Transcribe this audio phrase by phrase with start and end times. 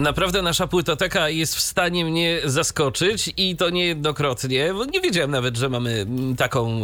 [0.00, 4.74] Naprawdę nasza płytoteka jest w stanie mnie zaskoczyć i to niejednokrotnie.
[4.74, 6.82] Bo Nie wiedziałem nawet, że mamy mm, taką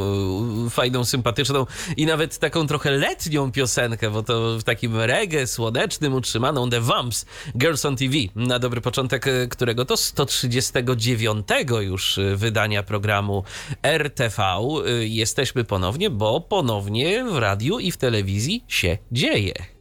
[0.67, 1.67] e, fajną, sympatyczną
[1.97, 7.27] i nawet taką trochę letnią piosenkę, bo to w takim reggae słonecznym utrzymaną The Vamps
[7.59, 11.47] Girls on TV na dobry początek, e, którego to 139
[11.81, 13.45] już e, wydania programu
[13.83, 14.43] RTV.
[15.01, 19.76] Jesteśmy ponownie, bo ponownie w radiu i w telewizji się dzieje.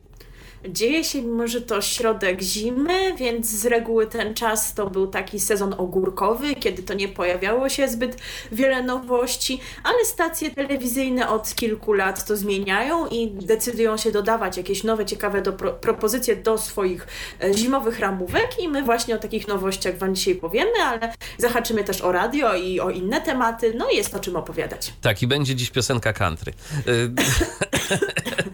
[0.70, 5.40] Dzieje się, mimo że to środek zimy, więc z reguły ten czas to był taki
[5.40, 8.18] sezon ogórkowy, kiedy to nie pojawiało się zbyt
[8.52, 14.84] wiele nowości, ale stacje telewizyjne od kilku lat to zmieniają i decydują się dodawać jakieś
[14.84, 17.07] nowe, ciekawe do, pro, propozycje do swoich
[17.44, 22.02] e, zimowych ramówek i my właśnie o takich nowościach Wam dzisiaj powiemy, ale zahaczymy też
[22.02, 24.94] o radio i o inne tematy, no i jest o czym opowiadać.
[25.02, 26.54] Tak, i będzie dziś piosenka country.
[26.88, 27.12] Y,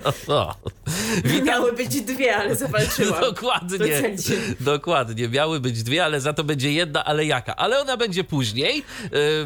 [0.28, 0.56] o, o.
[1.24, 1.46] Witam.
[1.46, 3.22] Miały być dwie, ale zawalczyłam.
[3.32, 4.16] Dokładnie.
[4.60, 5.30] Dokładnie.
[5.30, 7.56] Miały być dwie, ale za to będzie jedna, ale jaka?
[7.56, 8.84] Ale ona będzie później.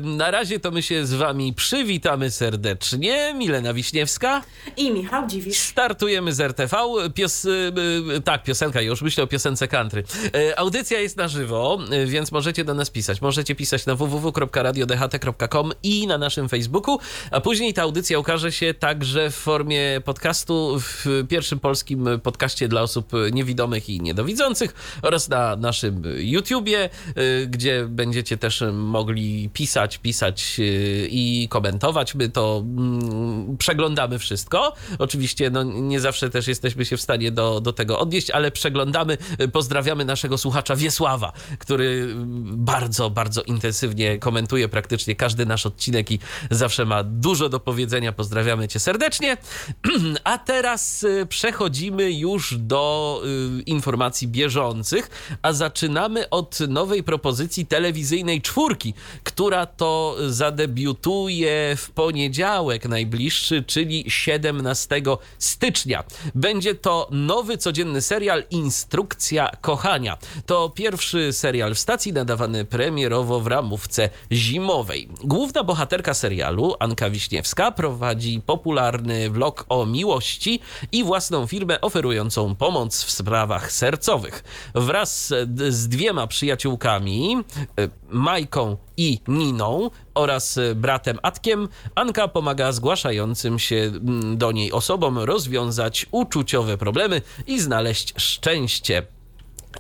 [0.02, 3.34] Na razie to my się z wami przywitamy serdecznie.
[3.38, 4.42] Milena Wiśniewska.
[4.78, 5.58] I Michał Dziwisz.
[5.58, 6.78] Startujemy z RTV.
[7.16, 7.72] Pios, y,
[8.18, 10.04] y, tak, piosenka, już myślę o piosence country.
[10.36, 13.22] Y, Audycja jest na żywo, y, więc możecie do nas pisać.
[13.22, 17.00] Możecie pisać na www.radiodht.com i na naszym Facebooku,
[17.32, 22.82] a później ta audycja ukaże się także w formie podcastu w pierwszym polskim podcaście dla
[22.82, 30.56] osób niewidomych i niedowidzących oraz na naszym YouTubie, y, gdzie będziecie też mogli pisać, pisać
[30.60, 32.16] y, i komentować.
[32.16, 34.74] My to mm, przeglądamy wszystko.
[35.00, 39.18] Oczywiście no, nie zawsze też jesteśmy się w stanie do, do tego odnieść, ale przeglądamy.
[39.54, 42.14] Pozdrawiamy naszego słuchacza Wiesława, który
[42.46, 46.20] bardzo, bardzo intensywnie komentuje praktycznie każdy nasz odcinek i
[46.52, 48.12] zawsze ma dużo do powiedzenia.
[48.12, 49.38] Pozdrawiamy cię serdecznie.
[50.24, 52.25] A teraz y, przechodzimy już
[52.58, 53.22] do
[53.60, 55.10] y, informacji bieżących,
[55.42, 58.94] a zaczynamy od nowej propozycji telewizyjnej czwórki,
[59.24, 65.02] która to zadebiutuje w poniedziałek najbliższy, czyli 17
[65.40, 66.04] stycznia.
[66.36, 70.18] Będzie to nowy codzienny serial Instrukcja kochania.
[70.46, 75.10] To pierwszy serial w stacji nadawany premierowo w ramówce zimowej.
[75.24, 80.60] Główna bohaterka serialu, Anka Wiśniewska, prowadzi popularny vlog o miłości
[80.92, 81.82] i własną firmę
[82.16, 84.44] oferującą pomoc w sprawach sercowych.
[84.76, 85.34] Wraz
[85.70, 87.38] z dwiema przyjaciółkami,
[87.80, 94.72] y, Majką i Niną oraz y, bratem Atkiem, Anka pomaga zgłaszającym się mm, do niej
[94.72, 99.15] osobom rozwiązać uczuciowe problemy i znaleźć szczęście.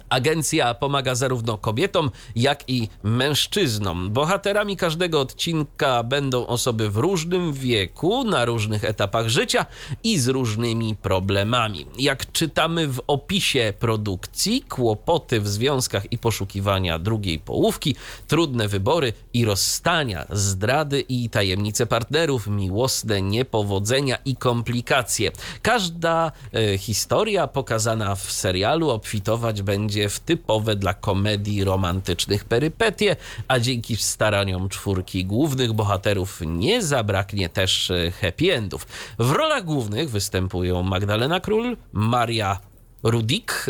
[0.10, 4.10] Agencja pomaga zarówno kobietom, jak i mężczyznom.
[4.12, 9.66] Bohaterami każdego odcinka będą osoby w różnym wieku, na różnych etapach życia
[10.04, 11.86] i z różnymi problemami.
[11.98, 17.96] Jak czytamy w opisie produkcji, kłopoty w związkach i poszukiwania drugiej połówki,
[18.28, 25.32] trudne wybory i rozstania, zdrady i tajemnice partnerów, miłosne niepowodzenia i komplikacje.
[25.62, 33.16] Każda e, historia pokazana w serialu obfitować będzie w typowe dla komedii romantycznych perypetie,
[33.48, 38.88] a dzięki staraniom czwórki głównych bohaterów nie zabraknie też e, happy endów.
[39.20, 42.60] W rolach głównych występują Magdalena Król, Maria
[43.04, 43.66] Rudik,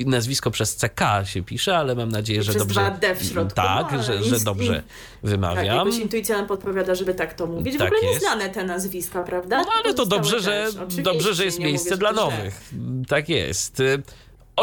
[0.00, 2.80] e, nazwisko przez CK się pisze, ale mam nadzieję, że Przez dobrze.
[2.80, 4.84] dwa D w środku, Tak, no, że, że dobrze Tak,
[5.22, 5.64] wymawiam.
[5.76, 7.78] jakoś intuicja nam podpowiada, żeby tak to mówić.
[7.78, 8.14] Tak w ogóle jest.
[8.22, 9.60] nieznane te nazwiska, prawda?
[9.62, 10.74] No ale to dobrze, że, też.
[10.76, 12.70] Oczywiście, dobrze, że jest miejsce mówię, dla że nowych.
[13.08, 13.82] Tak jest.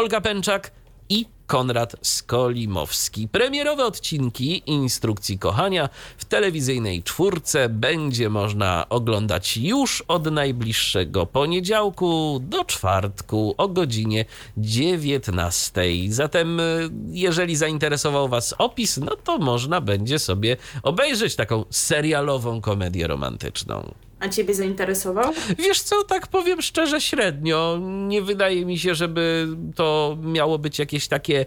[0.00, 0.70] Olga Pęczak
[1.08, 3.28] i Konrad Skolimowski.
[3.28, 5.88] Premierowe odcinki Instrukcji Kochania
[6.18, 14.24] w telewizyjnej czwórce będzie można oglądać już od najbliższego poniedziałku do czwartku o godzinie
[14.56, 15.82] 19.
[16.08, 23.06] Zatem, y, jeżeli zainteresował Was opis, no to można będzie sobie obejrzeć taką serialową komedię
[23.06, 23.94] romantyczną.
[24.20, 25.32] A ciebie zainteresował?
[25.58, 27.78] Wiesz co, tak powiem szczerze, średnio.
[27.82, 31.46] Nie wydaje mi się, żeby to miało być jakieś takie y,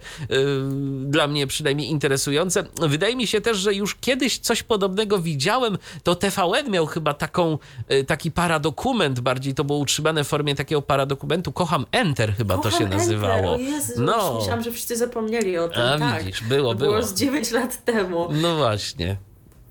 [1.06, 2.64] dla mnie przynajmniej interesujące.
[2.82, 5.78] Wydaje mi się też, że już kiedyś coś podobnego widziałem.
[6.04, 7.58] To TVN miał chyba taką,
[7.92, 11.52] y, taki paradokument, bardziej to było utrzymane w formie takiego paradokumentu.
[11.52, 13.56] Kocham Enter chyba Kocham to się nazywało.
[13.56, 13.68] Enter.
[13.68, 14.38] O Jezu, no.
[14.40, 15.82] Myślałam, że wszyscy zapomnieli o tym.
[15.82, 16.24] A tak.
[16.24, 16.92] widzisz, było, to było.
[16.92, 18.28] Było z 9 lat temu.
[18.32, 19.18] No właśnie.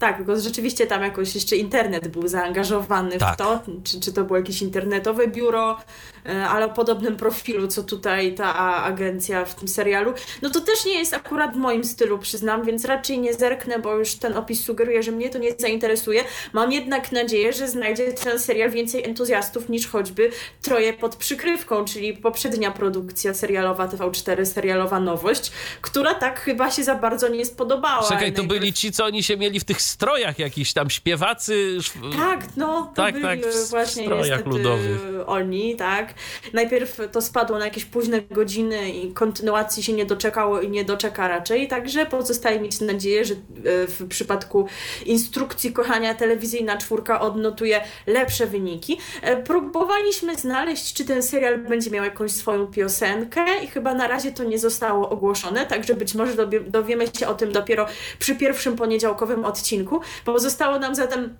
[0.02, 3.34] Tak, tylko rzeczywiście tam jakoś jeszcze internet był zaangażowany tak.
[3.34, 5.78] w to, czy, czy to było jakieś internetowe biuro,
[6.24, 8.54] ale o podobnym profilu, co tutaj ta
[8.84, 10.12] agencja w tym serialu.
[10.42, 13.96] No to też nie jest akurat w moim stylu, przyznam, więc raczej nie zerknę, bo
[13.96, 16.24] już ten opis sugeruje, że mnie to nie zainteresuje.
[16.52, 20.30] Mam jednak nadzieję, że znajdzie ten serial więcej entuzjastów niż choćby
[20.62, 26.94] Troje pod przykrywką, czyli poprzednia produkcja serialowa TV4, serialowa Nowość, która tak chyba się za
[26.94, 28.08] bardzo nie spodobała.
[28.08, 31.78] Czekaj, to byli ci, co oni się mieli w tych strojach jakiś tam śpiewacy.
[32.16, 35.00] Tak, no, to tak, byli tak, w właśnie strojach ludowych.
[35.26, 36.11] oni, tak.
[36.52, 41.28] Najpierw to spadło na jakieś późne godziny i kontynuacji się nie doczekało i nie doczeka
[41.28, 43.38] raczej, także pozostaje mieć nadzieję, że e,
[43.86, 44.66] w przypadku
[45.06, 48.98] instrukcji kochania telewizyjna czwórka odnotuje lepsze wyniki.
[49.22, 54.32] E, próbowaliśmy znaleźć, czy ten serial będzie miał jakąś swoją piosenkę i chyba na razie
[54.32, 57.86] to nie zostało ogłoszone, także być może dowiemy się o tym dopiero
[58.18, 60.00] przy pierwszym poniedziałkowym odcinku.
[60.24, 61.36] Pozostało nam zatem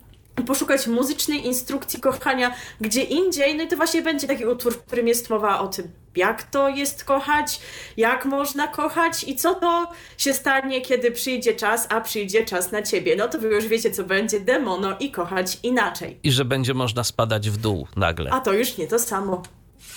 [0.46, 5.08] poszukać muzycznej instrukcji kochania gdzie indziej, no i to właśnie będzie taki utwór, w którym
[5.08, 7.60] jest mowa o tym, jak to jest kochać,
[7.96, 12.82] jak można kochać i co to się stanie, kiedy przyjdzie czas, a przyjdzie czas na
[12.82, 13.16] ciebie.
[13.16, 16.18] No to wy już wiecie, co będzie demono i kochać inaczej.
[16.22, 18.30] I że będzie można spadać w dół nagle.
[18.30, 19.42] A to już nie to samo.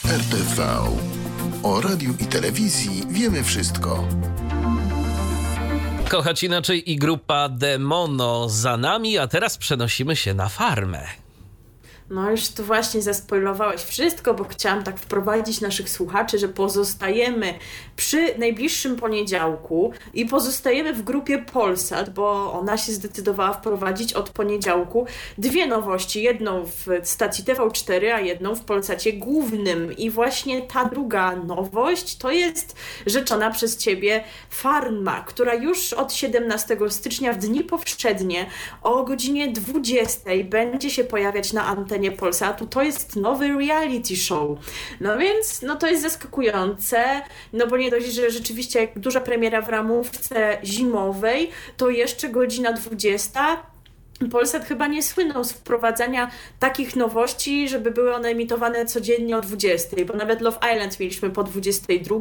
[0.06, 0.64] RTV.
[1.64, 4.08] O radiu i telewizji wiemy wszystko.
[6.10, 11.25] Kochać inaczej i grupa Demono za nami, a teraz przenosimy się na farmę.
[12.10, 17.54] No już tu właśnie zaspoilowałeś wszystko, bo chciałam tak wprowadzić naszych słuchaczy, że pozostajemy
[17.96, 25.06] przy najbliższym poniedziałku i pozostajemy w grupie Polsat, bo ona się zdecydowała wprowadzić od poniedziałku
[25.38, 26.24] dwie nowości.
[26.24, 29.98] Jedną w stacji TV4, a jedną w Polsacie głównym.
[29.98, 32.75] I właśnie ta druga nowość to jest
[33.06, 38.46] rzeczona przez Ciebie Farma, która już od 17 stycznia w dni powszednie
[38.81, 44.60] o godzinie 20 będzie się pojawiać na antenie antenie Polsatu, to jest nowy reality show.
[45.02, 47.22] No więc, no to jest zaskakujące,
[47.54, 52.74] no bo nie dość, że rzeczywiście jak duża premiera w ramówce zimowej, to jeszcze godzina
[52.74, 53.58] 20
[54.32, 59.96] Polsat chyba nie słynął z wprowadzania takich nowości, żeby były one emitowane codziennie o 20,
[60.08, 62.16] bo nawet Love Island mieliśmy po 22,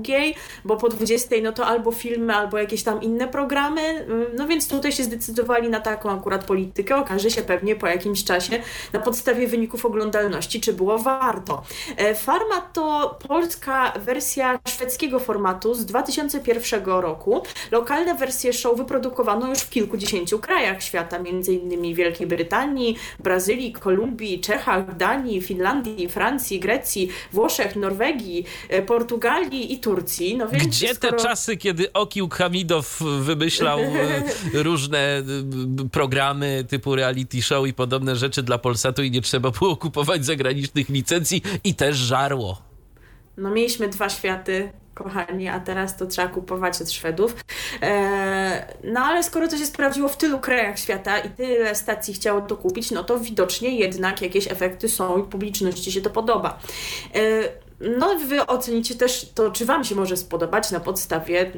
[0.65, 4.07] bo po 20 no to albo filmy, albo jakieś tam inne programy,
[4.37, 8.63] no więc tutaj się zdecydowali na taką akurat politykę, okaże się pewnie po jakimś czasie
[8.93, 11.63] na podstawie wyników oglądalności, czy było warto.
[11.97, 17.43] E, Farma to polska wersja szwedzkiego formatu z 2001 roku.
[17.71, 24.41] Lokalne wersje show wyprodukowano już w kilkudziesięciu krajach świata, między innymi Wielkiej Brytanii, Brazylii, Kolumbii,
[24.41, 30.37] Czechach, Danii, Finlandii, Francji, Grecji, Włoszech, Norwegii, e, Portugalii i Turcji.
[30.37, 31.17] No więc Gdzie skoro...
[31.17, 34.23] te czasy, kiedy Okiłk Hamidow wymyślał e,
[34.63, 35.23] różne e,
[35.93, 40.89] programy typu reality show i podobne rzeczy dla Polsatu i nie trzeba było kupować zagranicznych
[40.89, 42.63] licencji i też żarło.
[43.37, 47.45] No mieliśmy dwa światy, kochani, a teraz to trzeba kupować od Szwedów.
[47.83, 52.41] Eee, no ale skoro to się sprawdziło w tylu krajach świata i tyle stacji chciało
[52.41, 56.59] to kupić, no to widocznie jednak jakieś efekty są i publiczności się to podoba.
[57.99, 61.53] No, wy ocenicie też to, czy Wam się może spodobać na podstawie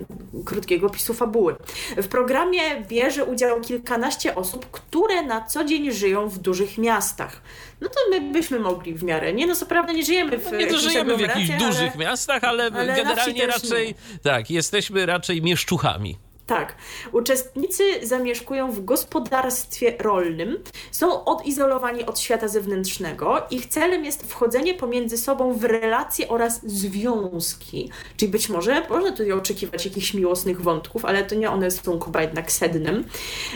[0.44, 1.56] krótkiego opisu fabuły.
[1.96, 7.43] W programie bierze udział kilkanaście osób, które na co dzień żyją w dużych miastach.
[7.81, 9.32] No to my byśmy mogli w miarę.
[9.32, 12.44] Nie, no co prawda nie żyjemy w no Nie żyjemy w jakichś dużych ale, miastach,
[12.44, 14.19] ale, ale generalnie raczej, nie.
[14.22, 16.19] tak, jesteśmy raczej mieszczuchami.
[16.46, 16.74] Tak.
[17.12, 20.58] Uczestnicy zamieszkują w gospodarstwie rolnym,
[20.91, 23.46] są odizolowani od świata zewnętrznego.
[23.50, 27.91] Ich celem jest wchodzenie pomiędzy sobą w relacje oraz związki.
[28.17, 32.22] Czyli być może można tutaj oczekiwać jakichś miłosnych wątków, ale to nie one są chyba
[32.22, 33.05] jednak sednem.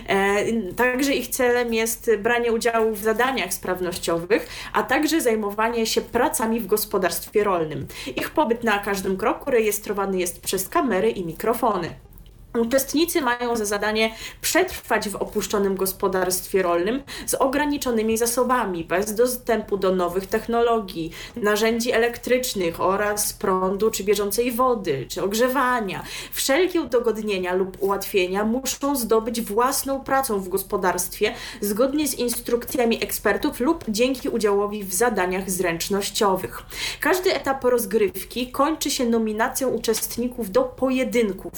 [0.06, 0.44] E,
[0.76, 6.66] także ich celem jest branie udziału w zadaniach sprawnościowych, a także zajmowanie się pracami w
[6.66, 7.86] gospodarstwie rolnym.
[8.16, 12.09] Ich pobyt na każdym kroku rejestrowany jest przez kamery i mikrofony.
[12.58, 19.94] Uczestnicy mają za zadanie przetrwać w opuszczonym gospodarstwie rolnym z ograniczonymi zasobami, bez dostępu do
[19.94, 26.04] nowych technologii, narzędzi elektrycznych oraz prądu czy bieżącej wody, czy ogrzewania.
[26.32, 33.84] Wszelkie udogodnienia lub ułatwienia muszą zdobyć własną pracą w gospodarstwie, zgodnie z instrukcjami ekspertów lub
[33.88, 36.62] dzięki udziałowi w zadaniach zręcznościowych.
[37.00, 41.52] Każdy etap rozgrywki kończy się nominacją uczestników do pojedynków.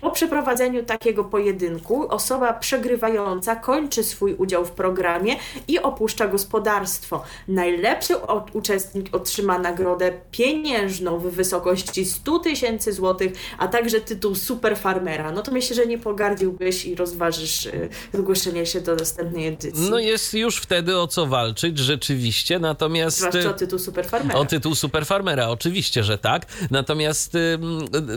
[0.00, 5.36] Po przeprowadzeniu takiego pojedynku osoba przegrywająca kończy swój udział w programie
[5.68, 7.22] i opuszcza gospodarstwo.
[7.48, 8.14] Najlepszy
[8.52, 15.32] uczestnik otrzyma nagrodę pieniężną w wysokości 100 tysięcy złotych, a także tytuł superfarmera.
[15.32, 19.90] No to myślę, że nie pogardziłbyś i rozważysz y, zgłoszenie się do następnej edycji.
[19.90, 23.18] No jest już wtedy o co walczyć, rzeczywiście, natomiast...
[23.18, 24.40] Zwłaszcza o tytuł superfarmera.
[24.40, 26.46] O tytuł superfarmera, oczywiście, że tak.
[26.70, 27.36] Natomiast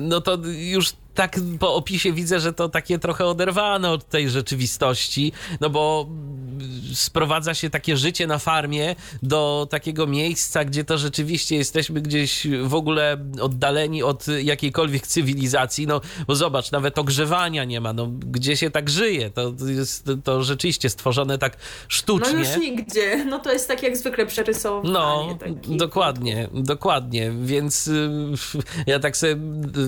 [0.02, 5.32] no to już tak po opisie widzę, że to takie trochę oderwane od tej rzeczywistości,
[5.62, 6.08] no bo
[6.94, 12.74] sprowadza się takie życie na farmie do takiego miejsca, gdzie to rzeczywiście jesteśmy gdzieś w
[12.74, 15.88] ogóle oddaleni od jakiejkolwiek cywilizacji.
[15.88, 17.94] No bo zobacz, nawet ogrzewania nie ma.
[17.94, 19.30] No, gdzie się tak żyje?
[19.30, 21.58] To jest to rzeczywiście stworzone tak
[21.88, 22.34] sztucznie.
[22.34, 23.26] No już nigdzie.
[23.26, 24.90] No to jest tak jak zwykle przerysowanie.
[24.92, 27.32] No, dokładnie, dokładnie.
[27.42, 28.10] Więc y,
[28.88, 29.36] ja tak sobie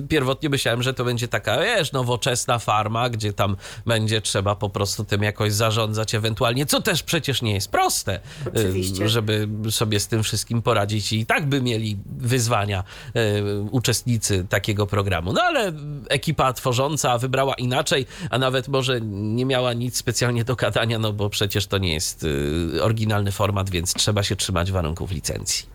[0.09, 5.03] pierwotnie myślałem, że to będzie taka, wiesz, nowoczesna farma, gdzie tam będzie trzeba po prostu
[5.05, 9.09] tym jakoś zarządzać ewentualnie, co też przecież nie jest proste, Oczywiście.
[9.09, 12.83] żeby sobie z tym wszystkim poradzić i tak by mieli wyzwania
[13.15, 15.33] y, uczestnicy takiego programu.
[15.33, 15.73] No ale
[16.09, 21.29] ekipa tworząca wybrała inaczej, a nawet może nie miała nic specjalnie do gadania, no bo
[21.29, 25.65] przecież to nie jest y, oryginalny format, więc trzeba się trzymać warunków licencji.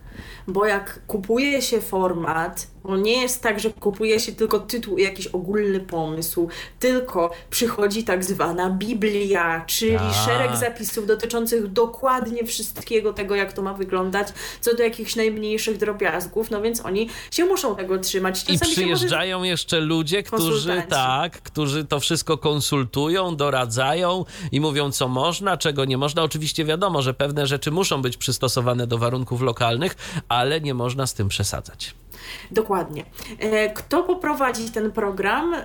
[0.47, 5.03] Bo jak kupuje się format, to nie jest tak, że kupuje się tylko tytuł i
[5.03, 10.13] jakiś ogólny pomysł, tylko przychodzi tak zwana Biblia, czyli A.
[10.13, 14.27] szereg zapisów dotyczących dokładnie wszystkiego tego, jak to ma wyglądać,
[14.61, 18.39] co do jakichś najmniejszych drobiazgów, no więc oni się muszą tego trzymać.
[18.43, 19.49] Czasami I przyjeżdżają może...
[19.49, 25.97] jeszcze ludzie, którzy tak, którzy to wszystko konsultują, doradzają i mówią, co można, czego nie
[25.97, 26.23] można.
[26.23, 29.95] Oczywiście wiadomo, że pewne rzeczy muszą być przystosowane do warunków lokalnych,
[30.29, 31.95] ale nie można z tym przesadzać.
[32.51, 33.05] Dokładnie.
[33.39, 35.53] E, kto poprowadzi ten program?
[35.53, 35.63] E,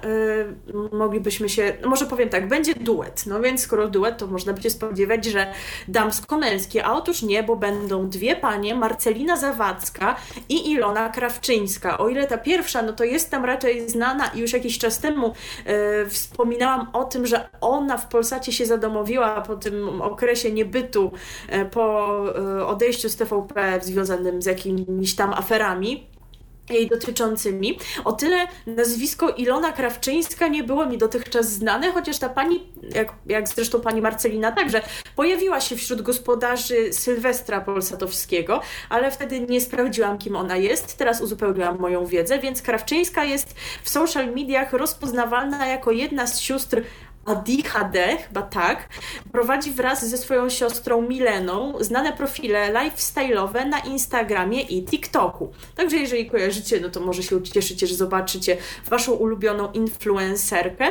[0.92, 3.26] moglibyśmy się, no może powiem tak, będzie duet.
[3.26, 5.52] No więc skoro duet, to można by się spodziewać, że
[5.88, 10.16] damsko-męskie, a otóż nie, bo będą dwie panie, Marcelina Zawadzka
[10.48, 11.98] i Ilona Krawczyńska.
[11.98, 15.34] O ile ta pierwsza, no to jest tam raczej znana i już jakiś czas temu
[15.66, 21.12] e, wspominałam o tym, że ona w Polsacie się zadomowiła po tym okresie niebytu,
[21.70, 22.06] po
[22.66, 26.11] odejściu z TVP związanym z jakimiś tam aferami
[26.70, 27.78] jej dotyczącymi.
[28.04, 33.48] O tyle nazwisko Ilona Krawczyńska nie było mi dotychczas znane, chociaż ta pani, jak, jak
[33.48, 34.82] zresztą pani Marcelina także,
[35.16, 40.96] pojawiła się wśród gospodarzy Sylwestra Polsatowskiego, ale wtedy nie sprawdziłam, kim ona jest.
[40.96, 46.82] Teraz uzupełniłam moją wiedzę, więc Krawczyńska jest w social mediach rozpoznawalna jako jedna z sióstr
[47.24, 48.88] ADHD, chyba tak,
[49.32, 55.52] prowadzi wraz ze swoją siostrą Mileną znane profile lifestyle'owe na Instagramie i TikToku.
[55.76, 58.56] Także jeżeli kojarzycie, no to może się ucieszycie, że zobaczycie
[58.88, 60.84] waszą ulubioną influencerkę.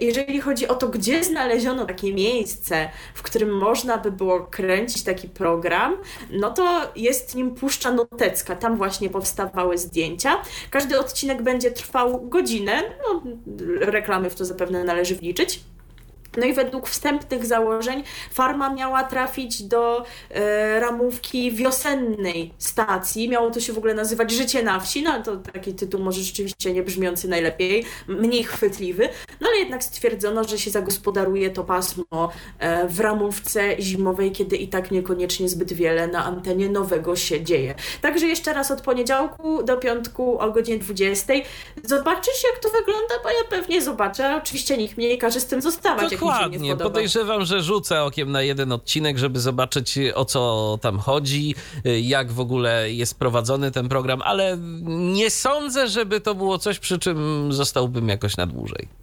[0.00, 5.28] Jeżeli chodzi o to, gdzie znaleziono takie miejsce, w którym można by było kręcić taki
[5.28, 5.96] program,
[6.30, 8.56] no to jest nim Puszcza Notecka.
[8.56, 10.42] Tam właśnie powstawały zdjęcia.
[10.70, 12.82] Każdy odcinek będzie trwał godzinę.
[12.82, 13.22] No,
[13.80, 15.62] reklamy w to zapewne należy wliczyć.
[16.36, 23.28] No i według wstępnych założeń farma miała trafić do e, ramówki wiosennej stacji.
[23.28, 26.72] Miało to się w ogóle nazywać Życie na wsi, no to taki tytuł może rzeczywiście
[26.72, 29.08] nie brzmiący najlepiej, mniej chwytliwy,
[29.40, 34.68] no ale jednak stwierdzono, że się zagospodaruje to pasmo e, w ramówce zimowej, kiedy i
[34.68, 37.74] tak niekoniecznie zbyt wiele na antenie nowego się dzieje.
[38.00, 41.32] Także jeszcze raz od poniedziałku do piątku o godzinie 20.
[41.84, 45.62] Zobaczysz jak to wygląda, bo ja pewnie zobaczę, oczywiście nikt mnie nie każe z tym
[45.62, 46.10] zostawać.
[46.22, 46.76] Dokładnie.
[46.76, 51.54] Podejrzewam, że rzucę okiem na jeden odcinek, żeby zobaczyć o co tam chodzi,
[52.02, 54.58] jak w ogóle jest prowadzony ten program, ale
[55.14, 59.01] nie sądzę, żeby to było coś, przy czym zostałbym jakoś na dłużej.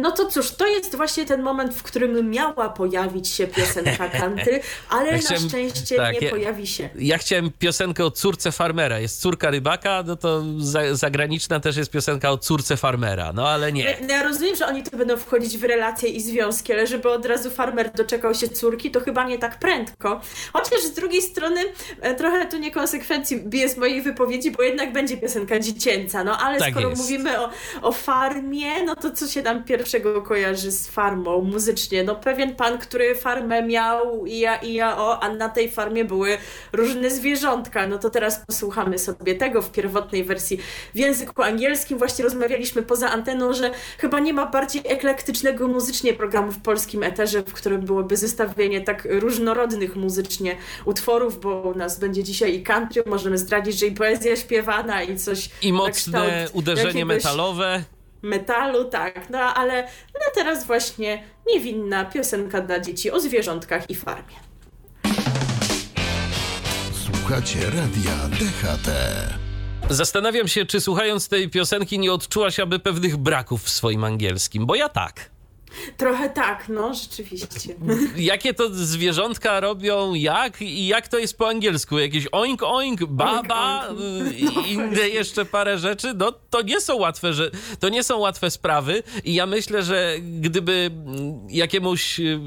[0.00, 4.60] No to cóż, to jest właśnie ten moment, w którym miała pojawić się piosenka country,
[4.90, 6.88] ale Ja na chciałem- szczęście tak, nie ja- pojawi się.
[6.98, 8.98] Ja chciałem piosenkę o córce farmera.
[8.98, 13.32] Jest córka rybaka, no to za, zagraniczna też jest piosenka o córce farmera.
[13.32, 13.96] No ale nie.
[14.02, 17.26] No ja rozumiem, że oni tu będą wchodzić w relacje i związki, ale żeby od
[17.26, 20.20] razu farmer doczekał się córki, to chyba nie tak prędko.
[20.52, 21.60] Chociaż z drugiej strony
[22.00, 26.24] e, trochę tu niekonsekwencji bije z mojej wypowiedzi, bo jednak będzie piosenka dziecięca.
[26.24, 27.02] No ale Tak skoro jest.
[27.02, 27.50] mówimy o,
[27.82, 32.04] o farmie, no to co się tam pierwszego kojarzy z farmą muzycznie?
[32.04, 36.04] No pewien pan, który farmę miał i ja, i ja o, a na tej farmie
[36.04, 36.38] były
[36.72, 37.86] różne zwierzątka.
[37.86, 40.58] No to teraz posłuchamy sobie tego w pierwotnej wersji
[40.94, 41.98] w języku angielskim.
[41.98, 47.42] Właśnie rozmawialiśmy poza anteną, że chyba nie ma bardziej eklektycznego muzycznie programu w polskim eterze,
[47.42, 53.02] w którym byłoby zestawienie tak różnorodnych muzycznie utworów, bo u nas będzie dzisiaj i country,
[53.06, 57.84] możemy zdradzić, że i poezja śpiewana i coś I mocne kształt uderzenie jakiegoś metalowe.
[58.22, 59.82] Metalu, tak, no ale
[60.14, 64.36] no teraz właśnie niewinna piosenka dla dzieci o zwierzątkach i farmie.
[66.92, 68.90] Słuchacie radia DHT.
[69.90, 74.74] Zastanawiam się, czy słuchając tej piosenki nie odczułaś aby pewnych braków w swoim angielskim, bo
[74.74, 75.30] ja tak.
[75.96, 77.74] Trochę tak, no rzeczywiście.
[78.16, 81.98] Jakie to zwierzątka robią jak i jak to jest po angielsku?
[81.98, 86.14] Jakieś oink oink, baba Oink, y, i inne jeszcze parę rzeczy?
[86.14, 87.50] No to nie są łatwe, że
[87.80, 90.90] to nie są łatwe sprawy i ja myślę, że gdyby
[91.48, 92.40] jakiemuś y,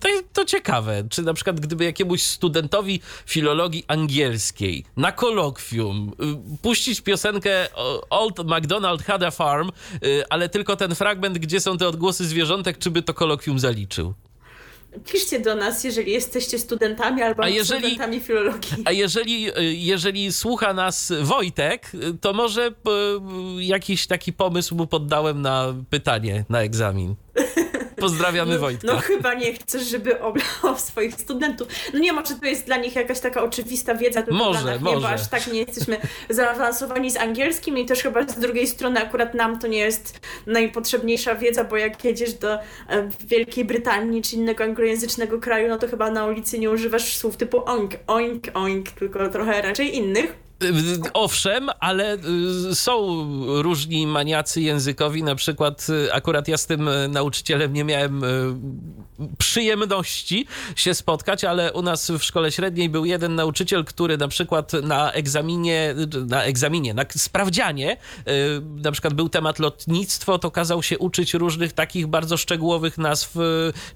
[0.00, 6.12] to, to ciekawe, czy na przykład gdyby jakiemuś studentowi filologii angielskiej na kolokwium
[6.56, 7.68] y, puścić piosenkę
[8.10, 9.70] Old MacDonald had a farm,
[10.30, 12.24] ale tylko ten fragment, gdzie są te odgłosy
[12.66, 14.14] zwierzątek, czy by to kolokwium zaliczył?
[15.12, 18.76] Piszcie do nas, jeżeli jesteście studentami albo A jeżeli- studentami filologii.
[18.84, 19.46] A jeżeli,
[19.86, 22.90] jeżeli słucha nas Wojtek, to może p-
[23.58, 27.14] jakiś taki pomysł mu poddałem na pytanie na egzamin.
[28.00, 28.86] Pozdrawiamy Wojtka.
[28.86, 31.68] No chyba nie chcesz, żeby oblał swoich studentów.
[31.92, 34.96] No nie, może to jest dla nich jakaś taka oczywista wiedza, Może, dla nas może.
[34.96, 35.96] nie, bo aż tak nie jesteśmy
[36.30, 41.34] zaawansowani z angielskim i też chyba z drugiej strony akurat nam to nie jest najpotrzebniejsza
[41.34, 42.60] wiedza, bo jak jedziesz do e,
[43.26, 47.62] Wielkiej Brytanii czy innego anglojęzycznego kraju, no to chyba na ulicy nie używasz słów typu
[47.70, 50.45] oink, oink, oink, tylko trochę raczej innych.
[50.64, 52.16] Y, Owszem, ale
[52.70, 53.26] y, są
[53.62, 55.22] różni maniacy językowi.
[55.22, 58.22] Na przykład, y, akurat ja z tym nauczycielem nie miałem
[59.38, 60.46] przyjemności
[60.76, 65.12] się spotkać, ale u nas w szkole średniej był jeden nauczyciel, który na przykład na
[65.12, 65.94] egzaminie,
[66.26, 67.96] na egzaminie, na sprawdzianie,
[68.76, 73.36] na przykład był temat lotnictwo, to kazał się uczyć różnych takich bardzo szczegółowych nazw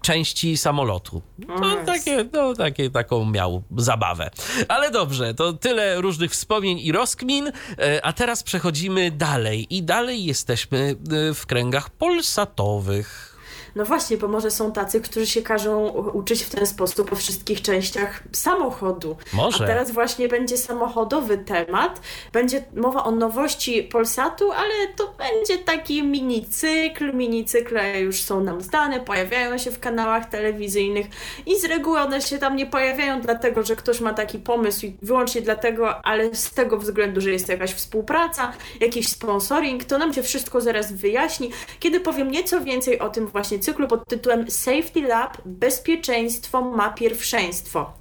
[0.02, 1.22] części samolotu.
[1.48, 1.86] O To Jezu.
[1.86, 4.30] takie, no, takie, taką miał zabawę.
[4.68, 9.66] Ale dobrze, to tyle różnych wspomnień i rozkmin, e, a teraz przechodzimy dalej.
[9.70, 10.96] I dalej jesteśmy
[11.30, 13.29] e, w kręgach polsatowych.
[13.74, 17.62] No właśnie, bo może są tacy, którzy się każą uczyć w ten sposób o wszystkich
[17.62, 19.16] częściach samochodu.
[19.32, 19.64] Może.
[19.64, 22.00] A teraz właśnie będzie samochodowy temat.
[22.32, 27.12] Będzie mowa o nowości Polsatu, ale to będzie taki minicykl.
[27.14, 31.06] Minicykle już są nam znane, pojawiają się w kanałach telewizyjnych
[31.46, 34.96] i z reguły one się tam nie pojawiają dlatego, że ktoś ma taki pomysł i
[35.02, 40.22] wyłącznie dlatego, ale z tego względu, że jest jakaś współpraca, jakiś sponsoring, to nam się
[40.22, 45.38] wszystko zaraz wyjaśni, kiedy powiem nieco więcej o tym właśnie cyklu pod tytułem Safety Lab
[45.44, 47.99] Bezpieczeństwo ma pierwszeństwo.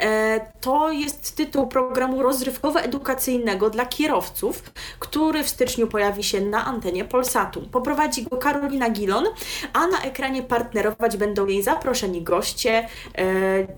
[0.00, 4.62] E, To jest tytuł programu rozrywkowo-edukacyjnego dla kierowców,
[4.98, 7.62] który w styczniu pojawi się na antenie Polsatu.
[7.72, 9.24] Poprowadzi go Karolina Gilon,
[9.72, 12.86] a na ekranie partnerować będą jej zaproszeni goście, e,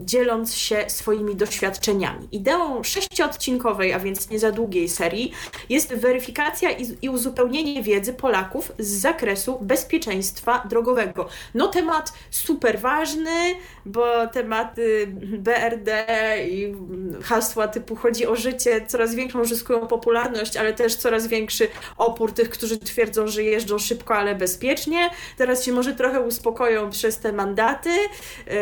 [0.00, 2.28] dzieląc się swoimi doświadczeniami.
[2.32, 5.32] Ideą sześciodcinkowej, a więc nie za długiej serii,
[5.68, 6.70] jest weryfikacja
[7.02, 11.28] i, uzupełnienie wiedzy Polaków z zakresu bezpieczeństwa drogowego.
[11.54, 13.54] No temat super ważny,
[13.86, 15.06] bo tematy
[15.38, 16.01] BRD
[16.48, 16.74] i
[17.22, 22.50] hasła typu chodzi o życie coraz większą uzyskują popularność, ale też coraz większy opór tych,
[22.50, 25.10] którzy twierdzą, że jeżdżą szybko, ale bezpiecznie.
[25.36, 28.54] Teraz się może trochę uspokoją przez te mandaty, yy,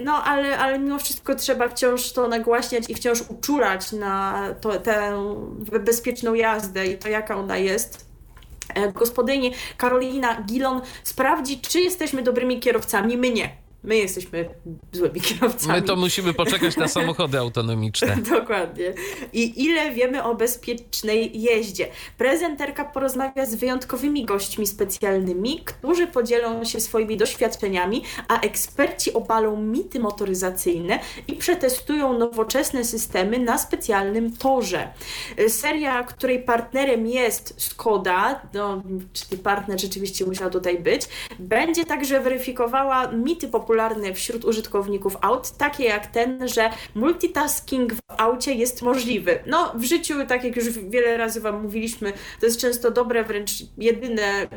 [0.00, 5.12] no ale, ale mimo wszystko trzeba wciąż to nagłaśniać i wciąż uczulać na to, tę
[5.80, 8.08] bezpieczną jazdę i to, jaka ona jest.
[8.74, 13.16] E, Gospodyni Karolina Gilon sprawdzi, czy jesteśmy dobrymi kierowcami.
[13.16, 13.67] My nie.
[13.84, 14.48] My jesteśmy
[14.92, 15.72] złymi kierowcami.
[15.72, 18.16] My to musimy poczekać na samochody autonomiczne.
[18.38, 18.94] Dokładnie.
[19.32, 21.88] I ile wiemy o bezpiecznej jeździe?
[22.18, 30.00] Prezenterka porozmawia z wyjątkowymi gośćmi specjalnymi, którzy podzielą się swoimi doświadczeniami, a eksperci obalą mity
[30.00, 34.88] motoryzacyjne i przetestują nowoczesne systemy na specjalnym torze.
[35.48, 41.02] Seria, której partnerem jest Skoda, no, czyli partner rzeczywiście musiał tutaj być,
[41.38, 43.67] będzie także weryfikowała mity popularne
[44.14, 49.38] wśród użytkowników aut, takie jak ten, że multitasking w aucie jest możliwy.
[49.46, 53.50] No, w życiu, tak jak już wiele razy Wam mówiliśmy, to jest często dobre, wręcz
[53.78, 54.48] jedyne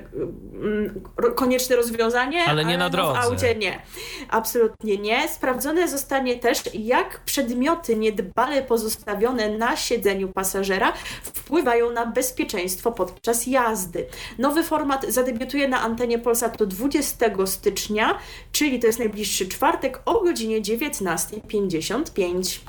[0.54, 1.02] mm,
[1.36, 3.13] konieczne rozwiązanie, ale nie na drodze.
[3.13, 3.82] No w aucie nie.
[4.30, 5.28] Absolutnie nie.
[5.28, 10.93] Sprawdzone zostanie też, jak przedmioty niedbale pozostawione na siedzeniu pasażera
[11.24, 14.06] wpływają na bezpieczeństwo podczas jazdy.
[14.38, 18.17] Nowy format zadebiutuje na antenie Polsatu 20 stycznia,
[18.52, 22.60] czyli to jest najbliższy czwartek o godzinie 19.55.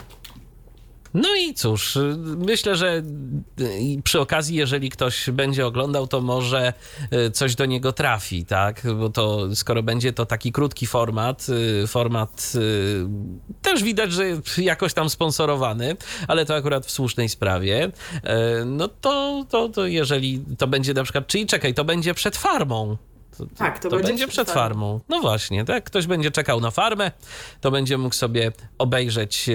[1.14, 1.98] No i cóż,
[2.36, 3.02] myślę, że
[4.04, 6.72] przy okazji, jeżeli ktoś będzie oglądał, to może
[7.10, 8.82] e, coś do niego trafi, tak?
[8.98, 11.46] Bo to skoro będzie to taki krótki format,
[11.82, 12.58] e, format e,
[13.62, 14.24] też widać, że
[14.58, 15.96] jakoś tam sponsorowany,
[16.28, 17.92] ale to akurat w słusznej sprawie,
[18.66, 22.96] no to, to, to jeżeli to będzie na przykład, czyli czekaj, to będzie przed farmą.
[23.46, 24.62] To, tak, to, to będzie, będzie, przed farmą.
[24.62, 25.00] farmą.
[25.08, 25.84] No właśnie, tak?
[25.84, 27.10] Ktoś będzie czekał na farmę,
[27.60, 29.50] to będzie mógł sobie obejrzeć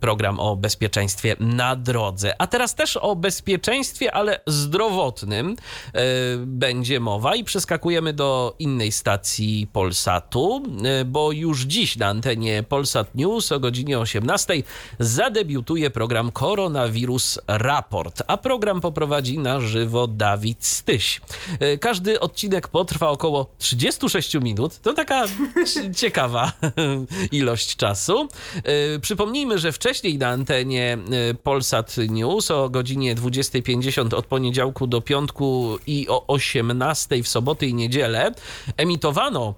[0.00, 2.34] program o bezpieczeństwie na drodze.
[2.38, 5.48] A teraz też o bezpieczeństwie, ale zdrowotnym
[5.94, 6.00] yy,
[6.46, 13.14] będzie mowa i przeskakujemy do innej stacji Polsatu, yy, bo już dziś na antenie Polsat
[13.14, 14.54] News o godzinie 18
[14.98, 21.20] zadebiutuje program Koronawirus Raport, a program poprowadzi na żywo Dawid Styś.
[21.60, 24.78] Yy, każdy odcinek potrwa około 36 minut.
[24.78, 25.24] To taka
[26.00, 26.52] ciekawa
[27.32, 28.28] ilość czasu.
[28.64, 30.98] E, przypomnijmy, że wcześniej na antenie
[31.30, 37.66] e, Polsat News o godzinie 20.50 od poniedziałku do piątku i o 18.00 w soboty
[37.66, 38.32] i niedzielę
[38.76, 39.54] emitowano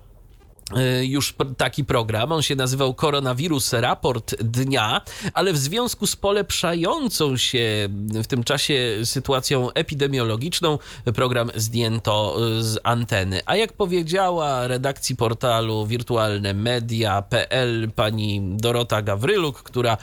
[1.03, 2.33] już taki program.
[2.33, 5.01] On się nazywał Koronawirus Raport Dnia,
[5.35, 7.89] ale w związku z polepszającą się
[8.23, 10.79] w tym czasie sytuacją epidemiologiczną,
[11.15, 13.41] program zdjęto y, z anteny.
[13.47, 19.97] A jak powiedziała redakcji portalu wirtualne media.pl pani Dorota Gawryluk, która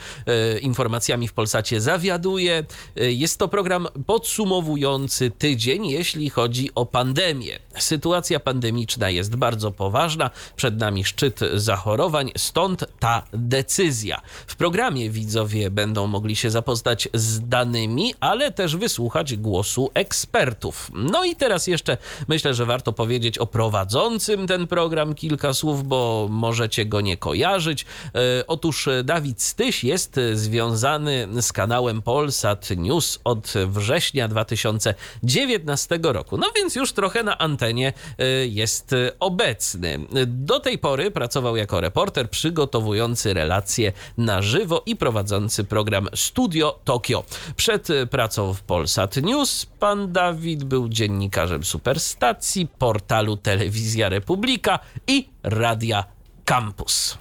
[0.56, 7.60] y, informacjami w Polsacie zawiaduje, jest to program podsumowujący tydzień, jeśli chodzi o pandemię.
[7.80, 14.22] Sytuacja pandemiczna jest bardzo poważna przed nami szczyt zachorowań, stąd ta decyzja.
[14.48, 20.92] W programie widzowie będą mogli się zapoznać z danymi, ale też wysłuchać głosu ekspertów.
[20.94, 26.28] No i teraz jeszcze myślę, że warto powiedzieć o prowadzącym ten program kilka słów, bo
[26.30, 27.86] możecie go nie kojarzyć.
[28.16, 36.38] E, otóż Dawid Styś jest związany z kanałem Polsat News od września 2019 roku.
[36.38, 40.00] No więc już trochę na antenie e, jest obecny.
[40.48, 47.24] Do tej pory pracował jako reporter przygotowujący relacje na żywo i prowadzący program Studio Tokio.
[47.56, 56.04] Przed pracą w Polsat News pan Dawid był dziennikarzem Superstacji, portalu Telewizja Republika i Radia
[56.46, 57.18] Campus.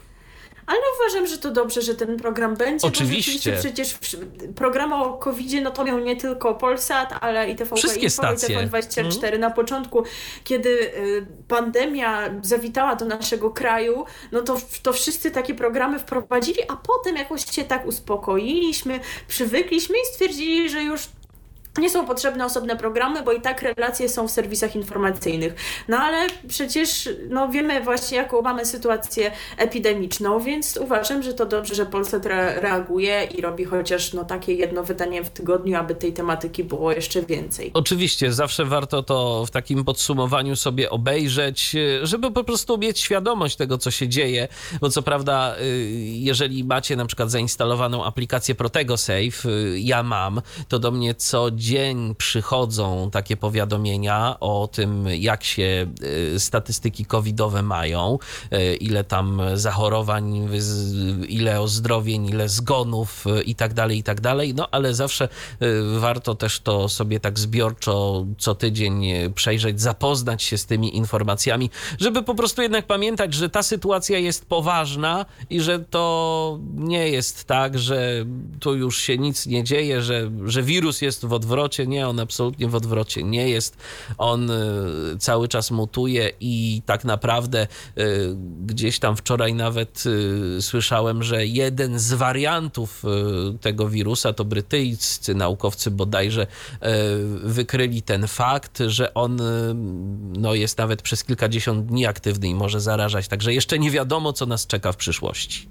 [0.66, 2.86] Ale uważam, że to dobrze, że ten program będzie.
[2.86, 3.56] Oczywiście.
[3.58, 3.96] przecież
[4.56, 8.62] program o covid no to miał nie tylko Polsat, ale i TVP Wszystkie Info, stacje.
[8.62, 9.26] i TVN24.
[9.26, 9.40] Mm.
[9.40, 10.02] Na początku,
[10.44, 16.76] kiedy y, pandemia zawitała do naszego kraju, no to, to wszyscy takie programy wprowadzili, a
[16.76, 21.08] potem jakoś się tak uspokoiliśmy, przywykliśmy i stwierdzili, że już
[21.78, 25.54] nie są potrzebne osobne programy, bo i tak relacje są w serwisach informacyjnych.
[25.88, 31.74] No ale przecież no, wiemy właśnie, jaką mamy sytuację epidemiczną, więc uważam, że to dobrze,
[31.74, 36.12] że Polsat re reaguje i robi chociaż no, takie jedno wydanie w tygodniu, aby tej
[36.12, 37.70] tematyki było jeszcze więcej.
[37.74, 43.78] Oczywiście, zawsze warto to w takim podsumowaniu sobie obejrzeć, żeby po prostu mieć świadomość tego,
[43.78, 44.48] co się dzieje,
[44.80, 50.42] bo co prawda, y, jeżeli macie na przykład zainstalowaną aplikację Protego Safe, y, ja mam,
[50.68, 55.86] to do mnie co dzień przychodzą takie powiadomienia o tym, jak się
[56.34, 58.18] y, statystyki covidowe mają,
[58.52, 60.48] y, ile tam zachorowań,
[61.28, 64.54] ile ozdrowień, ile zgonów y, i tak dalej, i tak dalej.
[64.54, 65.28] No ale zawsze
[65.98, 72.22] warto też to sobie tak zbiorczo co tydzień przejrzeć, zapoznać się z tymi informacjami, żeby
[72.22, 77.78] po prostu jednak pamiętać, że ta sytuacja jest poważna i że to nie jest tak,
[77.78, 78.24] że
[78.60, 81.86] tu już się nic nie dzieje, że, że wirus jest w odwrocie odwrocie.
[81.86, 83.76] Nie, on absolutnie w odwrocie nie jest.
[84.18, 84.54] On y,
[85.18, 87.66] cały czas mutuje i tak naprawdę
[87.98, 93.02] y, gdzieś tam wczoraj nawet y, słyszałem, że jeden z wariantów
[93.60, 96.46] tego wirusa to brytyjscy naukowcy bodajże
[97.42, 99.40] wykryli ten fakt, że on
[100.38, 103.28] no, jest nawet przez kilkadziesiąt dni aktywny i może zarażać.
[103.28, 105.68] Także jeszcze nie wiadomo, co nas czeka w przyszłości.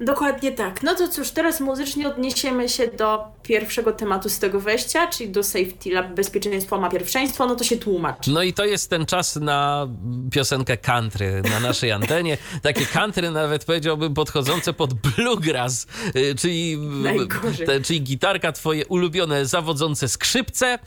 [0.00, 0.82] Dokładnie tak.
[0.82, 5.42] No to cóż, teraz muzycznie odniesiemy się do pierwszego tematu z tego wejścia, czyli do
[5.42, 8.26] Safety Lab Bezpieczeństwo ma pierwszeństwo, no to się tłumacz.
[8.26, 9.88] No i to jest ten czas na
[10.32, 12.38] piosenkę country na naszej antenie.
[12.62, 17.66] Takie country nawet powiedziałbym podchodzące pod bluegrass, y, czyli, Najgorzej.
[17.66, 20.78] te, czyli gitarka, twoje ulubione zawodzące skrzypce,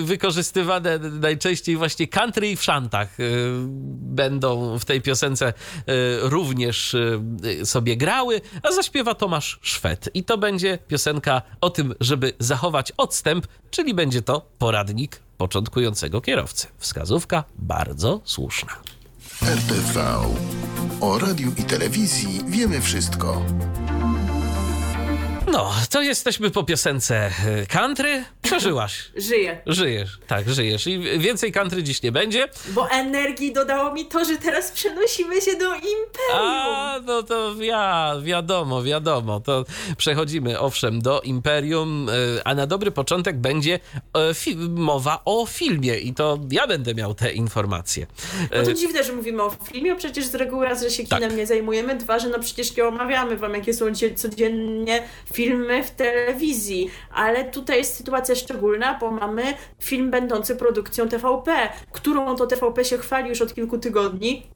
[0.00, 3.24] y, wykorzystywane najczęściej właśnie country i w szantach y,
[4.00, 5.52] będą w tej piosence y,
[6.22, 7.20] również y,
[7.66, 10.08] sobie grały, a zaśpiewa Tomasz Szwed.
[10.14, 16.66] I to będzie piosenka o tym, żeby zachować odstęp, czyli będzie to poradnik początkującego kierowcy.
[16.78, 18.72] Wskazówka bardzo słuszna.
[19.42, 20.20] RTV.
[21.00, 23.42] O radiu i telewizji wiemy wszystko.
[25.54, 27.30] No, to jesteśmy po piosence
[27.62, 28.24] y, country.
[28.42, 29.10] Przeżyłaś.
[29.16, 29.58] Żyję.
[29.66, 30.86] Żyjesz, tak, żyjesz.
[30.86, 32.48] I więcej country dziś nie będzie.
[32.68, 36.34] Bo energii dodało mi to, że teraz przenosimy się do Imperium.
[36.34, 39.40] A, no to ja, wiadomo, wiadomo.
[39.40, 39.64] To
[39.96, 42.12] przechodzimy owszem do Imperium, y,
[42.44, 47.32] a na dobry początek będzie e, mowa o filmie i to ja będę miał te
[47.32, 48.06] informacje.
[48.56, 51.18] No to E, dziwne, że mówimy o filmie, przecież z reguły raz, że się Tak.
[51.20, 55.43] kinem nie zajmujemy, dwa, że no przecież nie omawiamy wam, jakie są dzie- codziennie filmy
[55.84, 59.42] w telewizji, ale tutaj jest sytuacja szczególna, bo mamy
[59.82, 64.53] film będący produkcją TVP, którą to TVP się chwali już od kilku tygodni.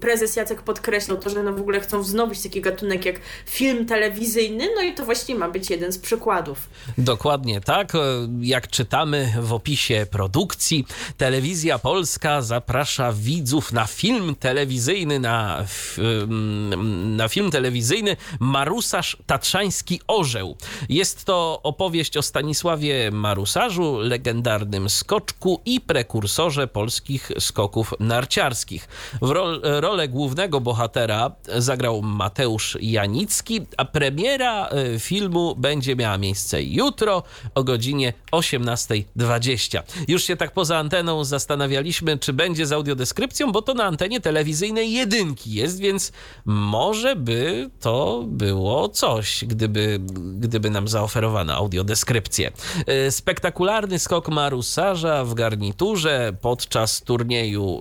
[0.00, 4.68] Prezes Jacek podkreślał to, że no w ogóle chcą wznowić taki gatunek jak film telewizyjny,
[4.76, 6.68] no i to właśnie ma być jeden z przykładów.
[6.98, 7.92] Dokładnie tak.
[8.40, 15.64] Jak czytamy w opisie produkcji, Telewizja Polska zaprasza widzów na film telewizyjny, na,
[15.98, 20.56] ym, na film telewizyjny Marusarz Tatrzański Orzeł.
[20.88, 28.88] Jest to opowieść o Stanisławie Marusarzu, legendarnym skoczku i prekursorze polskich skoków narciarskich.
[29.22, 36.62] W rol, rolę głównego bohatera zagrał Mateusz Janicki, a premiera e, filmu będzie miała miejsce
[36.62, 37.22] jutro
[37.54, 39.82] o godzinie 18.20.
[40.08, 44.92] Już się tak poza anteną zastanawialiśmy, czy będzie z audiodeskrypcją, bo to na antenie telewizyjnej
[44.92, 46.12] jedynki jest, więc
[46.44, 49.98] może by to było coś, gdyby,
[50.38, 52.52] gdyby nam zaoferowano audiodeskrypcję.
[52.86, 57.80] E, Spektakularny skok Marusarza w garniturze podczas turnieju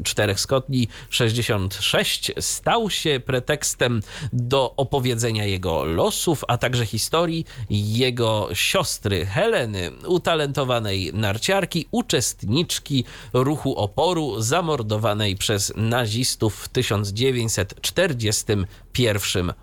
[0.00, 4.00] e, czterech skotni 66 stał się pretekstem
[4.32, 14.40] do opowiedzenia jego losów, a także historii jego siostry Heleny, utalentowanej narciarki, uczestniczki ruchu oporu
[14.40, 19.54] zamordowanej przez nazistów w 1941 e,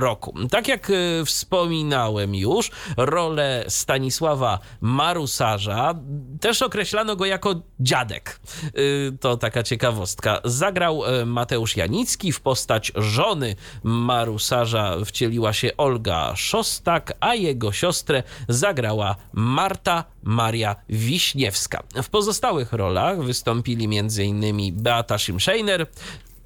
[0.00, 0.34] roku.
[0.50, 5.94] Tak jak e, wspominałem już, rolę Stanisława Marusarza
[6.40, 8.40] też określano go jako dziadek.
[8.78, 10.37] Y, To taka ciekawostka.
[10.44, 18.22] Zagrał e, Mateusz Janicki w postać żony Marusarza wcieliła się Olga Szostak, a jego siostrę
[18.48, 21.82] zagrała Marta Maria Wiśniewska.
[22.02, 24.82] W pozostałych rolach wystąpili m.in.
[24.82, 25.86] Beata Szymszejner,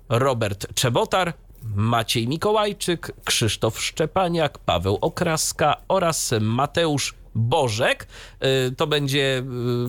[0.09, 1.33] Robert Czebotar,
[1.75, 8.07] Maciej Mikołajczyk, Krzysztof Szczepaniak, Paweł Okraska oraz Mateusz Bożek.
[8.69, 9.43] Y, To będzie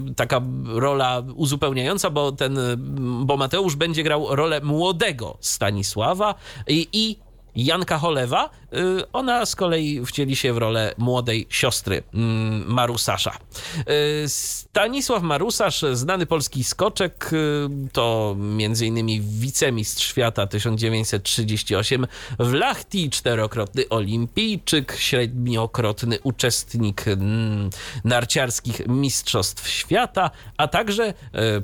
[0.10, 2.78] y, taka rola uzupełniająca, bo ten, y,
[3.26, 6.36] bo Mateusz będzie grał rolę młodego Stanisława
[6.68, 7.18] i, i
[7.56, 13.38] Janka Cholewa, y, ona z kolei wcieli się w rolę młodej siostry mm, Marusasza.
[14.24, 19.22] Y, Stanisław Marusarz, znany polski skoczek, y, to m.in.
[19.40, 22.08] wicemistrz świata 1938
[22.40, 27.70] w Lachti, czterokrotny olimpijczyk, średniokrotny uczestnik mm,
[28.04, 31.14] narciarskich mistrzostw świata, a także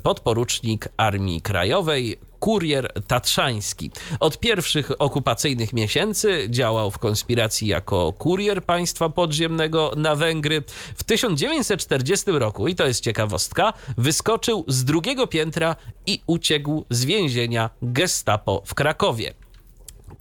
[0.02, 3.90] podporucznik Armii Krajowej, kurier tatrzański.
[4.20, 10.62] Od pierwszych okupacyjnych miesięcy działał w konspiracji jako kurier państwa podziemnego na Węgry.
[10.96, 15.76] W 1940 roku, i to jest ciekawostka, wyskoczył z drugiego piętra
[16.06, 19.34] i uciekł z więzienia Gestapo w Krakowie.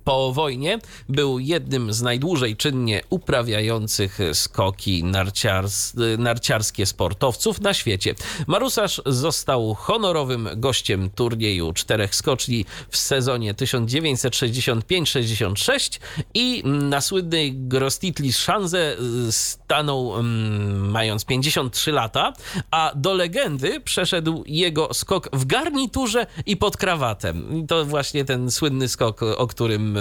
[0.10, 8.16] Po wojnie był jednym z najdłużej czynnie uprawiających skoki narciars narciarskie sportowców na świecie.
[8.48, 16.00] Marusarz został honorowym gościem turnieju czterech skoczni w sezonie 1965-66
[16.34, 18.98] i na słynnej Grostitli Szanze
[19.32, 22.34] stanął mm, mając 53 lata,
[22.72, 27.68] a do legendy przeszedł jego skok w garniturze i pod krawatem.
[27.68, 29.99] To właśnie ten słynny skok, o którym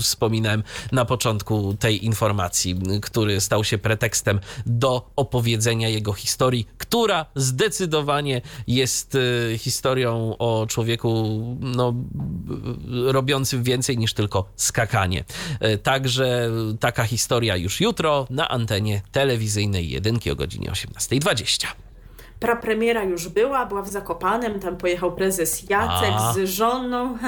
[0.00, 8.40] wspominałem na początku tej informacji, który stał się pretekstem do opowiedzenia jego historii, która zdecydowanie
[8.66, 11.94] jest e, historią o człowieku no,
[12.90, 15.24] robiącym więcej niż tylko skakanie.
[15.60, 16.50] E, także
[16.80, 21.91] taka historia już jutro na antenie telewizyjnej jedynki o godzinie 18.20
[22.42, 26.32] prapremiera już była, była w Zakopanem, tam pojechał prezes Jacek A.
[26.32, 27.18] z żoną.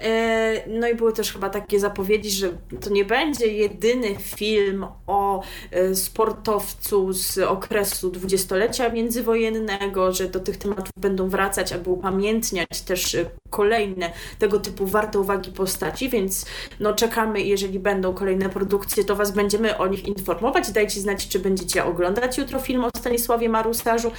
[0.00, 2.48] E, no i były też chyba takie zapowiedzi, że
[2.80, 10.56] to nie będzie jedyny film o e, sportowcu z okresu dwudziestolecia międzywojennego, że do tych
[10.56, 16.46] tematów będą wracać, aby upamiętniać też e, kolejne tego typu warte uwagi postaci, więc
[16.80, 20.70] no czekamy, jeżeli będą kolejne produkcje, to Was będziemy o nich informować.
[20.70, 24.10] Dajcie znać, czy będziecie oglądać jutro film o Stanisławie Marusarzu.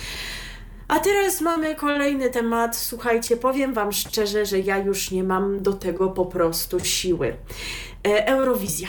[0.88, 2.76] A teraz mamy kolejny temat.
[2.76, 7.36] Słuchajcie, powiem Wam szczerze, że ja już nie mam do tego po prostu siły.
[8.08, 8.88] E, Eurowizja.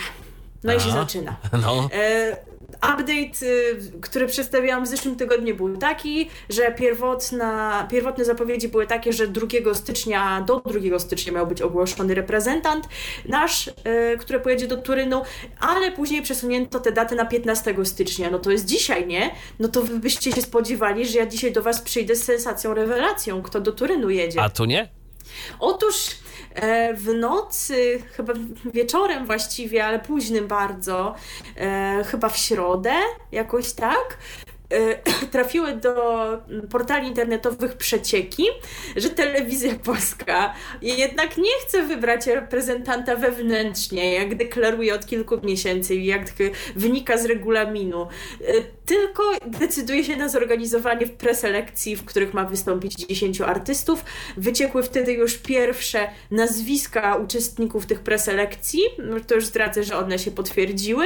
[0.63, 1.35] No Aha, i się zaczyna.
[1.61, 1.89] No.
[1.93, 2.37] E,
[2.75, 9.13] update, y, który przedstawiałam w zeszłym tygodniu był taki, że pierwotna, pierwotne zapowiedzi były takie,
[9.13, 12.87] że 2 stycznia, do 2 stycznia miał być ogłoszony reprezentant
[13.25, 13.71] nasz, y,
[14.19, 15.21] który pojedzie do Turynu,
[15.59, 18.29] ale później przesunięto te daty na 15 stycznia.
[18.29, 19.31] No to jest dzisiaj, nie?
[19.59, 23.41] No to wy byście się spodziewali, że ja dzisiaj do Was przyjdę z sensacją, rewelacją,
[23.41, 24.41] kto do Turynu jedzie.
[24.41, 24.89] A tu nie?
[25.59, 25.95] Otóż
[26.95, 28.33] w nocy, chyba
[28.73, 31.15] wieczorem właściwie, ale późnym bardzo,
[31.57, 32.93] e, chyba w środę,
[33.31, 34.17] jakoś tak,
[34.49, 34.58] E,
[35.31, 35.93] trafiły do
[36.69, 38.43] portali internetowych przecieki,
[38.95, 46.05] że telewizja polska jednak nie chce wybrać reprezentanta wewnętrznie, jak deklaruje od kilku miesięcy i
[46.05, 46.21] jak
[46.75, 48.07] wynika z regulaminu, e,
[48.85, 54.05] tylko decyduje się na zorganizowanie preselekcji, w których ma wystąpić 10 artystów.
[54.37, 58.81] Wyciekły wtedy już pierwsze nazwiska uczestników tych preselekcji,
[59.27, 61.05] to już zdradzę, że one się potwierdziły.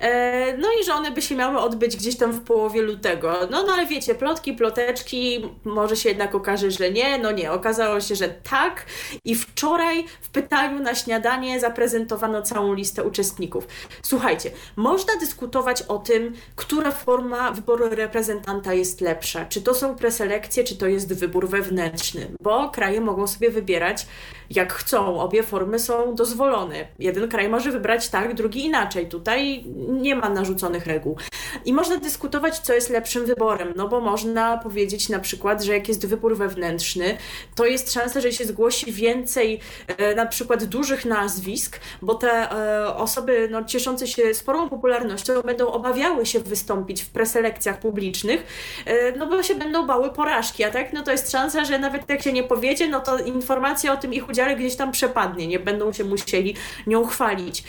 [0.00, 3.38] E, no i że one by się miały odbyć gdzieś tam w połowie lutego.
[3.50, 7.18] No, no ale wiecie, plotki, ploteczki, może się jednak okaże, że nie.
[7.18, 8.86] No nie, okazało się, że tak.
[9.24, 13.66] I wczoraj w pytaniu na śniadanie zaprezentowano całą listę uczestników.
[14.02, 19.44] Słuchajcie, można dyskutować o tym, która forma wyboru reprezentanta jest lepsza.
[19.44, 24.06] Czy to są preselekcje, czy to jest wybór wewnętrzny, bo kraje mogą sobie wybierać
[24.50, 25.20] jak chcą.
[25.20, 26.86] Obie formy są dozwolone.
[26.98, 29.08] Jeden kraj może wybrać tak, drugi inaczej.
[29.08, 31.16] Tutaj nie ma narzuconych reguł.
[31.64, 35.88] I można dyskutować, co jest lepszym wyborem, no bo można powiedzieć na przykład, że jak
[35.88, 37.16] jest wybór wewnętrzny,
[37.54, 42.96] to jest szansa, że się zgłosi więcej e, na przykład dużych nazwisk, bo te e,
[42.96, 48.46] osoby no, cieszące się sporą popularnością będą obawiały się wystąpić w preselekcjach publicznych,
[48.86, 52.08] e, no bo się będą bały porażki, a tak, no to jest szansa, że nawet
[52.08, 55.58] jak się nie powiedzie, no to informacja o tym ich udziale gdzieś tam przepadnie, nie
[55.58, 56.54] będą się musieli
[56.86, 57.64] nią chwalić.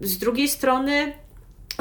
[0.00, 1.12] Z drugiej strony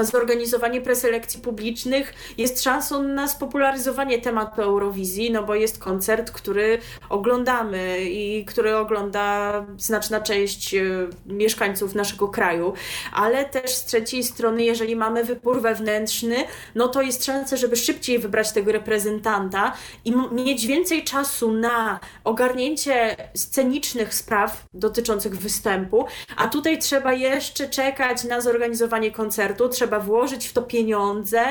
[0.04, 2.14] zorganizowanie preselekcji publicznych.
[2.38, 9.66] Jest szansą na spopularyzowanie tematu Eurowizji, no bo jest koncert, który oglądamy i który ogląda
[9.78, 10.82] znaczna część e,
[11.26, 12.74] mieszkańców naszego kraju,
[13.14, 16.36] ale też z trzeciej strony, jeżeli mamy wybór wewnętrzny,
[16.76, 19.74] no to jest szansa, żeby szybciej wybrać tego reprezentanta
[20.06, 26.06] i mieć więcej czasu na ogarnięcie scenicznych spraw dotyczących występu,
[26.38, 31.41] a tutaj trzeba jeszcze czekać na zorganizowanie koncertu, trzeba trzeba włożyć w to pieniądze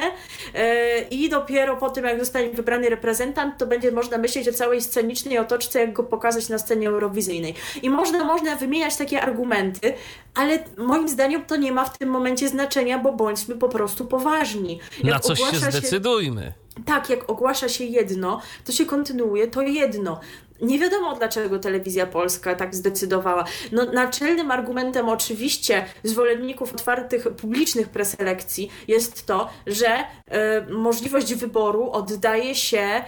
[0.54, 4.82] e, i dopiero po tym, jak zostanie wybrany reprezentant, to będzie można myśleć o całej
[4.82, 7.54] scenicznej otoczce, jak go pokazać na scenie eurowizyjnej.
[7.82, 9.94] I można, można wymieniać takie argumenty,
[10.34, 14.80] ale moim zdaniem to nie ma w tym momencie znaczenia, bo bądźmy po prostu poważni.
[15.04, 16.42] Jak na coś się zdecydujmy.
[16.42, 20.20] Się, tak, jak ogłasza się jedno, to się kontynuuje to jedno.
[20.60, 23.44] Nie wiadomo, dlaczego telewizja polska tak zdecydowała.
[23.72, 32.54] No, naczelnym argumentem oczywiście zwolenników otwartych, publicznych preselekcji jest to, że e, możliwość wyboru oddaje
[32.54, 33.02] się e,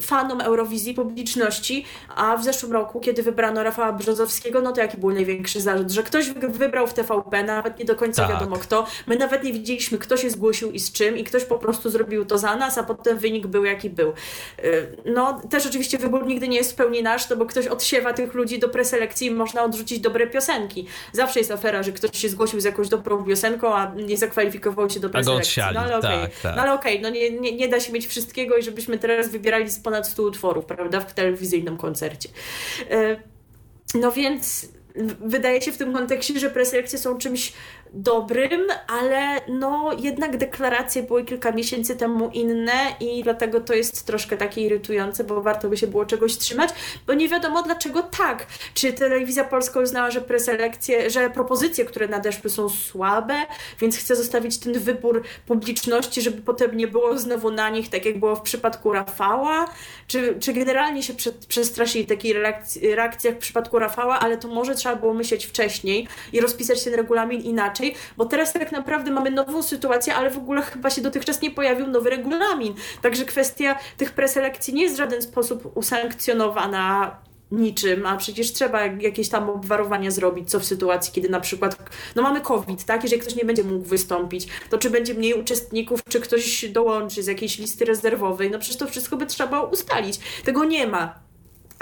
[0.00, 1.84] fanom Eurowizji, publiczności,
[2.16, 5.90] a w zeszłym roku, kiedy wybrano Rafała Brzozowskiego, no to jaki był największy zarzut?
[5.90, 8.30] Że ktoś wybrał w TVP, nawet nie do końca tak.
[8.30, 8.86] wiadomo kto.
[9.06, 12.24] My nawet nie widzieliśmy, kto się zgłosił i z czym i ktoś po prostu zrobił
[12.24, 14.08] to za nas, a potem wynik był jaki był.
[14.08, 14.62] E,
[15.04, 18.12] no, też oczywiście wybór nigdy nigdy nie jest w pełni nasz, no bo ktoś odsiewa
[18.12, 20.86] tych ludzi do preselekcji i można odrzucić dobre piosenki.
[21.12, 25.00] Zawsze jest afera, że ktoś się zgłosił z jakąś dobrą piosenką, a nie zakwalifikował się
[25.00, 25.62] do preselekcji.
[25.74, 26.56] No ale okej, tak, tak.
[26.56, 29.70] no, ale okej, no nie, nie, nie da się mieć wszystkiego i żebyśmy teraz wybierali
[29.70, 32.28] z ponad 100 utworów, prawda, w telewizyjnym koncercie.
[32.90, 33.16] E,
[33.94, 34.68] no więc
[35.20, 37.52] wydaje się w tym kontekście, że preselekcje są czymś
[37.92, 44.36] dobrym, ale no jednak deklaracje były kilka miesięcy temu inne i dlatego to jest troszkę
[44.36, 46.70] takie irytujące, bo warto by się było czegoś trzymać,
[47.06, 48.46] bo nie wiadomo dlaczego tak.
[48.74, 53.34] Czy telewizja polska uznała, że preselekcje, że propozycje, które nadeszły są słabe,
[53.80, 58.18] więc chce zostawić ten wybór publiczności, żeby potem nie było znowu na nich, tak jak
[58.18, 59.68] było w przypadku Rafała,
[60.06, 61.14] czy, czy generalnie się
[61.48, 66.40] przestraszyli reakcji, reakcji jak w przypadku Rafała, ale to może trzeba było myśleć wcześniej i
[66.40, 70.62] rozpisać ten regulamin inaczej, inaczej, bo teraz tak naprawdę mamy nową sytuację, ale w ogóle
[70.62, 72.74] chyba się dotychczas nie pojawił nowy regulamin.
[73.02, 77.16] Także kwestia tych preselekcji nie jest w żaden sposób usankcjonowana
[77.50, 81.76] niczym, a przecież trzeba jakieś tam obwarowania zrobić, co w sytuacji, kiedy na przykład,
[82.16, 86.00] no mamy COVID, tak, jeżeli ktoś nie będzie mógł wystąpić, to czy będzie mniej uczestników,
[86.08, 90.20] czy ktoś dołączy z jakiejś listy rezerwowej, no przecież to wszystko by trzeba ustalić.
[90.44, 91.25] Tego nie ma.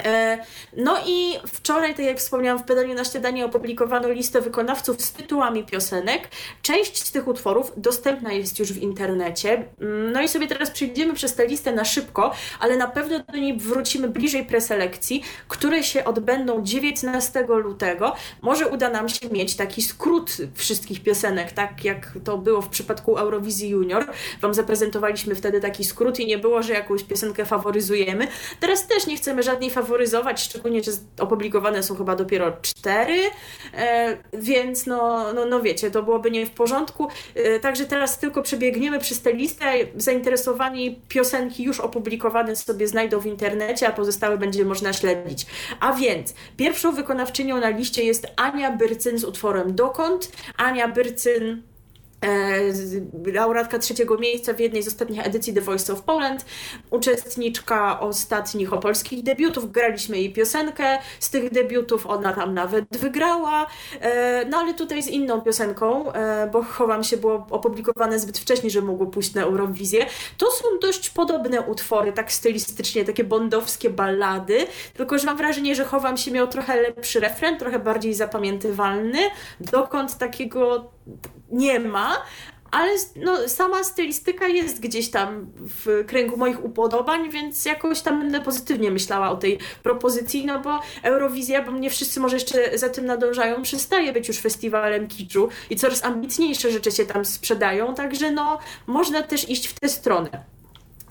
[0.02, 0.38] E,
[0.76, 5.64] no i wczoraj, tak jak wspomniałam, w pytaniu na śniadanie opublikowano listę wykonawców z tytułami
[5.64, 6.28] piosenek.
[6.62, 9.64] Część z tych utworów dostępna jest już w internecie.
[9.80, 13.38] Mm, no i sobie teraz przejdziemy przez tę listę na szybko, ale na pewno do
[13.38, 18.14] niej wrócimy bliżej preselekcji, które się odbędą 19 lutego.
[18.42, 23.16] Może uda nam się mieć taki skrót wszystkich piosenek, tak jak to było w przypadku
[23.16, 24.06] Eurowizji Junior.
[24.40, 28.28] Wam zaprezentowaliśmy wtedy taki skrót i nie było, że jakąś piosenkę faworyzujemy.
[28.60, 33.20] Teraz też nie chcemy żadnej faworyzacji faworyzować, szczególnie, że opublikowane są chyba dopiero cztery,
[33.74, 37.08] e, więc no, no, no wiecie, to byłoby nie w porządku.
[37.34, 39.64] E, także teraz tylko przebiegniemy przez tę listę.
[39.96, 45.46] Zainteresowani piosenki już opublikowane sobie znajdą w internecie, a pozostałe będzie można śledzić.
[45.80, 50.32] A więc pierwszą wykonawczynią na liście jest Ania Byrcyn z utworem Dokąd.
[50.56, 51.62] Ania Byrcyn
[53.32, 56.44] laureatka trzeciego miejsca w jednej z ostatnich edycji The Voice of Poland,
[56.90, 63.66] uczestniczka ostatnich opolskich debiutów, graliśmy jej piosenkę, z tych debiutów ona tam nawet wygrała,
[64.00, 68.70] e, no ale tutaj z inną piosenką, e, bo Chowam się było opublikowane zbyt wcześnie,
[68.70, 70.06] że mogło pójść na Eurowizję.
[70.38, 75.84] To są dość podobne utwory, tak stylistycznie, takie bondowskie ballady, tylko że mam wrażenie, że
[75.84, 79.18] Chowam się miał trochę lepszy refren, trochę bardziej zapamiętywalny,
[79.60, 80.90] dokąd takiego
[81.54, 82.22] nie ma,
[82.74, 88.40] ale no, sama stylistyka jest gdzieś tam w kręgu moich upodobań, więc jakoś tam będę
[88.40, 93.06] pozytywnie myślała o tej propozycji, no bo Eurowizja, bo mnie wszyscy może jeszcze za tym
[93.06, 98.58] nadążają, przestaje być już festiwalem kiczu i coraz ambitniejsze rzeczy się tam sprzedają, także no
[98.86, 100.53] można też iść w tę stronę.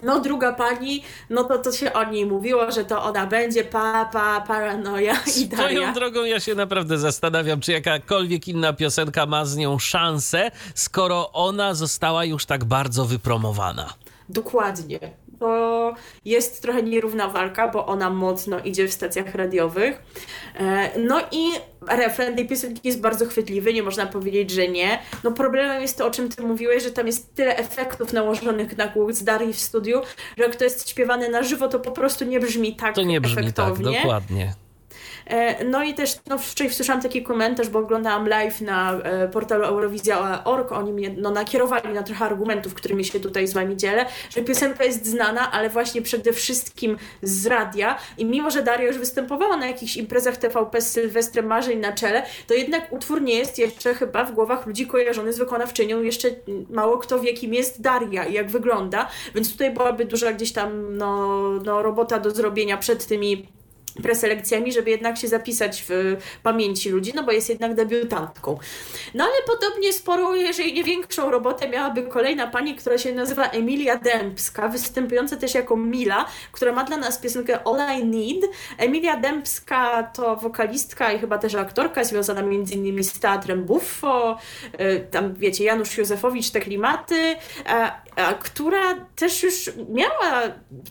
[0.03, 4.41] No druga pani, no to to się o niej mówiło, że to ona będzie papa,
[4.41, 5.67] paranoja i Daria.
[5.67, 11.31] Swoją drogą ja się naprawdę zastanawiam, czy jakakolwiek inna piosenka ma z nią szansę, skoro
[11.31, 13.93] ona została już tak bardzo wypromowana.
[14.29, 14.99] Dokładnie
[15.43, 20.01] to jest trochę nierówna walka, bo ona mocno idzie w stacjach radiowych.
[20.59, 21.49] E, no i
[21.87, 24.99] refren tej piosenki jest bardzo chwytliwy, nie można powiedzieć, że nie.
[25.23, 28.87] No problemem jest to, o czym ty mówiłeś, że tam jest tyle efektów nałożonych na
[28.87, 30.01] głos Darii w studiu,
[30.37, 33.21] że jak to jest śpiewane na żywo, to po prostu nie brzmi tak To nie
[33.21, 33.93] brzmi tak, efektownie.
[33.93, 34.53] tak, dokładnie.
[35.25, 39.63] E, no i też no, wczoraj słyszałam taki komentarz, bo oglądałam live na e, portalu
[39.63, 40.71] Eurowizja.org.
[40.71, 44.83] Oni mnie no, nakierowali na trochę argumentów, którymi się tutaj z Wami dzielę, że piosenka
[44.83, 47.97] jest znana, ale właśnie przede wszystkim z radia.
[48.17, 52.25] I mimo, że Daria już występowała na jakichś imprezach TVP z Sylwestrem Marzeń na czele,
[52.47, 56.03] to jednak utwór nie jest jeszcze chyba w głowach ludzi kojarzony z wykonawczynią.
[56.03, 56.27] Jeszcze
[56.69, 59.09] mało kto wie, kim jest Daria i jak wygląda.
[59.35, 63.47] Więc tutaj byłaby duża gdzieś tam no, no, robota do zrobienia przed tymi
[64.01, 68.59] preselekcjami, żeby jednak się zapisać w pamięci ludzi, no bo jest jednak debiutantką.
[69.13, 73.97] No ale podobnie sporą, jeżeli nie większą robotę miałaby kolejna pani, która się nazywa Emilia
[73.97, 78.51] Dębska, występująca też jako Mila, która ma dla nas piosenkę All I Need.
[78.77, 84.37] Emilia Dębska to wokalistka i chyba też aktorka, związana między innymi z teatrem Buffo,
[84.79, 87.35] y, tam wiecie, Janusz Józefowicz, te klimaty,
[88.39, 90.41] która też już miała,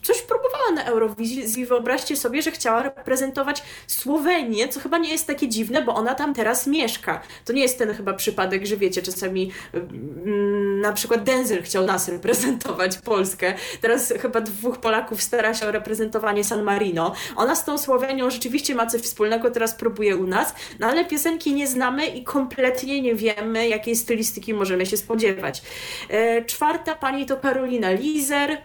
[0.02, 5.48] coś próbowała na Eurowizji, wyobraźcie sobie, że chciała reprezentować Słowenię, co chyba nie jest takie
[5.48, 7.20] dziwne, bo ona tam teraz mieszka.
[7.44, 12.08] To nie jest ten chyba przypadek, że wiecie, czasami mm, na przykład Denzel chciał nas
[12.08, 13.54] reprezentować, Polskę.
[13.80, 17.14] Teraz chyba dwóch Polaków stara się o reprezentowanie San Marino.
[17.36, 21.54] Ona z tą Słowenią rzeczywiście ma coś wspólnego, teraz próbuje u nas, no ale piosenki
[21.54, 25.62] nie znamy i kompletnie nie wiemy, jakiej stylistyki możemy się spodziewać.
[26.08, 28.58] E, czwarta pani to Karolina Lizer,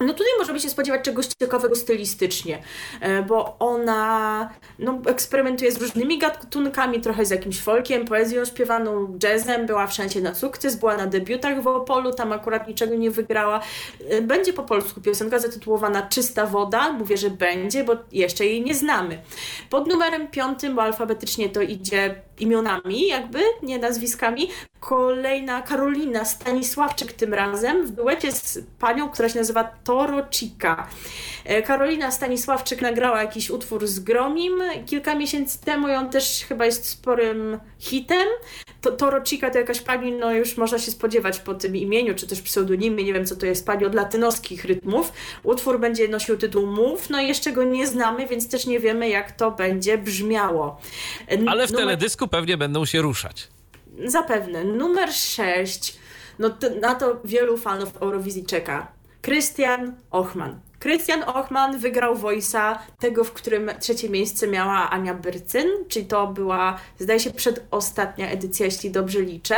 [0.00, 2.62] No tutaj możemy się spodziewać czegoś ciekawego stylistycznie,
[3.00, 9.66] e, bo ona no, eksperymentuje z różnymi gatunkami, trochę z jakimś folkiem, poezją śpiewaną, jazzem,
[9.66, 13.60] była wszędzie na sukces, była na debiutach w Opolu, tam akurat niczego nie wygrała.
[14.08, 18.74] E, będzie po polsku piosenka zatytułowana Czysta woda, mówię, że będzie, bo jeszcze jej nie
[18.74, 19.18] znamy.
[19.70, 24.48] Pod numerem piątym, bo alfabetycznie to idzie imionami jakby, nie nazwiskami,
[24.80, 30.88] kolejna Karolina Stanisławczyk tym razem w duecie z panią, która się nazywa Toro Chica.
[31.44, 36.88] E, Karolina Stanisławczyk nagrała jakiś utwór z Gromim kilka miesięcy temu on też chyba jest
[36.88, 38.28] sporym hitem.
[38.80, 42.26] To, Toro Chica to jakaś pani, no już można się spodziewać po tym imieniu, czy
[42.26, 45.12] też pseudonimie, nie wiem co to jest, pani od latynoskich rytmów.
[45.42, 49.08] Utwór będzie nosił tytuł Mów, no i jeszcze go nie znamy, więc też nie wiemy
[49.08, 50.80] jak to będzie brzmiało.
[51.28, 51.86] E, Ale w Numer...
[51.86, 53.48] teledysku pewnie będą się ruszać.
[54.06, 54.64] Zapewne.
[54.64, 55.98] Numer 6.
[56.38, 58.92] No to, na to wielu fanów Eurowizji czeka.
[59.22, 60.60] Krystian Ochman.
[60.78, 66.78] Krystian Ochman wygrał Voice'a, tego, w którym trzecie miejsce miała Ania Byrcyn, czyli to była,
[66.98, 69.56] zdaje się, przedostatnia edycja, jeśli dobrze liczę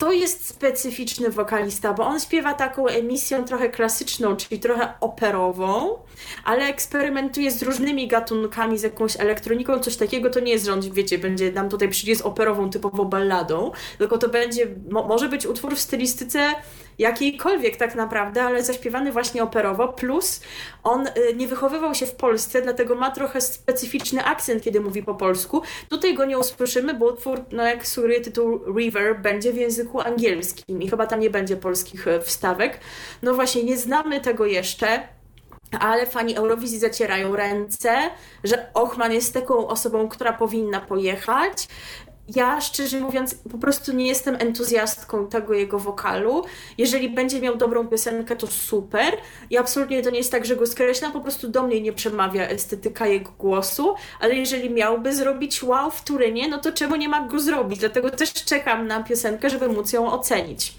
[0.00, 5.98] to jest specyficzny wokalista, bo on śpiewa taką emisją trochę klasyczną, czyli trochę operową,
[6.44, 10.30] ale eksperymentuje z różnymi gatunkami, z jakąś elektroniką, coś takiego.
[10.30, 14.18] To nie jest, że on, wiecie, będzie nam tutaj przyjdzie z operową, typowo balladą, tylko
[14.18, 16.54] to będzie, mo może być utwór w stylistyce
[17.00, 20.40] jakiejkolwiek tak naprawdę, ale zaśpiewany właśnie operowo, plus
[20.82, 25.14] on y, nie wychowywał się w Polsce, dlatego ma trochę specyficzny akcent, kiedy mówi po
[25.14, 25.62] polsku.
[25.88, 30.82] Tutaj go nie usłyszymy, bo utwór, no jak sugeruje tytuł River, będzie w języku angielskim
[30.82, 32.80] i chyba tam nie będzie polskich y, wstawek.
[33.22, 35.08] No właśnie, nie znamy tego jeszcze.
[35.80, 37.96] Ale fani Eurowizji zacierają ręce,
[38.44, 41.68] że Ochman jest taką osobą, która powinna pojechać
[42.36, 46.44] ja szczerze mówiąc po prostu nie jestem entuzjastką tego jego wokalu.
[46.78, 49.16] Jeżeli będzie miał dobrą piosenkę, to super.
[49.50, 52.48] I absolutnie to nie jest tak, że go skreślam, po prostu do mnie nie przemawia
[52.48, 57.28] estetyka jego głosu, ale jeżeli miałby zrobić wow w Turynie, no to czemu nie ma
[57.28, 57.78] go zrobić?
[57.78, 60.74] Dlatego też czekam na piosenkę, żeby móc ją ocenić.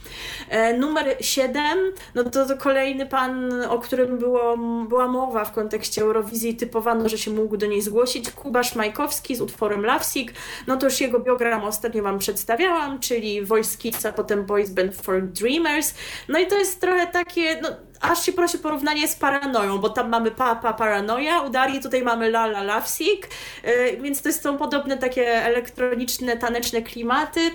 [0.49, 1.78] E, numer 7,
[2.16, 7.18] no to, to kolejny pan, o którym było, była mowa w kontekście Eurowizji, typowano, że
[7.18, 10.34] się mógł do niej zgłosić, Kubasz Majkowski z utworem Lovesick,
[10.68, 14.70] no to już jego biografię program ostatnio Wam przedstawiałam, czyli Voice Kids, a potem Boys
[14.70, 15.94] Band for Dreamers.
[16.28, 17.70] No i to jest trochę takie, no,
[18.02, 22.26] aż się prosi porównanie z Paranoją, bo tam mamy Papa Paranoja, u Darii tutaj mamy
[22.26, 23.28] La La Lovesick,
[23.64, 27.52] yy, więc to są podobne takie elektroniczne, taneczne klimaty.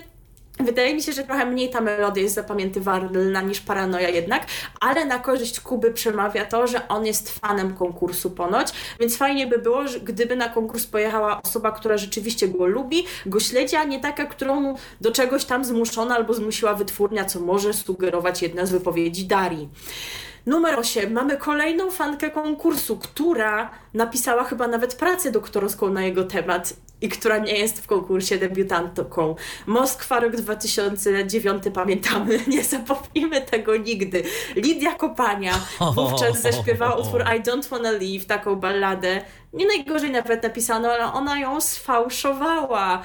[0.59, 4.45] Wydaje mi się, że trochę mniej ta melodia jest zapamiętywalna niż paranoja jednak,
[4.79, 8.67] ale na korzyść Kuby przemawia to, że on jest fanem konkursu ponoć,
[8.99, 13.75] więc fajnie by było, gdyby na konkurs pojechała osoba, która rzeczywiście go lubi, go śledzi,
[13.75, 18.65] a nie taka, którą do czegoś tam zmuszona albo zmusiła wytwórnia, co może sugerować jedna
[18.65, 19.69] z wypowiedzi Darii.
[20.45, 21.13] Numer 8.
[21.13, 27.37] Mamy kolejną fankę konkursu, która napisała chyba nawet pracę doktorską na jego temat i która
[27.37, 29.35] nie jest w konkursie debiutantką.
[29.65, 34.23] Moskwa rok 2009 pamiętamy, nie zapomnimy tego nigdy.
[34.55, 35.53] Lidia Kopania
[35.95, 39.21] wówczas zaśpiewała utwór I Don't Wanna Leave, taką balladę.
[39.53, 43.03] Nie najgorzej nawet napisano, ale ona ją sfałszowała.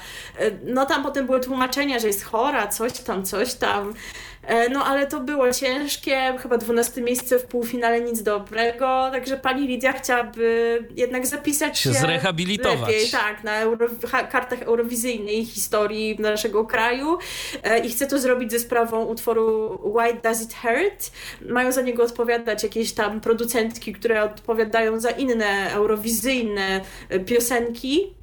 [0.64, 3.94] No tam potem były tłumaczenia, że jest chora, coś tam, coś tam.
[4.42, 9.68] E, no ale to było ciężkie, chyba 12 miejsce w półfinale, nic dobrego, także pani
[9.68, 12.80] Lidia chciałaby jednak zapisać się, się zrehabilitować.
[12.80, 13.88] Lepiej, tak, na euro,
[14.30, 17.18] kartach eurowizyjnej historii naszego kraju
[17.62, 21.10] e, i chce to zrobić ze sprawą utworu Why Does It Hurt.
[21.48, 28.14] Mają za niego odpowiadać jakieś tam producentki, które odpowiadają za inne eurowizyjne e, piosenki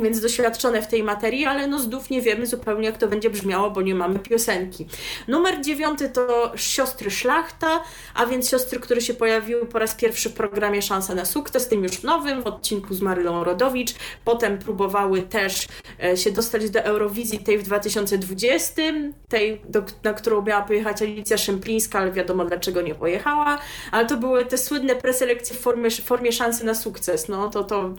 [0.00, 3.70] więc doświadczone w tej materii, ale no znów nie wiemy zupełnie, jak to będzie brzmiało,
[3.70, 4.86] bo nie mamy piosenki.
[5.28, 7.82] Numer dziewiąty to Siostry Szlachta,
[8.14, 11.82] a więc siostry, które się pojawiły po raz pierwszy w programie Szansa na sukces, tym
[11.82, 13.94] już nowym, w odcinku z Marylą Rodowicz.
[14.24, 15.68] Potem próbowały też
[16.04, 18.82] e, się dostać do Eurowizji tej w 2020,
[19.28, 23.58] tej, do, na którą miała pojechać Alicja Szemplińska, ale wiadomo dlaczego nie pojechała.
[23.92, 27.28] Ale to były te słynne preselekcje w formie, formie Szansy na sukces.
[27.28, 27.94] No to, to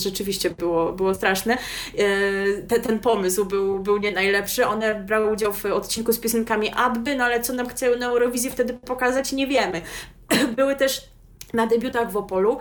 [0.00, 1.54] rzeczywiście było, było straszne.
[1.54, 4.66] E, te, ten pomysł był, był nie najlepszy.
[4.66, 8.50] One brały udział w odcinku z piosenkami Abby, no ale co nam chciały na Eurowizji
[8.50, 9.82] wtedy pokazać, nie wiemy.
[10.56, 11.08] Były też
[11.52, 12.58] na debiutach w Opolu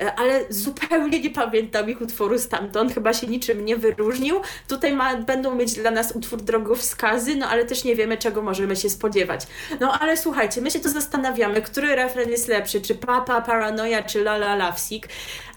[0.00, 4.40] e, ale zupełnie nie pamiętam ich utworu stamtąd, chyba się niczym nie wyróżnił.
[4.68, 8.76] Tutaj ma, będą mieć dla nas utwór drogowskazy, no ale też nie wiemy, czego możemy
[8.76, 9.46] się spodziewać.
[9.80, 14.18] No ale słuchajcie, my się to zastanawiamy, który refren jest lepszy, czy Papa, Paranoia, czy
[14.18, 15.08] La La Lovesick.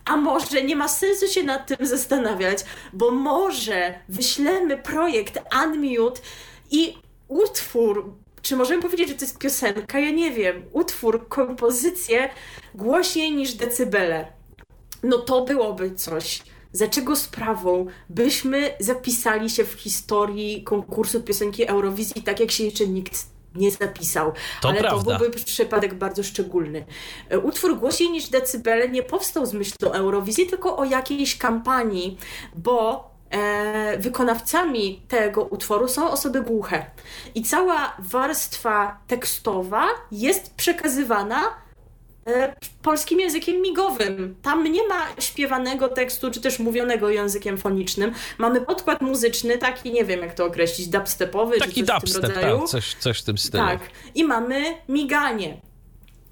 [0.05, 2.59] A może nie ma sensu się nad tym zastanawiać,
[2.93, 6.21] bo może wyślemy projekt Unmute
[6.71, 6.97] i
[7.27, 9.99] utwór czy możemy powiedzieć, że to jest piosenka?
[9.99, 10.63] Ja nie wiem.
[10.71, 12.29] Utwór, kompozycję
[12.75, 14.27] głośniej niż decybele.
[15.03, 16.43] No to byłoby coś.
[16.71, 22.87] Za czego sprawą byśmy zapisali się w historii konkursu piosenki Eurowizji tak, jak się jeszcze
[22.87, 24.31] nikt nie zapisał.
[24.61, 25.13] To Ale prawda.
[25.13, 26.85] to byłby przypadek bardzo szczególny.
[27.29, 32.17] E, Utwór głośniej niż decybele nie powstał z myślą Eurowizji, tylko o jakiejś kampanii,
[32.55, 36.85] bo e, wykonawcami tego utworu są osoby głuche.
[37.35, 41.62] I cała warstwa tekstowa jest przekazywana
[42.81, 44.35] polskim językiem migowym.
[44.41, 48.11] Tam nie ma śpiewanego tekstu, czy też mówionego językiem fonicznym.
[48.37, 52.21] Mamy podkład muzyczny, taki, nie wiem jak to określić, dubstepowy, Taki czy coś w tym
[52.21, 52.59] dubstep, rodzaju.
[52.59, 53.63] tak, coś, coś w tym stylu.
[53.63, 53.79] Tak.
[54.15, 55.57] I mamy miganie.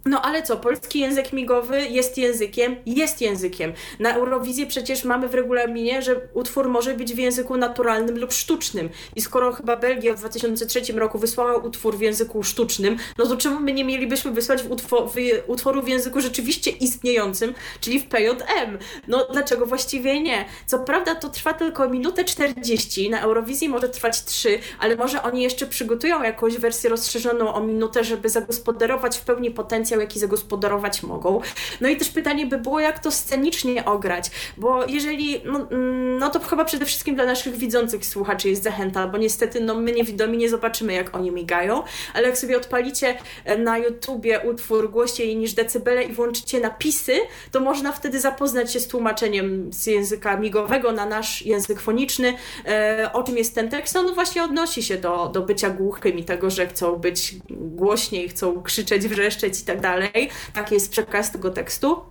[0.05, 3.73] No ale co, polski język migowy jest językiem, jest językiem.
[3.99, 8.89] Na Eurowizji przecież mamy w regulaminie, że utwór może być w języku naturalnym lub sztucznym.
[9.15, 13.59] I skoro chyba Belgia w 2003 roku wysłała utwór w języku sztucznym, no to czemu
[13.59, 15.15] my nie mielibyśmy wysłać w w
[15.47, 18.77] utworu w języku rzeczywiście istniejącym, czyli w PJM?
[19.07, 20.45] No dlaczego właściwie nie?
[20.65, 25.43] Co prawda to trwa tylko minutę 40, na Eurowizji może trwać 3, ale może oni
[25.43, 31.41] jeszcze przygotują jakąś wersję rozszerzoną o minutę, żeby zagospodarować w pełni potencjał, jaki zagospodarować mogą.
[31.81, 36.29] No i też pytanie by było, jak to scenicznie ograć, bo jeżeli, no, mm, no
[36.29, 40.37] to chyba przede wszystkim dla naszych widzących słuchaczy jest zachęta, bo niestety no, my niewidomi
[40.37, 41.83] nie zobaczymy, jak oni migają,
[42.13, 47.13] ale jak sobie odpalicie e, na YouTubie utwór głośniej niż decybele i włączycie napisy,
[47.51, 52.33] to można wtedy zapoznać się z tłumaczeniem z języka migowego na nasz język foniczny,
[52.65, 53.95] e, o czym jest ten tekst.
[53.95, 58.29] No, no właśnie odnosi się do, do bycia głuchym i tego, że chcą być głośniej,
[58.29, 60.29] chcą krzyczeć, wrzeszczeć i tak dalej.
[60.53, 62.01] Taki jest przekaz tego tekstu.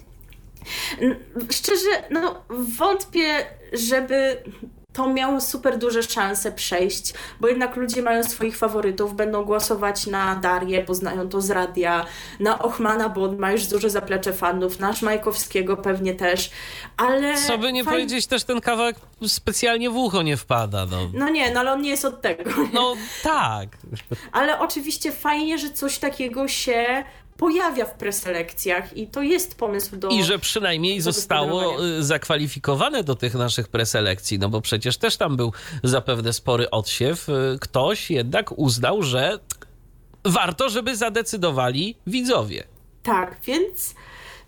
[1.51, 2.43] Szczerze, no
[2.79, 4.43] wątpię, żeby
[4.93, 10.37] to miało super duże szanse przejść, bo jednak ludzie mają swoich faworytów, będą głosować na
[10.37, 12.07] Darię, bo znają to z radia,
[12.41, 16.51] na Ochmana, bo on ma już duże zaplecze fanów, na Szmajkowskiego pewnie też,
[16.97, 17.35] ale...
[17.47, 18.97] Co by nie fajn- powiedzieć, też ten kawałek
[19.27, 20.87] specjalnie w ucho nie wpada.
[20.87, 22.51] No, No nie, no ale on nie jest od tego.
[22.73, 23.69] no tak.
[24.33, 27.05] Ale oczywiście fajnie, że coś takiego się
[27.41, 30.09] pojawia w preselekcjach i to jest pomysł do...
[30.09, 35.37] I że przynajmniej zostało y, zakwalifikowane do tych naszych preselekcji, no bo przecież też tam
[35.37, 37.29] był zapewne spory odsiew.
[37.29, 39.39] Y, Ktoś jednak uznał, że
[40.25, 42.65] warto, żeby zadecydowali widzowie.
[43.03, 43.95] Tak, więc,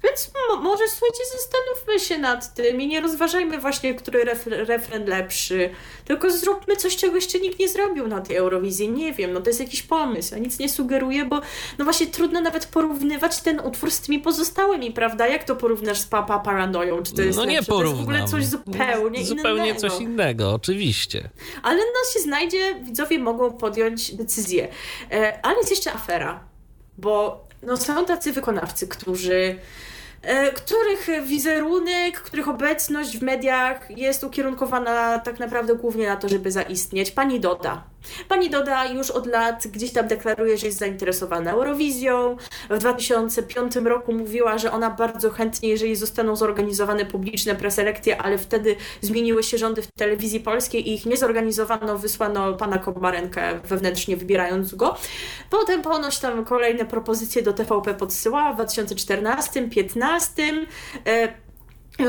[0.04, 5.04] więc mo- może słuchajcie, zastanówmy się nad tym i nie rozważajmy właśnie, który ref, refren
[5.04, 5.70] lepszy,
[6.04, 8.90] tylko zróbmy coś, czego jeszcze nikt nie zrobił na tej Eurowizji.
[8.90, 11.40] Nie wiem, no to jest jakiś pomysł, ja nic nie sugeruję, bo
[11.78, 15.26] no właśnie trudno nawet porównywać ten utwór z tymi pozostałymi, prawda?
[15.26, 17.02] Jak to porównasz z Papa Paranoją?
[17.02, 17.72] Czy to jest no nie lepsze?
[17.72, 19.80] To jest w ogóle coś zupełnie Zupełnie innego.
[19.80, 21.30] coś innego, oczywiście.
[21.62, 24.68] Ale no się znajdzie, widzowie mogą podjąć decyzję.
[25.10, 26.40] E, ale jest jeszcze afera,
[26.98, 29.58] bo no, są tacy wykonawcy, którzy
[30.54, 37.10] których wizerunek, których obecność w mediach jest ukierunkowana tak naprawdę głównie na to, żeby zaistnieć.
[37.10, 37.91] Pani Doda.
[38.28, 42.36] Pani Doda już od lat gdzieś tam deklaruje, że jest zainteresowana Eurowizją.
[42.70, 48.76] W 2005 roku mówiła, że ona bardzo chętnie, jeżeli zostaną zorganizowane publiczne preselekcje, ale wtedy
[49.00, 54.74] zmieniły się rządy w telewizji polskiej i ich nie zorganizowano, wysłano pana Komarenkę wewnętrznie wybierając
[54.74, 54.96] go.
[55.50, 60.66] Potem ponoć tam kolejne propozycje do TVP podsyłała w 2014, 2015.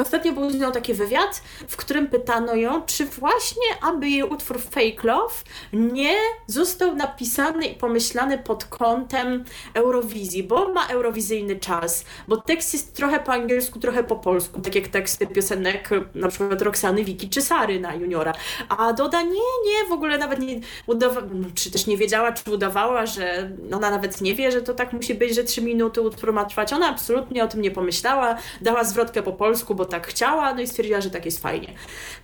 [0.02, 4.62] Ostatnio był z nią taki wywiad, w którym pytano ją, czy właśnie, aby jej utwór
[4.62, 5.34] Fake Love
[5.74, 6.16] nie
[6.48, 13.20] został napisany i pomyślany pod kątem Eurowizji, bo ma eurowizyjny czas, bo tekst jest trochę
[13.20, 17.80] po angielsku, trochę po polsku, tak jak teksty piosenek na przykład Roxany, Wiki czy Sary
[17.80, 18.34] na Juniora.
[18.70, 19.30] A Doda nie,
[19.66, 21.22] nie, w ogóle nawet nie udawa-
[21.56, 25.16] czy też nie wiedziała, czy udawała, że ona nawet nie wie, że to tak musi
[25.16, 26.74] być, że trzy minuty utwór ma trwać.
[26.74, 30.68] Ona absolutnie o tym nie pomyślała, dała zwrotkę po polsku, bo tak chciała, no i
[30.68, 31.74] stwierdziła, że tak jest fajnie.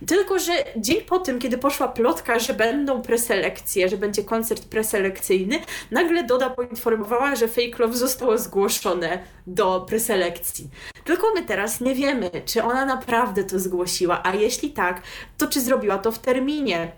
[0.06, 5.60] Tylko, że dzień po tym, kiedy poszła plotka, że będą preselekcje, że będzie koncert preselekcyjny,
[5.90, 10.70] nagle Doda poinformowała, że Fake Love zostało zgłoszone do preselekcji.
[11.04, 15.02] Tylko my teraz nie wiemy, czy ona naprawdę to zgłosiła, a jeśli tak,
[15.38, 16.92] to czy zrobiła to w terminie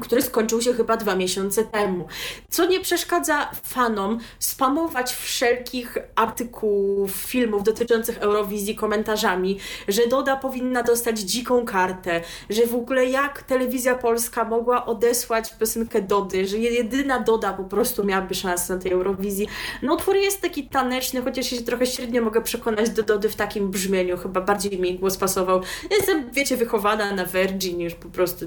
[0.00, 2.06] który skończył się chyba dwa miesiące temu.
[2.50, 9.58] Co nie przeszkadza fanom spamować wszelkich artykułów, filmów dotyczących Eurowizji komentarzami,
[9.88, 12.20] że Doda powinna dostać dziką kartę,
[12.50, 18.04] że w ogóle jak telewizja polska mogła odesłać piosenkę Dody, że jedyna Doda po prostu
[18.04, 19.48] miałaby szansę na tej Eurowizji.
[19.82, 23.70] No utwór jest taki taneczny, chociaż się trochę średnio mogę przekonać do Dody w takim
[23.70, 25.60] brzmieniu, chyba bardziej mi głos pasował.
[25.90, 28.46] Jestem, wiecie, wychowana na Virgin, już po prostu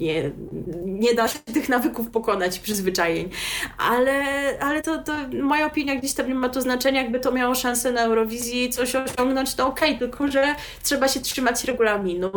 [0.00, 0.30] nie
[0.84, 3.30] nie da się tych nawyków pokonać, przyzwyczajeń.
[3.78, 4.24] Ale,
[4.60, 7.92] ale to, to moja opinia gdzieś tam nie ma to znaczenia, jakby to miało szansę
[7.92, 12.30] na Eurowizji coś osiągnąć, to okej, okay, tylko że trzeba się trzymać regulaminu,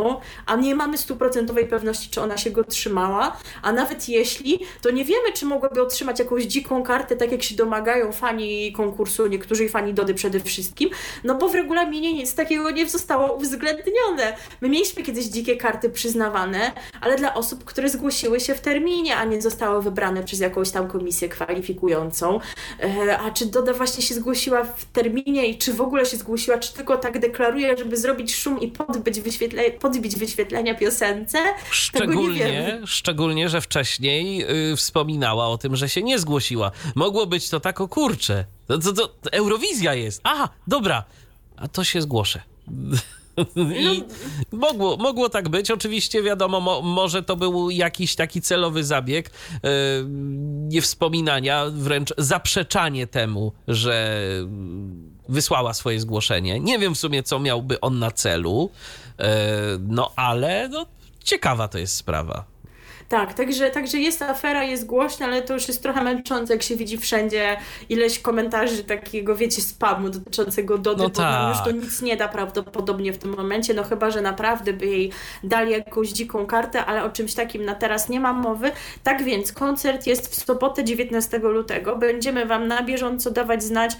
[0.46, 5.06] a nie mamy stuprocentowej pewności, czy ona się go trzymała, a nawet jeśli, to nie
[5.06, 9.94] wiemy, czy mogłaby otrzymać jakąś dziką kartę, tak jak się domagają fani konkursu, niektórzy fani
[9.94, 10.90] Dody przede wszystkim,
[11.24, 14.38] no bo w regulaminie nic takiego nie zostało uwzględnione.
[14.62, 16.72] My mieliśmy kiedyś dzikie karty przyznawane,
[17.02, 20.88] ale dla osób, które zgłosiły się w terminie, a nie zostały wybrane przez jakąś tam
[20.88, 22.40] komisję kwalifikującą.
[22.80, 26.58] E, a czy Doda właśnie się zgłosiła w terminie i czy w ogóle się zgłosiła,
[26.58, 31.40] czy tylko tak deklaruje, żeby zrobić szum i podbić, wyświetle, podbić wyświetlenia piosence?
[31.72, 36.72] Szczególnie, szczególnie, że wcześniej yy, wspominała o tym, że się nie zgłosiła.
[36.96, 38.46] Mogło być to tak o kurcze.
[38.68, 40.22] To, to, to Eurowizja jest.
[40.24, 41.04] Aha, dobra.
[41.58, 42.42] A to się zgłoszę.
[43.80, 44.04] I
[44.52, 45.72] mogło, mogło tak być.
[45.72, 49.70] Oczywiście, wiadomo, mo, może to był jakiś taki celowy zabieg yy,
[50.68, 54.20] niewspominania, wręcz zaprzeczanie temu, że
[55.30, 56.60] wysłała swoje zgłoszenie.
[56.60, 58.70] Nie wiem w sumie, co miałby on na celu,
[59.20, 59.26] yy,
[59.88, 60.86] no ale no,
[61.24, 62.53] ciekawa to jest sprawa.
[63.14, 66.76] Tak, także, także jest afera, jest głośna, ale to już jest trochę męczące, jak się
[66.76, 67.58] widzi wszędzie
[67.90, 71.56] ileś komentarzy takiego, wiecie, spamu dotyczącego Dody, no bo tak.
[71.56, 75.12] już to nic nie da prawdopodobnie w tym momencie, no chyba, że naprawdę by jej
[75.44, 78.72] dali jakąś dziką kartę, ale o czymś takim na teraz nie mam mowy.
[79.04, 81.96] Tak więc koncert jest w sobotę 19 lutego.
[81.96, 83.98] Będziemy Wam na bieżąco dawać znać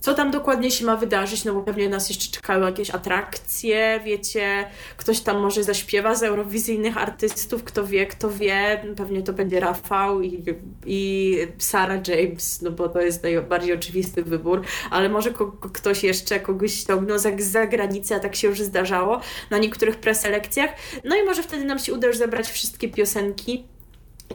[0.00, 4.66] co tam dokładnie się ma wydarzyć, no bo pewnie nas jeszcze czekają jakieś atrakcje, wiecie,
[4.96, 10.22] ktoś tam może zaśpiewa z eurowizyjnych artystów, kto wie, kto wie, pewnie to będzie Rafał
[10.22, 10.44] i,
[10.86, 15.30] i Sarah James, no bo to jest najbardziej oczywisty wybór, ale może
[15.72, 19.20] ktoś jeszcze kogoś ściągnął za, za granicę, a tak się już zdarzało
[19.50, 20.70] na niektórych preselekcjach,
[21.04, 23.64] no i może wtedy nam się uda już zebrać wszystkie piosenki,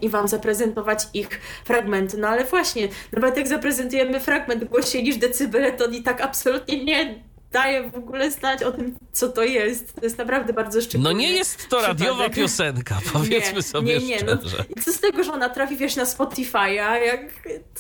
[0.01, 1.29] i Wam zaprezentować ich
[1.65, 2.17] fragmenty.
[2.17, 7.23] No ale właśnie, nawet jak zaprezentujemy fragment głośniej niż decybele, to oni tak absolutnie nie
[7.55, 9.95] daje w ogóle znać o tym, co to jest.
[9.95, 11.13] To jest naprawdę bardzo szczególne.
[11.13, 14.65] No nie jest to radiowa piosenka, powiedzmy nie, sobie nie, nie, szczerze.
[14.75, 17.21] No, co z tego, że ona trafi, wiesz, na Spotify'a, jak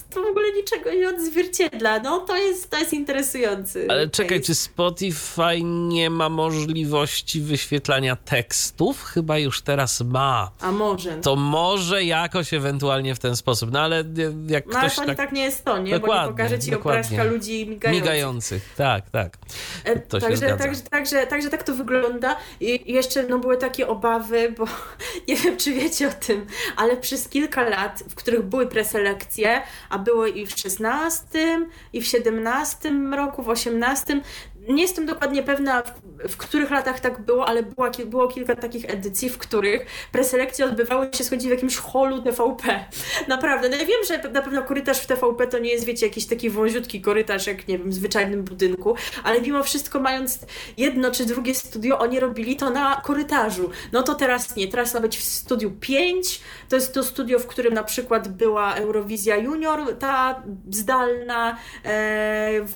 [0.09, 1.99] to w ogóle niczego nie odzwierciedla.
[1.99, 3.87] No to jest, to jest interesujący.
[3.89, 9.03] Ale czekaj, czy Spotify nie ma możliwości wyświetlania tekstów?
[9.03, 10.51] Chyba już teraz ma.
[10.59, 11.17] A może.
[11.17, 14.03] To może jakoś ewentualnie w ten sposób, no ale
[14.47, 15.17] jak no, ktoś ale tak...
[15.17, 15.91] tak nie jest to, nie?
[15.91, 18.01] Dokładnie, Bo nie pokaże ci obrazka ludzi migających.
[18.01, 19.37] Migających, tak, tak.
[19.83, 22.37] E, to także, także, także, także tak to wygląda.
[22.59, 24.65] I jeszcze no, były takie obawy, bo
[25.27, 26.45] nie wiem, czy wiecie o tym,
[26.75, 32.07] ale przez kilka lat, w których były preselekcje, a było i w 16, i w
[32.07, 34.21] 17 roku, w 18,
[34.69, 35.91] nie jestem dokładnie pewna, w,
[36.29, 41.09] w, których latach tak było, ale było, było kilka takich edycji, w których preselekcje odbywały
[41.13, 42.85] się, schodzi w jakimś holu TVP.
[43.27, 43.69] Naprawdę.
[43.69, 46.49] No ja wiem, że na pewno korytarz w TVP to nie jest, wiecie, jakiś taki
[46.49, 50.39] wąziutki korytarz, jak, nie wiem, w zwyczajnym budynku, ale mimo wszystko mając
[50.77, 53.69] jedno czy drugie studio, oni robili to na korytarzu.
[53.91, 54.67] No to teraz nie.
[54.67, 56.41] Teraz ma być w studiu 5.
[56.69, 61.55] To jest to studio, w którym na przykład była Eurowizja Junior, ta zdalna e,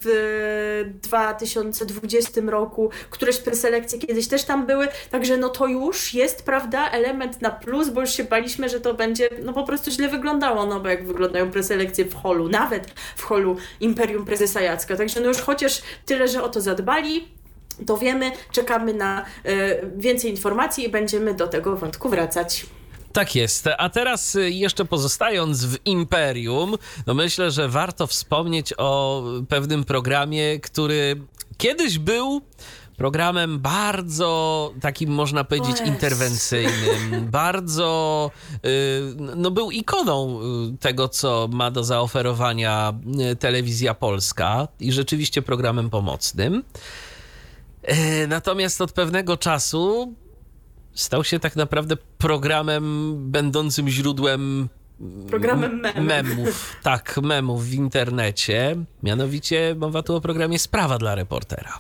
[0.02, 6.44] w 2000 2020 roku, któreś preselekcje kiedyś też tam były, także no to już jest,
[6.44, 10.10] prawda, element na plus, bo już się baliśmy, że to będzie no po prostu źle
[10.10, 15.22] wyglądało, no bo jak wyglądają preselekcje w holu, nawet w holu Imperium Prezesa Jacka, także
[15.22, 17.28] no już chociaż tyle, że o to zadbali,
[17.88, 22.66] to wiemy, czekamy na y, więcej informacji i będziemy do tego wątku wracać.
[23.14, 23.68] Tak jest.
[23.78, 26.76] A teraz y, jeszcze pozostając w Imperium,
[27.08, 31.16] no myślę, że warto wspomnieć o pewnym programie, który
[31.60, 32.42] kiedyś był
[32.98, 38.32] programem bardzo takim, można powiedzieć, interwencyjnym, bardzo,
[38.66, 39.02] y,
[39.36, 40.40] no był ikoną
[40.74, 42.94] y, tego, co ma do zaoferowania
[43.32, 46.64] y, telewizja polska i rzeczywiście programem pomocnym.
[48.28, 50.14] Natomiast od pewnego czasu
[50.94, 54.70] stał się tak naprawdę programem będącym źródłem
[55.28, 56.06] Programem memów.
[56.06, 56.76] memów.
[56.84, 58.76] Tak, memów w internecie.
[59.04, 61.80] Mianowicie mowa tu o programie Sprawa dla reportera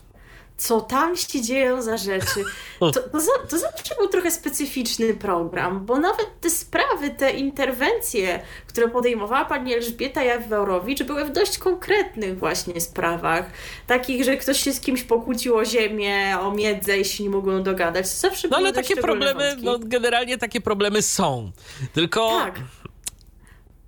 [0.59, 2.43] co tam się dzieją za rzeczy.
[2.79, 3.01] To, to,
[3.49, 9.73] to, zawsze był trochę specyficzny program, bo nawet te sprawy, te interwencje, które podejmowała pani
[9.73, 13.45] Elżbieta Jaworowicz, były w dość konkretnych właśnie sprawach.
[13.87, 17.63] Takich, że ktoś się z kimś pokłócił o ziemię, o miedzę i się nie mogą
[17.63, 18.09] dogadać.
[18.09, 21.51] To zawsze no ale takie problemy, no generalnie takie problemy są.
[21.93, 22.29] Tylko...
[22.29, 22.59] Tak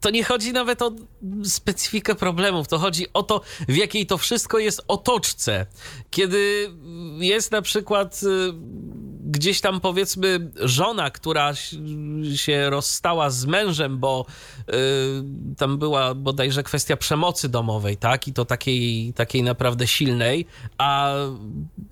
[0.02, 0.91] to nie chodzi nawet o
[1.43, 5.66] specyfikę problemów, to chodzi o to, w jakiej to wszystko jest otoczce.
[6.10, 6.72] Kiedy
[7.20, 8.54] jest na przykład y,
[9.32, 11.54] gdzieś tam powiedzmy żona, która
[12.36, 14.26] się rozstała z mężem, bo
[14.60, 14.74] y,
[15.58, 18.28] tam była bodajże kwestia przemocy domowej, tak?
[18.28, 20.45] I to takiej, takiej naprawdę silnej,
[20.78, 21.14] a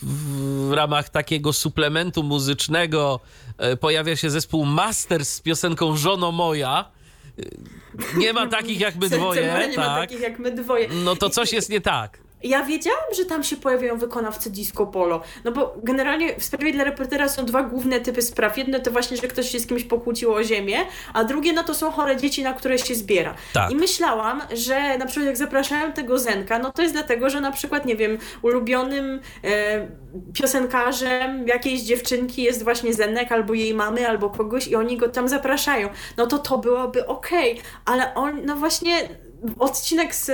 [0.02, 3.20] w ramach takiego suplementu muzycznego
[3.74, 6.99] y, pojawia się zespół Masters z piosenką Żono Moja.
[8.18, 9.78] Nie ma takich jak my dwoje, nie tak?
[9.78, 10.88] ma takich jak my dwoje.
[11.04, 12.20] No to coś jest nie tak.
[12.44, 16.84] Ja wiedziałam, że tam się pojawiają wykonawcy disco polo, no bo generalnie w sprawie dla
[16.84, 18.58] reportera są dwa główne typy spraw.
[18.58, 20.78] Jedno to właśnie, że ktoś się z kimś pokłócił o ziemię,
[21.14, 23.36] a drugie no to są chore dzieci, na które się zbiera.
[23.54, 23.72] Tak.
[23.72, 27.52] I myślałam, że na przykład jak zapraszają tego Zenka, no to jest dlatego, że na
[27.52, 29.88] przykład, nie wiem, ulubionym e,
[30.34, 35.30] piosenkarzem jakiejś dziewczynki jest właśnie Zenek, albo jej mamy, albo kogoś i oni go tam
[35.30, 35.90] zapraszają.
[36.18, 37.64] No to to byłoby okej, okay.
[37.86, 39.10] ale on, no właśnie
[39.60, 40.32] odcinek z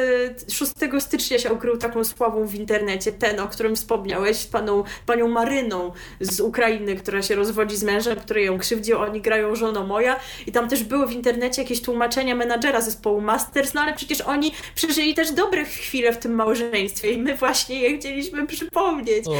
[0.53, 5.91] 6 stycznia się okrył taką sławą w internecie, ten, o którym wspomniałeś, paną, panią Maryną
[6.19, 10.51] z Ukrainy, która się rozwodzi z mężem, który ją krzywdził, oni grają żono moja i
[10.51, 15.13] tam też były w internecie jakieś tłumaczenia menadżera zespołu Masters, no ale przecież oni przeżyli
[15.13, 19.27] też dobre chwile w tym małżeństwie i my właśnie je chcieliśmy przypomnieć.
[19.27, 19.31] O.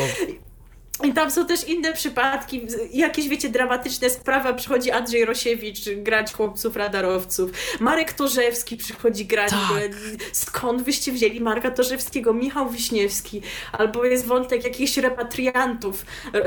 [1.03, 2.61] I tam są też inne przypadki,
[2.93, 4.53] jakieś wiecie, dramatyczne sprawy.
[4.53, 7.51] Przychodzi Andrzej Rosiewicz grać chłopców radarowców.
[7.79, 9.51] Marek Torzewski przychodzi grać.
[9.51, 9.91] Tak.
[10.31, 12.33] Skąd wyście wzięli Marka Torzewskiego?
[12.33, 13.41] Michał Wiśniewski.
[13.71, 16.41] Albo jest wątek jakichś repatriantów, yy,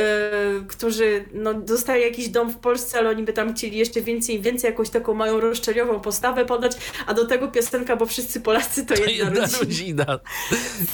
[0.69, 4.41] którzy no, dostają jakiś dom w Polsce, ale oni by tam chcieli jeszcze więcej i
[4.41, 6.77] więcej, jakąś taką mają roszczeniową postawę podać,
[7.07, 9.59] a do tego piosenka, bo wszyscy Polacy to, to jedna, jedna rodzina.
[9.61, 10.19] rodzina.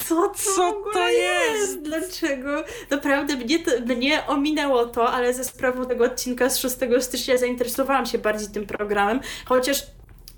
[0.09, 1.61] Co to, Co to jest?
[1.61, 1.83] jest?
[1.83, 2.65] Dlaczego?
[2.91, 8.19] Naprawdę mnie, mnie ominęło to, ale ze sprawą tego odcinka z 6 stycznia zainteresowałam się
[8.19, 9.87] bardziej tym programem, chociaż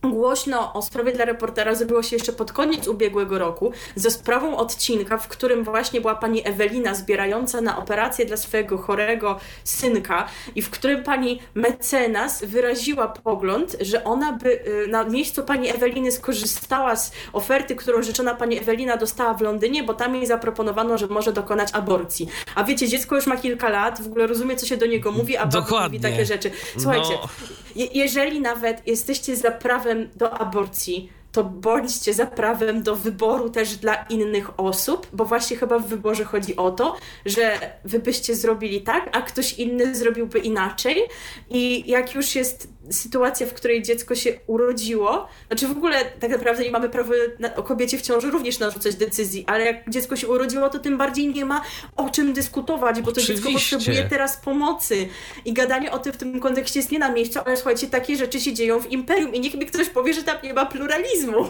[0.03, 5.18] Głośno o sprawie dla reportera zrobiło się jeszcze pod koniec ubiegłego roku ze sprawą odcinka,
[5.18, 10.70] w którym właśnie była pani Ewelina zbierająca na operację dla swojego chorego synka i w
[10.70, 17.12] którym pani mecenas wyraziła pogląd, że ona by y, na miejscu pani Eweliny skorzystała z
[17.32, 21.68] oferty, którą życzona pani Ewelina dostała w Londynie, bo tam jej zaproponowano, że może dokonać
[21.72, 22.28] aborcji.
[22.55, 25.36] A wiecie, dziecko już ma kilka lat, w ogóle rozumie, co się do niego mówi,
[25.36, 26.51] a baba mówi takie rzeczy.
[26.78, 27.28] Słuchajcie, no.
[27.77, 33.77] Je jeżeli nawet jesteście za prawem do aborcji, to bądźcie za prawem do wyboru też
[33.77, 36.97] dla innych osób, bo właśnie chyba w wyborze chodzi o to,
[37.27, 41.03] że wy byście zrobili tak, a ktoś inny zrobiłby inaczej.
[41.51, 46.64] I jak już jest sytuacja, w której dziecko się urodziło, znaczy w ogóle tak naprawdę
[46.64, 47.14] nie mamy prawa
[47.57, 51.28] o kobiecie w ciąży również narzucać decyzji, ale jak dziecko się urodziło, to tym bardziej
[51.28, 51.62] nie ma
[51.97, 53.34] o czym dyskutować, bo to Oczywiście.
[53.34, 55.09] dziecko potrzebuje teraz pomocy.
[55.45, 58.41] I gadanie o tym w tym kontekście jest nie na miejscu, ale słuchajcie, takie rzeczy
[58.41, 61.47] się dzieją w imperium i niech mi ktoś powie, że tam nie ma pluralizmu.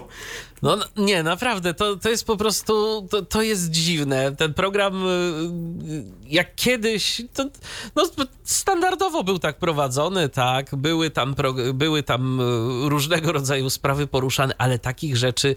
[0.62, 4.36] No nie, naprawdę, to, to jest po prostu, to, to jest dziwne.
[4.36, 7.44] Ten program y, jak kiedyś, to
[7.96, 8.04] no,
[8.44, 11.25] standardowo był tak prowadzony, tak, były tam,
[11.74, 15.56] były tam y, różnego rodzaju sprawy poruszane, ale takich rzeczy,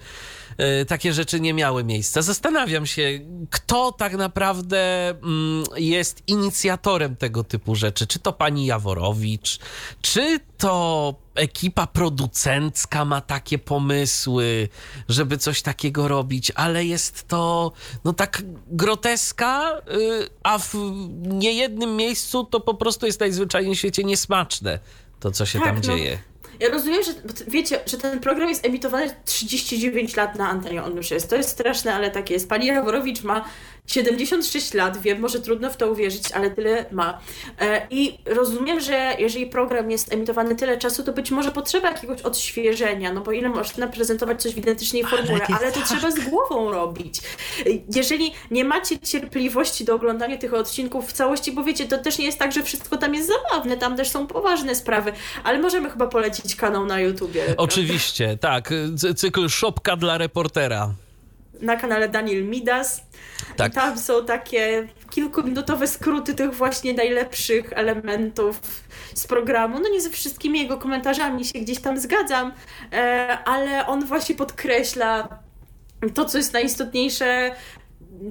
[0.82, 2.22] y, takie rzeczy nie miały miejsca.
[2.22, 8.08] Zastanawiam się, kto tak naprawdę mm, jest inicjatorem tego typu rzeczy.
[8.08, 9.60] Czy to pani Jaworowicz,
[10.02, 14.70] czy to ekipa producencka ma takie pomysły,
[15.10, 17.72] żeby coś takiego robić, ale jest to
[18.04, 20.74] no tak groteska, y, a w
[21.24, 24.80] niejednym miejscu to po prostu jest najzwyczajniej w świecie niesmaczne,
[25.20, 25.82] to co się tak, tam no.
[25.82, 26.18] dzieje.
[26.60, 27.12] Ja rozumiem, że
[27.48, 31.30] wiecie, że ten program jest emitowany 39 lat na antenie, on już jest.
[31.30, 32.50] To jest straszne, ale tak jest.
[32.50, 33.46] Pani Jaworowicz ma
[33.90, 37.20] 76 lat, wiem, może trudno w to uwierzyć, ale tyle ma.
[37.60, 42.22] E, I rozumiem, że jeżeli program jest emitowany tyle czasu, to być może potrzeba jakiegoś
[42.22, 45.88] odświeżenia, no bo ile można prezentować coś w identycznej formule, ale, ale to tak.
[45.88, 47.22] trzeba z głową robić.
[47.96, 52.26] Jeżeli nie macie cierpliwości do oglądania tych odcinków w całości, bo wiecie, to też nie
[52.26, 55.14] jest tak, że wszystko tam jest zabawne, tam też są poważne sprawy,
[55.44, 57.44] ale możemy chyba polecić kanał na YouTubie.
[57.58, 58.70] Oczywiście, prawda?
[58.70, 58.74] tak.
[59.16, 60.94] Cykl Szopka dla reportera
[61.62, 63.02] na kanale Daniel Midas.
[63.56, 63.74] Tak.
[63.74, 68.62] Tam są takie kilkuminutowe skróty tych właśnie najlepszych elementów
[69.16, 69.80] z programu.
[69.80, 72.52] No nie ze wszystkimi jego komentarzami się gdzieś tam zgadzam,
[72.94, 75.40] e, ale on właśnie podkreśla
[76.14, 77.52] to, co jest najistotniejsze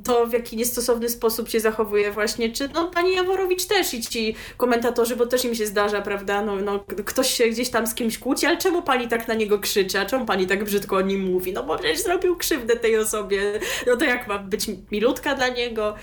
[0.05, 4.35] to, w jaki niestosowny sposób się zachowuje właśnie, czy no pani Jaworowicz też i ci
[4.57, 8.19] komentatorzy, bo też im się zdarza, prawda, no, no ktoś się gdzieś tam z kimś
[8.19, 11.21] kłóci, ale czemu pani tak na niego krzyczy, a czemu pani tak brzydko o nim
[11.21, 11.53] mówi?
[11.53, 15.95] No bo przecież zrobił krzywdę tej osobie, no to jak ma być milutka dla niego?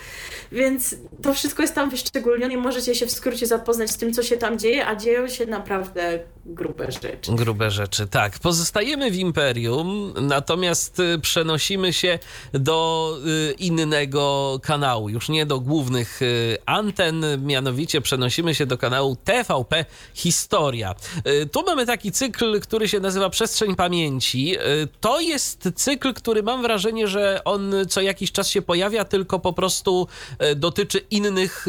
[0.51, 4.37] Więc to wszystko jest tam wyszczególnione możecie się w skrócie zapoznać z tym, co się
[4.37, 7.31] tam dzieje, a dzieją się naprawdę grube rzeczy.
[7.31, 8.39] Grube rzeczy, tak.
[8.39, 12.19] Pozostajemy w Imperium, natomiast y, przenosimy się
[12.53, 13.11] do
[13.57, 19.85] innych innego kanału, już nie do głównych y, anten, mianowicie przenosimy się do kanału TVP
[20.13, 20.95] Historia.
[21.27, 24.57] Y, tu mamy taki cykl, który się nazywa Przestrzeń Pamięci.
[24.59, 29.39] Y, to jest cykl, który mam wrażenie, że on co jakiś czas się pojawia, tylko
[29.39, 30.07] po prostu
[30.55, 31.65] dotyczy innych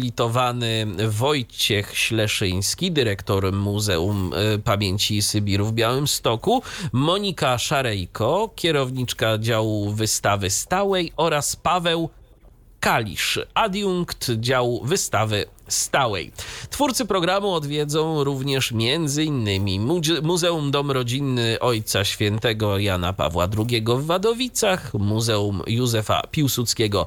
[0.00, 10.50] habilitowany Wojciech Śleszyński, dyrektor Muzeum e, Pamięci Sybiru w Białymstoku, Monika Szarejko, kierowniczka działu wystawy
[10.50, 12.10] stałej oraz Paweł
[12.80, 16.32] Kalisz, adiunkt działu wystawy stałej.
[16.70, 19.88] Twórcy programu odwiedzą również m.in.
[20.22, 27.06] Muzeum Dom Rodzinny Ojca Świętego Jana Pawła II w Wadowicach, Muzeum Józefa Piłsudskiego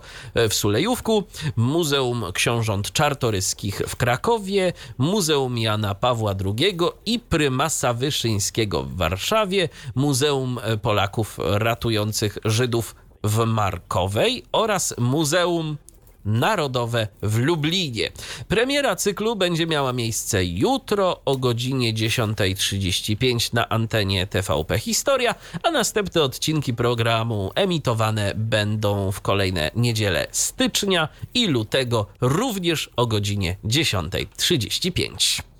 [0.49, 1.23] w Sulejówku,
[1.55, 10.59] Muzeum Książąt Czartoryskich w Krakowie, Muzeum Jana Pawła II i Prymasa Wyszyńskiego w Warszawie, Muzeum
[10.81, 15.77] Polaków Ratujących Żydów w Markowej oraz Muzeum
[16.25, 18.11] Narodowe w Lublinie.
[18.47, 26.21] Premiera cyklu będzie miała miejsce jutro o godzinie 10.35 na antenie TVP Historia, a następne
[26.21, 35.52] odcinki programu emitowane będą w kolejne niedziele stycznia i lutego również o godzinie 10.35.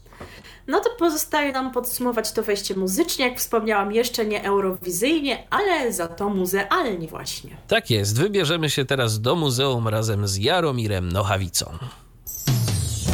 [0.67, 6.07] No to pozostaje nam podsumować to wejście muzycznie, jak wspomniałam, jeszcze nie eurowizyjnie, ale za
[6.07, 7.57] to muzealnie właśnie.
[7.67, 11.77] Tak jest, wybierzemy się teraz do muzeum razem z Jaromirem Nochawicą.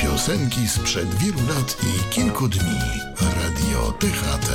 [0.02, 2.80] Piosenki sprzed wielu lat i kilku dni.
[3.22, 4.50] Radio DHT.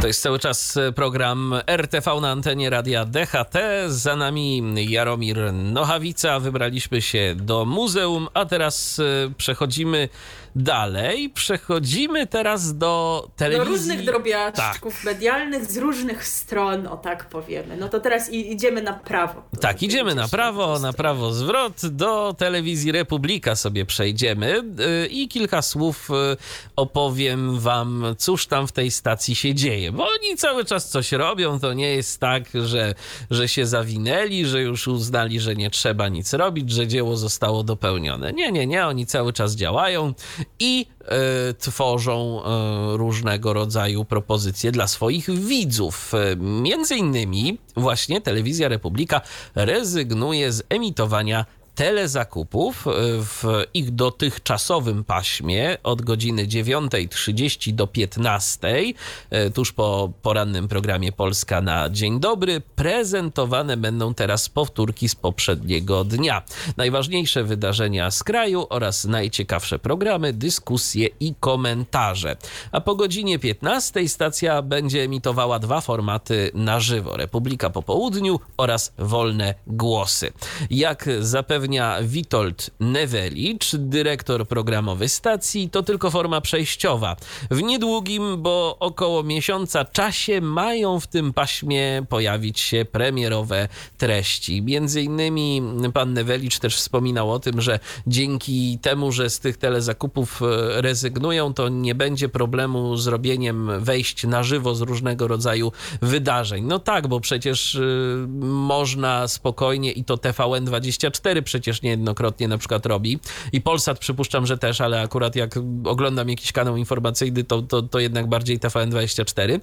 [0.00, 3.58] To jest cały czas program RTV na antenie radia DHT.
[3.86, 6.40] Za nami Jaromir Nochawica.
[6.40, 10.08] Wybraliśmy się do muzeum, a teraz e, przechodzimy
[10.56, 13.64] Dalej przechodzimy teraz do telewizji.
[13.64, 15.04] Do różnych drobiaczków tak.
[15.04, 17.76] medialnych z różnych stron, o tak powiemy.
[17.76, 19.42] No to teraz idziemy na prawo.
[19.60, 21.86] Tak, idziemy na prawo, na prawo zwrot.
[21.86, 24.64] Do telewizji Republika sobie przejdziemy
[25.04, 26.36] y, i kilka słów y,
[26.76, 29.92] opowiem wam, cóż tam w tej stacji się dzieje.
[29.92, 32.94] Bo oni cały czas coś robią, to nie jest tak, że,
[33.30, 38.32] że się zawinęli, że już uznali, że nie trzeba nic robić, że dzieło zostało dopełnione.
[38.32, 40.14] Nie, nie, nie, oni cały czas działają
[40.58, 46.12] i e, tworzą e, różnego rodzaju propozycje dla swoich widzów.
[46.14, 49.20] E, między innymi właśnie Telewizja Republika
[49.54, 53.44] rezygnuje z emitowania telezakupów e, w
[53.74, 58.94] ich dotychczasowym paśmie od godziny 9.30 do 15.00,
[59.30, 66.04] e, tuż po porannym programie Polska na Dzień Dobry, prezentowane będą teraz powtórki z poprzedniego
[66.04, 66.42] dnia.
[66.76, 72.36] Najważniejsze wydarzenia z kraju oraz najciekawsze programy, dyskusje i komentarze.
[72.72, 78.92] A po godzinie 15.00 stacja będzie emitowała dwa formaty na żywo: Republika po południu oraz
[78.98, 80.32] Wolne Głosy.
[80.70, 81.62] Jak zapewne
[82.02, 87.16] Witold Newelicz, dyrektor programowy stacji, to tylko forma przejściowa.
[87.50, 93.68] W niedługim, bo około miesiąca czasie mają w tym paśmie pojawić się premierowe
[93.98, 94.62] treści.
[94.62, 95.62] Między innymi
[95.94, 101.54] pan Newelicz też wspominał o tym, że dzięki temu, że z tych telezakupów e, rezygnują,
[101.54, 106.64] to nie będzie problemu z robieniem wejść na żywo z różnego rodzaju wydarzeń.
[106.64, 113.18] No tak, bo przecież y, można spokojnie i to TVN24 przecież niejednokrotnie na przykład robi.
[113.52, 117.98] I Polsat przypuszczam, że też, ale akurat jak oglądam jakiś kanał informacyjny, to, to, to
[117.98, 119.50] jednak bardziej TVN24.
[119.50, 119.60] Yy,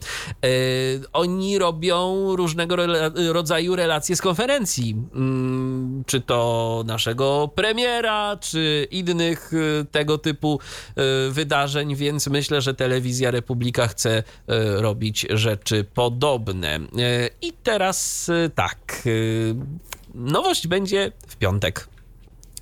[1.13, 2.75] oni robią różnego
[3.33, 4.95] rodzaju relacje z konferencji.
[5.13, 12.73] Yy, czy to naszego premiera, czy innych yy, tego typu y, wydarzeń, więc myślę, że
[12.73, 14.23] telewizja Republika chce
[14.77, 16.79] robić rzeczy podobne.
[17.41, 19.03] I teraz tak
[20.13, 21.87] nowość będzie w piątek.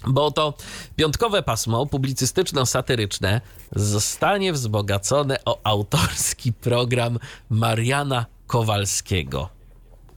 [0.08, 0.54] Bo to
[0.96, 3.42] piątkowe pasmo publicystyczno-satyryczne
[3.76, 7.20] zostanie wzbogacone o autorski program
[7.50, 9.50] Mariana Kowalskiego.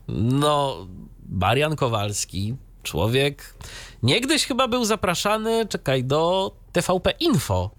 [0.07, 0.87] No,
[1.29, 3.55] Marian Kowalski człowiek
[4.03, 7.71] niegdyś chyba był zapraszany, czekaj, do TVP Info.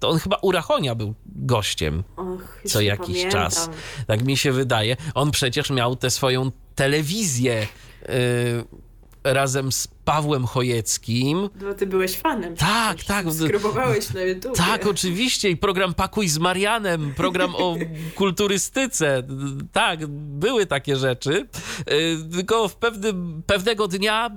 [0.00, 3.30] To on chyba u Rachonia był gościem Och, co jakiś pamiętam.
[3.32, 3.70] czas.
[4.06, 4.96] Tak mi się wydaje.
[5.14, 7.66] On przecież miał tę swoją telewizję
[8.02, 8.08] y,
[9.24, 11.48] razem z Pawłem Chojeckim.
[11.62, 12.56] No, ty byłeś fanem.
[12.56, 13.06] Tak, przecież.
[13.06, 13.32] tak.
[13.32, 14.56] Skrybowałeś na YouTube.
[14.56, 15.50] Tak, oczywiście.
[15.50, 17.76] I program Pakuj z Marianem, program o
[18.14, 19.22] kulturystyce.
[19.72, 21.46] Tak, były takie rzeczy.
[21.90, 24.30] Y, Tylko w pewnym, pewnego dnia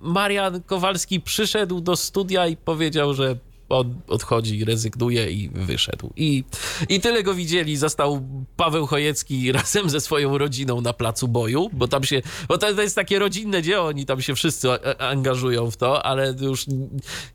[0.00, 3.36] Marian Kowalski przyszedł do studia i powiedział, że
[3.72, 6.12] on odchodzi, rezygnuje i wyszedł.
[6.16, 6.44] I,
[6.88, 7.76] I tyle go widzieli.
[7.76, 8.22] Został
[8.56, 12.82] Paweł Chojecki razem ze swoją rodziną na placu boju, bo tam się, bo to, to
[12.82, 16.66] jest takie rodzinne dzieło, oni tam się wszyscy a- a- angażują w to, ale już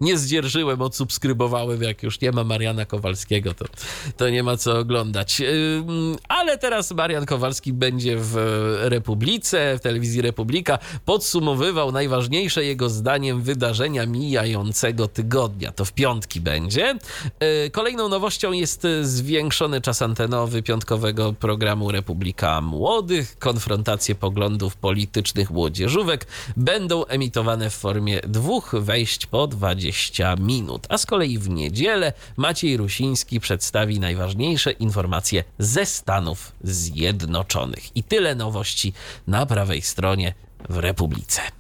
[0.02, 3.66] nie zdzierżyłem, odsubskrybowałem, jak już nie ma Mariana Kowalskiego, to,
[4.18, 5.42] to nie ma co oglądać.
[6.28, 8.36] Ale teraz Marian Kowalski będzie w
[8.82, 15.72] Republice, w telewizji Republika, podsumowywał najważniejsze jego zdaniem wydarzenia mijającego tygodnia.
[15.72, 15.92] To w
[16.36, 16.96] będzie.
[17.42, 23.40] Yy, Kolejną nowością jest y, zwiększony czas antenowy piątkowego programu Republika Młodych.
[23.40, 30.88] Konfrontacje poglądów politycznych młodzieżówek będą emitowane w formie dwóch wejść po 20 minut.
[30.90, 37.96] A z kolei w niedzielę Maciej Rusiński przedstawi najważniejsze informacje ze Stanów Zjednoczonych.
[37.98, 38.94] I tyle nowości
[39.28, 40.34] na prawej stronie
[40.70, 41.57] w Republice.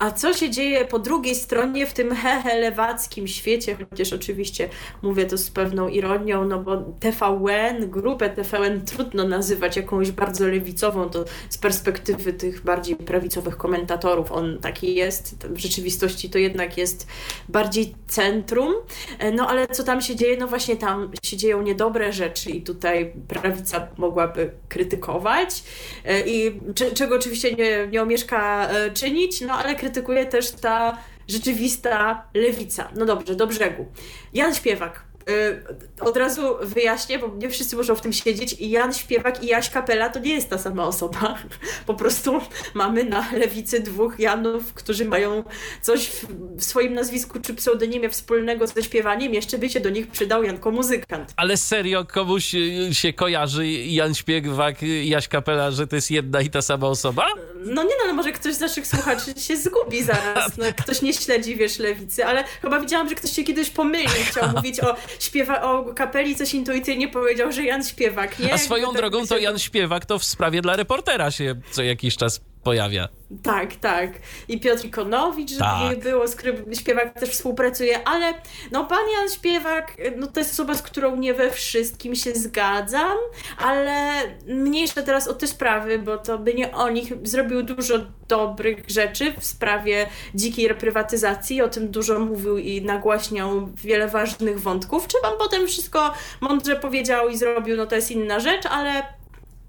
[0.00, 4.68] A co się dzieje po drugiej stronie w tym hehe lewackim świecie, chociaż oczywiście
[5.02, 11.10] mówię to z pewną ironią, no bo TVN, grupę TVN trudno nazywać jakąś bardzo lewicową,
[11.10, 17.06] to z perspektywy tych bardziej prawicowych komentatorów on taki jest, w rzeczywistości to jednak jest
[17.48, 18.74] bardziej centrum,
[19.18, 20.36] E, no ale co tam się dzieje?
[20.36, 25.62] No właśnie tam się dzieją niedobre rzeczy i tutaj prawica mogłaby krytykować.
[26.04, 30.98] E, i cze- czego oczywiście nie, nie omieszka e, czynić, no ale krytykuje też ta
[31.28, 32.88] rzeczywista lewica.
[32.96, 33.86] No dobrze, do brzegu.
[34.32, 35.09] Jan Śpiewak.
[35.28, 35.62] Y,
[36.00, 38.52] Od razu wyjaśnię, bo nie wszyscy muszą w tym siedzieć.
[38.52, 41.38] I Jan Śpiewak i Jaś Kapela to nie jest ta sama osoba.
[41.86, 42.40] Po prostu
[42.74, 45.44] mamy na lewicy dwóch Janów, którzy mają
[45.82, 46.10] coś
[46.56, 49.34] w swoim nazwisku czy pseudonimie wspólnego ze śpiewaniem.
[49.34, 51.32] Jeszcze by się do nich przydał Janko Muzykant.
[51.36, 56.40] Ale serio komuś y, się kojarzy Jan Śpiewak, y, Jaś Kapela, że to jest jedna
[56.40, 57.26] i ta sama osoba?
[57.64, 60.56] No nie no, no może ktoś z naszych słuchaczy się zgubi zaraz.
[60.56, 64.08] No, ktoś nie śledzi, wiesz, lewicy, ale chyba widziałam, że ktoś się kiedyś pomylił.
[64.30, 68.54] Chciał mówić o śpiewa o kapeli, coś intuicyjnie powiedział, że Jan Śpiewak, nie?
[68.54, 72.40] A swoją drogą to Jan Śpiewak to w sprawie dla reportera się co jakiś czas
[72.62, 73.08] pojawia.
[73.42, 74.10] Tak, tak.
[74.48, 75.90] I Piotr Ikonowicz, żeby Tak.
[75.90, 78.34] nie było, skryb, śpiewak też współpracuje, ale
[78.70, 83.16] no pan Jan Śpiewak, no to jest osoba, z którą nie we wszystkim się zgadzam,
[83.58, 84.12] ale
[84.46, 87.94] mniejsza teraz o te sprawy, bo to by nie o nich zrobił dużo
[88.28, 95.06] dobrych rzeczy w sprawie dzikiej reprywatyzacji, o tym dużo mówił i nagłaśniał wiele ważnych wątków.
[95.06, 99.19] Czy pan potem wszystko mądrze powiedział i zrobił, no to jest inna rzecz, ale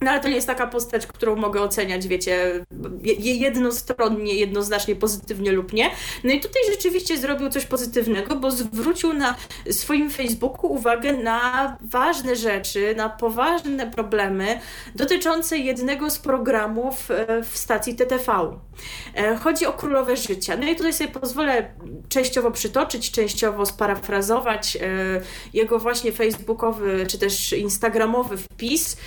[0.01, 2.65] no ale to nie jest taka postać, którą mogę oceniać, wiecie,
[3.03, 5.91] je- jednostronnie, jednoznacznie pozytywnie lub nie.
[6.23, 9.35] No i tutaj rzeczywiście zrobił coś pozytywnego, bo zwrócił na
[9.71, 14.59] swoim Facebooku uwagę na ważne rzeczy, na poważne problemy
[14.95, 18.57] dotyczące jednego z programów e, w stacji TTV.
[19.15, 20.57] E, Chodzi o Królowe Życia.
[20.57, 21.71] No i tutaj sobie pozwolę
[22.09, 24.81] częściowo przytoczyć, częściowo sparafrazować e,
[25.53, 28.97] jego właśnie facebookowy czy też instagramowy wpis.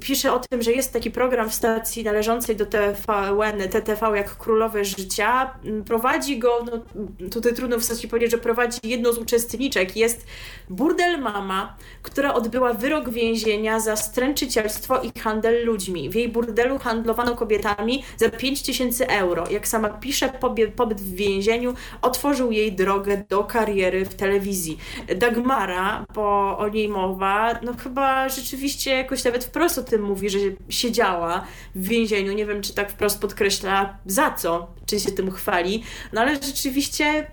[0.00, 4.84] Pisze o tym, że jest taki program w stacji należącej do TVN, TTV jak Królowe
[4.84, 5.50] Życia.
[5.86, 9.96] Prowadzi go, no, tutaj trudno w zasadzie powiedzieć, że prowadzi jedną z uczestniczek.
[9.96, 10.26] Jest
[10.70, 16.10] Burdel Mama, która odbyła wyrok więzienia za stręczycielstwo i handel ludźmi.
[16.10, 19.44] W jej burdelu handlowano kobietami za 5 tysięcy euro.
[19.50, 20.32] Jak sama pisze,
[20.76, 24.78] pobyt w więzieniu otworzył jej drogę do kariery w telewizji.
[25.16, 30.38] Dagmara, bo o niej mowa, no chyba rzeczywiście jakoś nawet wprost o tym mówi, że
[30.68, 32.32] siedziała w więzieniu.
[32.32, 35.82] Nie wiem, czy tak wprost podkreśla za co, czy się tym chwali,
[36.12, 37.26] no ale rzeczywiście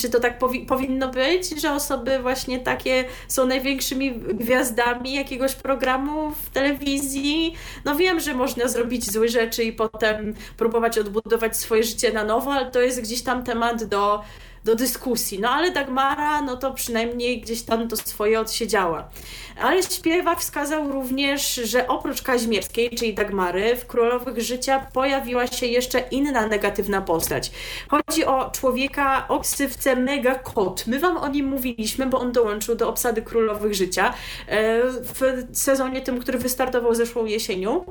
[0.00, 6.30] czy to tak powi- powinno być, że osoby właśnie takie są największymi gwiazdami jakiegoś programu
[6.30, 7.54] w telewizji?
[7.84, 12.52] No wiem, że można zrobić złe rzeczy i potem próbować odbudować swoje życie na nowo,
[12.52, 14.22] ale to jest gdzieś tam temat do
[14.64, 15.40] do dyskusji.
[15.40, 19.08] No ale Dagmara, no to przynajmniej gdzieś tam to swoje odsiedziała.
[19.60, 26.00] Ale śpiewak wskazał również, że oprócz Kaźmierskiej, czyli Dagmary, w Królowych Życia pojawiła się jeszcze
[26.10, 27.50] inna negatywna postać.
[27.88, 30.86] Chodzi o człowieka o ksywce Mega Kot.
[30.86, 34.14] My wam o nim mówiliśmy, bo on dołączył do obsady Królowych Życia
[34.46, 37.84] e, w sezonie tym, który wystartował zeszłą jesienią.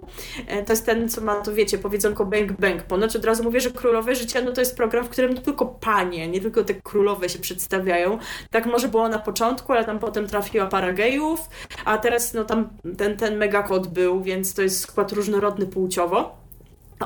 [0.47, 2.83] E, to jest ten, co ma, to wiecie, powiedzonko bang bang.
[2.83, 5.65] Ponoć od razu mówię, że Królowe Życia no to jest program, w którym nie tylko
[5.65, 8.17] panie, nie tylko te królowe się przedstawiają.
[8.49, 11.49] Tak może było na początku, ale tam potem trafiła para gejów,
[11.85, 16.40] a teraz no tam ten, ten megakod był, więc to jest skład różnorodny płciowo.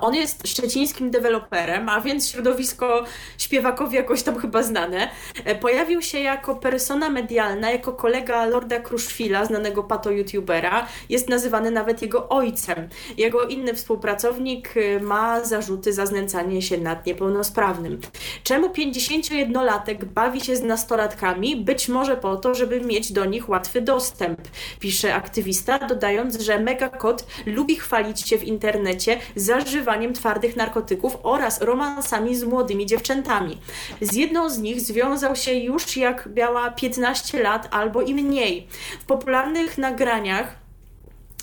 [0.01, 3.03] On jest szczecińskim deweloperem, a więc środowisko
[3.37, 5.09] śpiewakowi jakoś tam chyba znane.
[5.45, 10.85] E, pojawił się jako persona medialna, jako kolega Lorda Kruszwila, znanego pato-youtubera.
[11.09, 12.89] Jest nazywany nawet jego ojcem.
[13.17, 18.01] Jego inny współpracownik e, ma zarzuty za znęcanie się nad niepełnosprawnym.
[18.43, 21.55] Czemu 51-latek bawi się z nastolatkami?
[21.55, 24.41] Być może po to, żeby mieć do nich łatwy dostęp,
[24.79, 31.61] pisze aktywista, dodając, że Megakot lubi chwalić się w internecie, zażywa używaniem twardych narkotyków oraz
[31.61, 33.57] romansami z młodymi dziewczętami.
[34.01, 38.67] Z jedną z nich związał się już jak miała 15 lat albo i mniej.
[39.01, 40.64] W popularnych nagraniach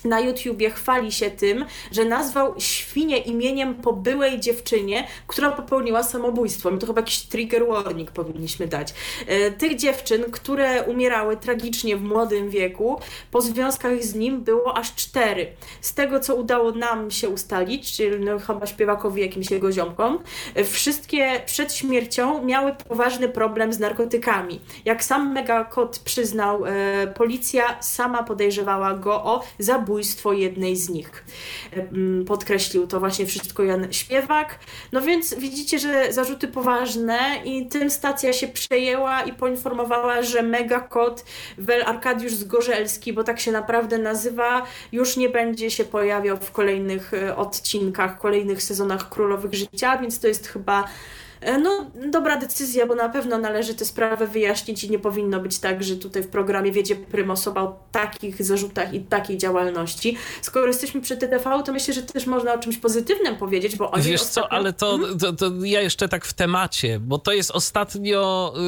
[0.05, 6.71] na YouTubie chwali się tym, że nazwał świnię imieniem po byłej dziewczynie, która popełniła samobójstwo.
[6.71, 8.93] My to chyba jakiś trigger warning powinniśmy dać.
[9.27, 12.99] E, tych dziewczyn, które umierały tragicznie w młodym wieku,
[13.31, 15.47] po związkach z nim było aż cztery.
[15.81, 20.19] Z tego, co udało nam się ustalić, czyli no, chyba śpiewakowi jakimś jego ziomkom,
[20.55, 24.61] e, wszystkie przed śmiercią miały poważny problem z narkotykami.
[24.85, 31.23] Jak sam Megakot przyznał, e, policja sama podejrzewała go o zabójstwo zabójstwo jednej z nich.
[31.73, 34.59] Mm, podkreślił to właśnie wszystko Jan Śpiewak.
[34.91, 41.25] No więc widzicie, że zarzuty poważne i tym stacja się przejęła i poinformowała, że Megakot
[41.57, 47.13] Wel Arkadiusz Zgorzelski, bo tak się naprawdę nazywa, już nie będzie się pojawiał w kolejnych
[47.13, 50.83] e, odcinkach, kolejnych sezonach Królowych Życia, więc to jest chyba
[51.63, 55.83] no, dobra decyzja, bo na pewno należy tę sprawę wyjaśnić i nie powinno być tak,
[55.83, 60.17] że tutaj w programie wiedzie prym osoba o takich zarzutach i takiej działalności.
[60.41, 64.03] Skoro jesteśmy przy TTV, to myślę, że też można o czymś pozytywnym powiedzieć, bo oni
[64.03, 64.49] Wiesz ostatnio...
[64.49, 65.19] co, ale to, mhm.
[65.19, 68.59] to, to, ja jeszcze tak w temacie, bo to jest ostatnio y,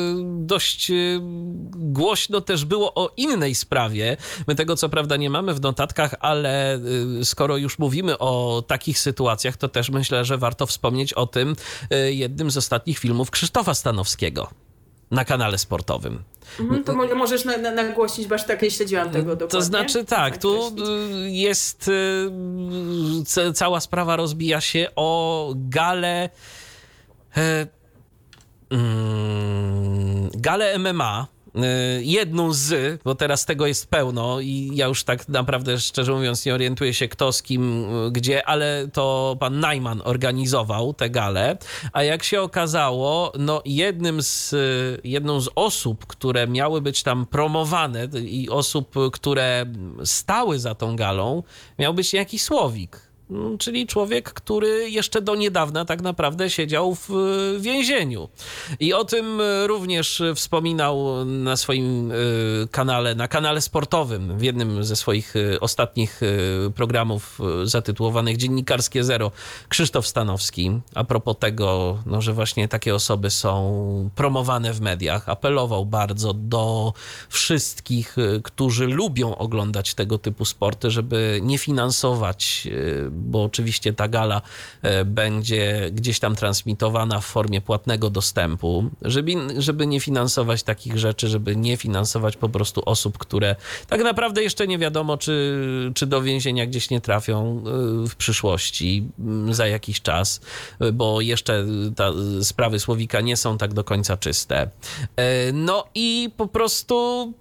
[0.45, 1.19] dość y,
[1.75, 4.17] głośno też było o innej sprawie.
[4.47, 6.79] My tego co prawda nie mamy w notatkach, ale
[7.21, 11.55] y, skoro już mówimy o takich sytuacjach, to też myślę, że warto wspomnieć o tym
[12.09, 14.49] jednym z ostatnich filmów Krzysztofa Stanowskiego
[15.11, 16.23] na kanale sportowym.
[16.59, 19.47] Mhm, to możesz na, na, nagłośnić, bo aż tak nie śledziłam tego dokładnie.
[19.47, 20.75] To znaczy tak, tu
[21.25, 26.29] jest y, cała sprawa rozbija się o galę
[27.37, 27.67] e,
[28.69, 31.34] mm, galę MMA Y,
[32.01, 36.53] jedną z, bo teraz tego jest pełno i ja już tak naprawdę szczerze mówiąc nie
[36.53, 41.57] orientuję się kto z kim, y, gdzie, ale to pan Najman organizował tę galę,
[41.93, 47.25] a jak się okazało, no jednym z, y, jedną z osób, które miały być tam
[47.25, 49.65] promowane i osób, które
[50.03, 51.43] stały za tą galą,
[51.79, 53.04] miał być jakiś Słowik
[53.59, 57.09] czyli człowiek, który jeszcze do niedawna tak naprawdę siedział w
[57.59, 58.29] więzieniu.
[58.79, 62.15] I o tym również wspominał na swoim e,
[62.71, 69.31] kanale, na kanale sportowym, w jednym ze swoich e, ostatnich e, programów zatytułowanych Dziennikarskie Zero,
[69.69, 70.71] Krzysztof Stanowski.
[70.95, 76.93] A propos tego, no, że właśnie takie osoby są promowane w mediach, apelował bardzo do
[77.29, 82.67] wszystkich, którzy lubią oglądać tego typu sporty, żeby nie finansować
[83.15, 84.41] bo oczywiście ta gala
[84.81, 91.27] e, będzie gdzieś tam transmitowana w formie płatnego dostępu, żeby, żeby nie finansować takich rzeczy,
[91.27, 93.55] żeby nie finansować po prostu osób, które
[93.87, 97.63] tak naprawdę jeszcze nie wiadomo, czy, czy do więzienia gdzieś nie trafią
[98.05, 99.07] e, w przyszłości
[99.49, 100.41] za jakiś czas,
[100.79, 101.65] e, bo jeszcze
[101.95, 102.11] ta,
[102.41, 104.69] sprawy Słowika nie są tak do końca czyste.
[105.53, 107.33] No i po prostu,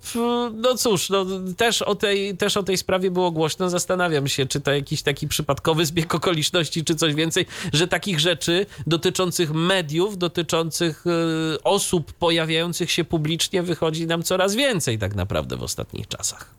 [0.55, 1.27] no cóż, no,
[1.57, 3.71] też, o tej, też o tej sprawie było głośno.
[3.71, 8.21] Zastanawiam się, czy to jakiś taki przypadkowy przypadkowy zbieg okoliczności czy coś więcej, że takich
[8.21, 15.57] rzeczy dotyczących mediów, dotyczących y, osób pojawiających się publicznie wychodzi nam coraz więcej tak naprawdę
[15.57, 16.51] w ostatnich czasach.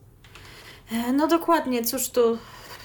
[0.92, 2.38] E, no dokładnie, cóż tu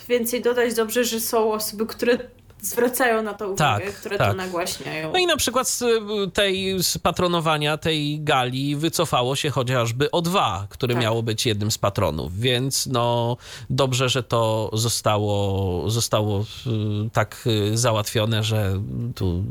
[0.09, 0.75] więcej dodać.
[0.75, 2.19] Dobrze, że są osoby, które
[2.63, 4.31] zwracają na to uwagę, Tak, które tak.
[4.31, 5.13] to nagłaśniają.
[5.13, 6.01] No i na przykład z y,
[6.35, 11.03] tej z patronowania tej gali wycofało się chociażby O2, które Tak.
[11.03, 13.37] miało być jednym z patronów, więc no
[13.71, 18.81] dobrze, że to zostało, zostało y, tak y, załatwione, że
[19.15, 19.45] tu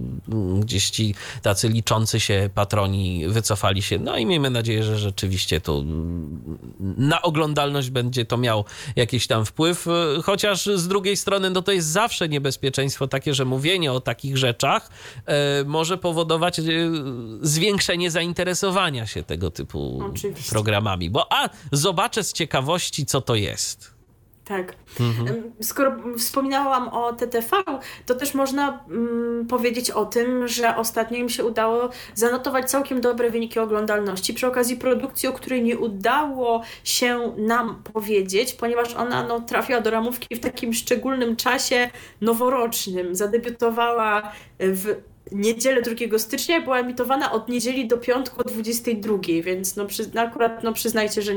[0.60, 3.99] gdzieś ci tacy liczący się patroni wycofali się.
[3.99, 5.84] No i miejmy nadzieję, że rzeczywiście to
[6.98, 8.65] na oglądalność będzie to miał
[8.95, 9.86] jakiś tam wpływ,
[10.23, 14.89] chociaż z drugiej strony no to jest zawsze niebezpieczeństwo takie, że mówienie o takich rzeczach
[15.26, 16.63] e, może powodować e,
[17.41, 20.49] zwiększenie zainteresowania się tego typu Oczywiście.
[20.49, 23.98] programami, bo a zobaczę z ciekawości, co to jest.
[24.49, 24.73] Tak.
[24.99, 25.51] Mhm.
[25.61, 27.49] Skoro wspominałam o TTV,
[28.05, 33.30] to też można mm, powiedzieć o tym, że ostatnio im się udało zanotować całkiem dobre
[33.30, 39.39] wyniki oglądalności przy okazji produkcji, o której nie udało się nam powiedzieć, ponieważ ona no,
[39.41, 41.89] trafiła do ramówki w takim szczególnym czasie
[42.21, 43.15] noworocznym.
[43.15, 44.95] Zadebiutowała w
[45.31, 50.22] niedzielę 2 stycznia była emitowana od niedzieli do piątku o 22, więc no, przy, no
[50.22, 51.34] akurat no, przyznajcie, że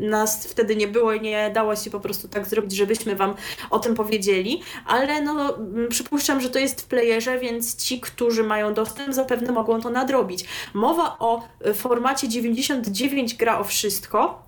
[0.00, 3.34] nas wtedy nie było i nie dało się po prostu tak zrobić, żebyśmy wam
[3.70, 5.58] o tym powiedzieli, ale no,
[5.88, 10.44] przypuszczam, że to jest w playerze, więc ci, którzy mają dostęp, zapewne mogą to nadrobić.
[10.74, 14.45] Mowa o y, formacie 99 gra o wszystko,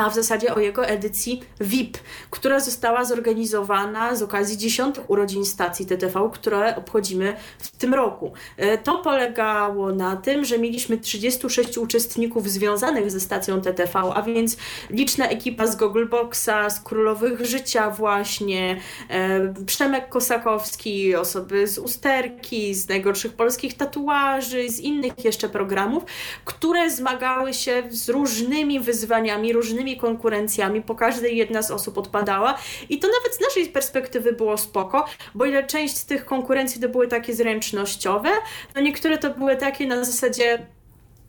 [0.00, 1.98] a w zasadzie o jego edycji VIP,
[2.30, 8.32] która została zorganizowana z okazji 10 urodzin stacji TTV, które obchodzimy w tym roku.
[8.56, 14.56] E, To polegało na tym, że mieliśmy 36 uczestników związanych ze stacją TTV, a więc
[14.90, 22.88] liczna ekipa z Goggleboxa, z Królowych Życia właśnie, e, Przemek Kosakowski, osoby z Usterki, z
[22.88, 26.04] najgorszych polskich tatuaży, z innych jeszcze programów,
[26.44, 30.82] które zmagały się z różnymi wyzwaniami, różnymi konkurencjami.
[30.82, 32.58] Po każdej jedna z osób odpadała
[32.88, 35.04] i to nawet z naszej perspektywy było spoko,
[35.34, 38.30] bo ile część z tych konkurencji to były takie zręcznościowe,
[38.74, 40.66] to niektóre to były takie na zasadzie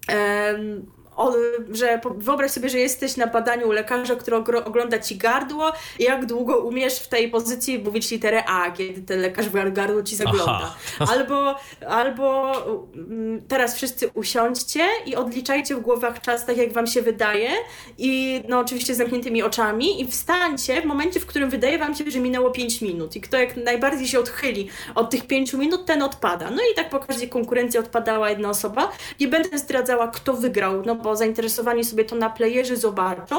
[0.08, 1.34] em, o,
[1.72, 6.26] że wyobraź sobie, że jesteś na badaniu u lekarza, który ogląda ci gardło i jak
[6.26, 10.16] długo umiesz w tej pozycji mówić literę A, kiedy ten lekarz w gar- gardło ci
[10.16, 10.76] zagląda.
[11.12, 11.56] Albo,
[11.88, 12.54] albo
[12.96, 17.50] mm, teraz wszyscy usiądźcie i odliczajcie w głowach czas tak, jak wam się wydaje
[17.98, 22.12] i no oczywiście z zamkniętymi oczami i wstańcie w momencie, w którym wydaje wam się,
[22.12, 26.02] że minęło 5 minut i kto jak najbardziej się odchyli od tych 5 minut, ten
[26.02, 26.50] odpada.
[26.50, 28.92] No i tak po każdej konkurencji odpadała jedna osoba.
[29.20, 33.36] Nie będę zdradzała, kto wygrał, no bo zainteresowani sobie to na playerze zobaczą,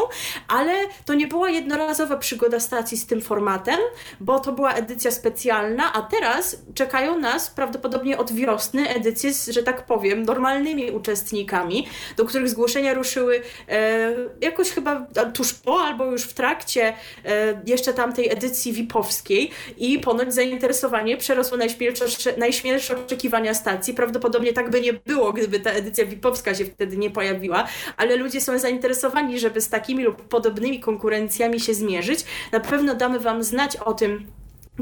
[0.48, 0.72] ale
[1.04, 3.78] to nie była jednorazowa przygoda stacji z tym formatem,
[4.20, 9.62] bo to była edycja specjalna, a teraz czekają nas prawdopodobnie od wiosny edycje z, że
[9.62, 11.86] tak powiem, normalnymi uczestnikami,
[12.16, 16.94] do których zgłoszenia ruszyły e, jakoś chyba tuż po albo już w trakcie
[17.24, 22.06] e, jeszcze tamtej edycji VIP-owskiej i ponoć zainteresowanie przerosło najśmielsze,
[22.36, 23.94] najśmielsze oczekiwania stacji.
[23.94, 27.51] Prawdopodobnie tak by nie było, gdyby ta edycja VIP-owska się wtedy nie pojawiła,
[27.96, 32.24] ale ludzie są zainteresowani, żeby z takimi lub podobnymi konkurencjami się zmierzyć.
[32.52, 34.26] Na pewno damy Wam znać o tym,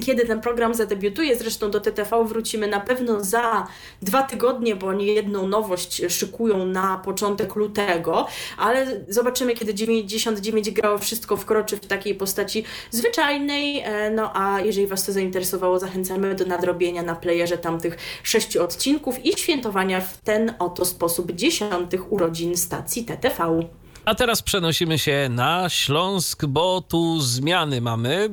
[0.06, 1.36] kiedy ten program zadebiutuje.
[1.36, 3.66] Zresztą do TTV wrócimy na pewno za
[4.02, 8.26] dwa tygodnie, bo oni jedną nowość szykują na początek lutego,
[8.58, 13.80] ale zobaczymy, kiedy 99 grało wszystko wkroczy w takiej postaci zwyczajnej.
[13.80, 19.24] E, No a jeżeli Was to zainteresowało, zachęcamy do nadrobienia na playerze tamtych sześciu odcinków
[19.24, 23.62] i świętowania w ten oto sposób dziesiątych urodzin stacji TTV.
[24.05, 28.28] A teraz przenosimy się na Śląsk, bo tu zmiany mamy y,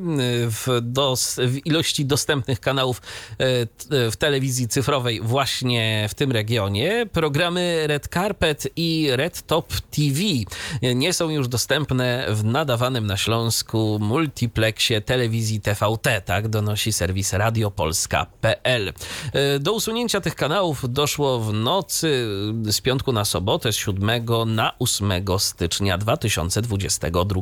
[0.52, 7.06] w, dos, w ilości dostępnych kanałów y, t- w telewizji cyfrowej właśnie w tym regionie.
[7.12, 10.20] Programy Red Carpet i Red Top TV
[10.96, 18.88] nie są już dostępne w nadawanym na Śląsku multiplexie telewizji TVT, tak donosi serwis radiopolska.pl.
[19.56, 22.28] Y, Do usunięcia tych kanałów doszło w nocy
[22.72, 24.26] z piątku na sobotę, z 7
[24.56, 25.57] na 8 stycznia
[26.00, 27.42] 2022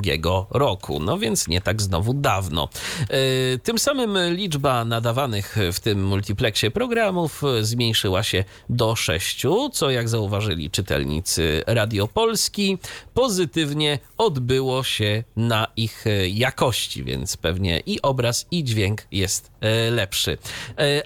[0.49, 0.99] roku.
[0.99, 2.69] No więc nie tak znowu dawno.
[3.09, 10.09] E, Tym samym liczba nadawanych w tym multiplexie programów zmniejszyła się do sześciu, co jak
[10.09, 12.77] zauważyli czytelnicy Radio Polski,
[13.13, 19.91] pozytywnie odbyło się na ich e, jakości, więc pewnie i obraz, i dźwięk jest e,
[19.91, 20.37] lepszy.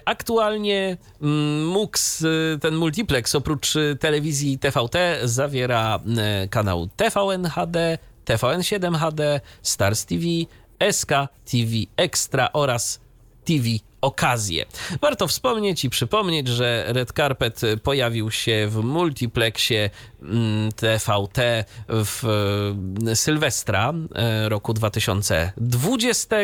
[0.04, 2.24] Aktualnie mm, MUX,
[2.60, 6.00] ten multiplex, oprócz telewizji TVT, zawiera
[6.50, 10.24] kanał TVN HD, TVN7 HD, Stars TV,
[10.92, 11.10] SK
[11.44, 13.00] TV Extra oraz
[13.44, 13.68] TV
[14.00, 14.66] okazję.
[15.00, 19.90] Warto wspomnieć i przypomnieć, że Red Carpet pojawił się w multiplexie
[20.76, 22.24] TVT mm, w
[23.08, 26.36] e, Sylwestra e, roku 2020.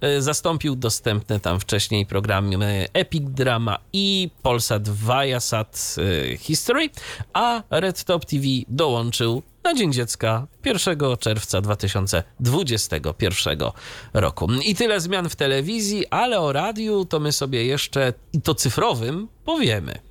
[0.00, 5.96] E, zastąpił dostępne tam wcześniej programy Epic Drama i Polsat Viasat
[6.38, 6.90] History,
[7.32, 13.58] a Red Top TV dołączył na Dzień Dziecka 1 czerwca 2021
[14.14, 14.48] roku.
[14.66, 19.28] I tyle zmian w telewizji, ale o radiu to my sobie jeszcze, i to cyfrowym,
[19.44, 20.08] powiemy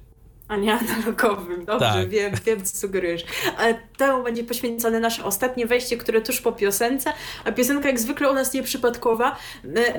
[0.47, 1.65] a nie analogowym.
[1.65, 2.09] Dobrze, tak.
[2.09, 3.25] wiem, wiem, co sugerujesz.
[3.57, 7.13] Ale temu będzie poświęcone nasze ostatnie wejście, które tuż po piosence,
[7.45, 9.35] a piosenka jak zwykle u nas nieprzypadkowa.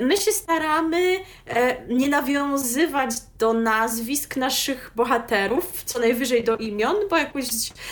[0.01, 1.17] My się staramy
[1.47, 7.45] e, nie nawiązywać do nazwisk naszych bohaterów, co najwyżej do imion, bo jakoś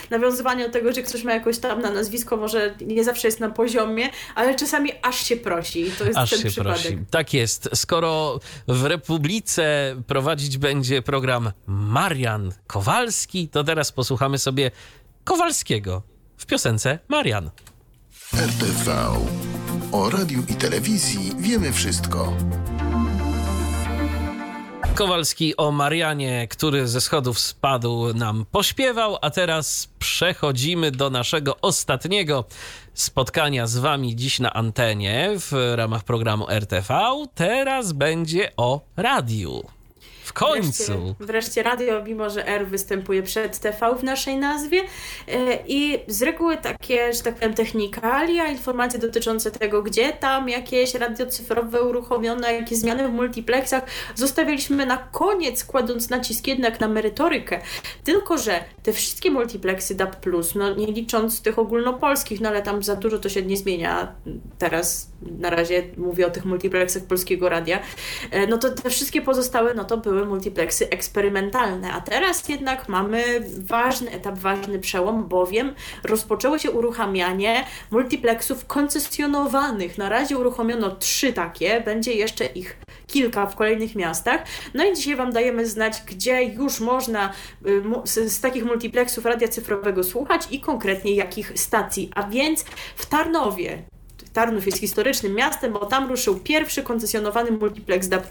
[0.09, 3.49] nawiązywanie do tego, że ktoś ma jakoś tam na nazwisko, może nie zawsze jest na
[3.49, 5.81] poziomie, ale czasami aż się prosi.
[5.81, 6.81] I to jest aż ten się przypadek.
[6.81, 6.97] prosi.
[7.11, 7.69] Tak jest.
[7.73, 14.71] Skoro w Republice prowadzić będzie program Marian Kowalski, to teraz posłuchamy sobie
[15.27, 16.01] Kowalskiego
[16.37, 17.49] w piosence Marian.
[18.33, 18.95] RTV.
[19.91, 22.33] O radiu i telewizji wiemy wszystko.
[24.95, 32.45] Kowalski o Marianie, który ze schodów spadł, nam pośpiewał, a teraz przechodzimy do naszego ostatniego
[32.93, 36.99] spotkania z Wami dziś na antenie w ramach programu RTV.
[37.35, 39.76] Teraz będzie o radiu.
[40.27, 40.83] W końcu!
[40.83, 44.81] Wreszcie, wreszcie radio, mimo że R występuje przed TV w naszej nazwie.
[45.27, 50.93] E, I z reguły takie, że tak powiem, technikalia, informacje dotyczące tego, gdzie tam jakieś
[50.93, 53.83] radiocyfrowe uruchomione, jakie zmiany w multiplexach,
[54.15, 57.61] zostawiliśmy na koniec, kładąc nacisk jednak na merytorykę.
[58.03, 60.15] Tylko, że te wszystkie multiplexy DAB+,
[60.55, 64.15] no nie licząc tych ogólnopolskich, no ale tam za dużo to się nie zmienia.
[64.57, 67.79] Teraz na razie mówię o tych multiplexach Polskiego Radia.
[68.31, 72.89] E, no to te wszystkie pozostałe, no to były były multiplexy eksperymentalne, a teraz jednak
[72.89, 73.23] mamy
[73.57, 79.97] ważny etap, ważny przełom, bowiem rozpoczęło się uruchamianie multiplexów koncesjonowanych.
[79.97, 82.77] Na razie uruchomiono trzy takie, będzie jeszcze ich
[83.07, 84.43] kilka w kolejnych miastach.
[84.73, 87.33] No i dzisiaj Wam dajemy znać, gdzie już można
[87.67, 92.11] y, z, z takich multiplexów radia cyfrowego słuchać i konkretnie jakich stacji.
[92.15, 92.65] A więc
[92.95, 93.83] w Tarnowie
[94.37, 98.23] Tarnów jest historycznym miastem, bo tam ruszył pierwszy koncesjonowany multiplex DAB+,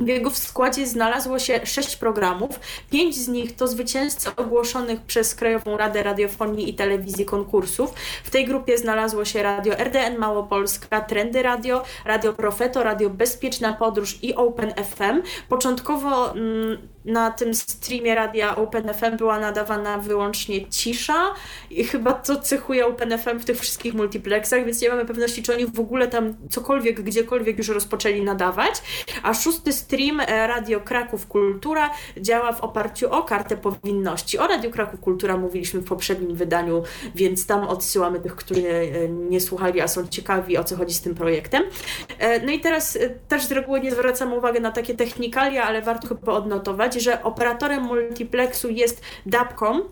[0.00, 2.60] w jego składzie znalazło się sześć programów.
[2.90, 7.94] Pięć z nich to zwycięzcy ogłoszonych przez Krajową Radę Radiofonii i Telewizji konkursów.
[8.24, 14.18] W tej grupie znalazło się Radio RDN Małopolska, Trendy Radio, Radio Profeto, Radio Bezpieczna Podróż
[14.22, 15.22] i Open FM.
[15.48, 21.34] Początkowo mm, na tym streamie radia OpenFM była nadawana wyłącznie cisza
[21.70, 25.66] i chyba to cechuje OpenFM w tych wszystkich multiplexach, więc nie mamy pewności, czy oni
[25.66, 28.74] w ogóle tam cokolwiek, gdziekolwiek już rozpoczęli nadawać.
[29.22, 34.38] A szósty stream e, Radio Kraków Kultura działa w oparciu o kartę powinności.
[34.38, 36.82] O Radio Kraków Kultura mówiliśmy w poprzednim wydaniu,
[37.14, 41.00] więc tam odsyłamy tych, którzy e, nie słuchali, a są ciekawi o co chodzi z
[41.00, 41.62] tym projektem.
[42.18, 42.98] E, no i teraz
[43.28, 47.82] też z reguły nie zwracamy uwagi na takie technikalia, ale warto chyba odnotować, że operatorem
[47.82, 49.82] multiplexu jest Dabcom,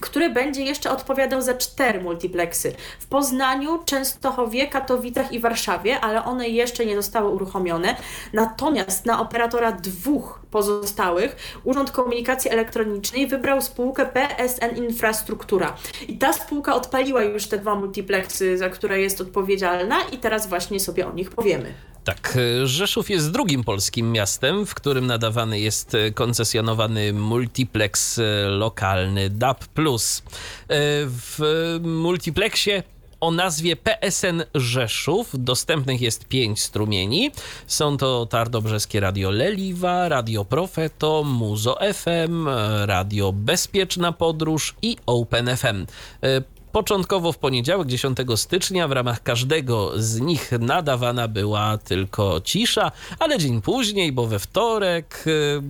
[0.00, 6.48] który będzie jeszcze odpowiadał za cztery multiplexy w Poznaniu, Częstochowie, Katowicach i Warszawie, ale one
[6.48, 7.96] jeszcze nie zostały uruchomione.
[8.32, 15.76] Natomiast na operatora dwóch pozostałych Urząd Komunikacji Elektronicznej wybrał spółkę PSN Infrastruktura.
[16.08, 20.80] I ta spółka odpaliła już te dwa multiplexy, za które jest odpowiedzialna i teraz właśnie
[20.80, 21.74] sobie o nich powiemy.
[22.04, 29.64] Tak, Rzeszów jest drugim polskim miastem, w którym nadawany jest koncesjonowany multiplex lokalny DAB+.
[29.64, 29.64] E,
[31.06, 31.38] w
[31.82, 32.82] multiplexie
[33.24, 35.30] o nazwie PSN Rzeszów.
[35.34, 37.30] Dostępnych jest pięć strumieni.
[37.66, 42.48] Są to Tardobrzeskie Radio Leliwa, Radio Profeto, Muzo FM,
[42.84, 45.86] Radio Bezpieczna Podróż i Open FM.
[46.74, 53.38] Początkowo w poniedziałek 10 stycznia w ramach każdego z nich nadawana była tylko cisza, ale
[53.38, 55.60] dzień później, bo we wtorek, y,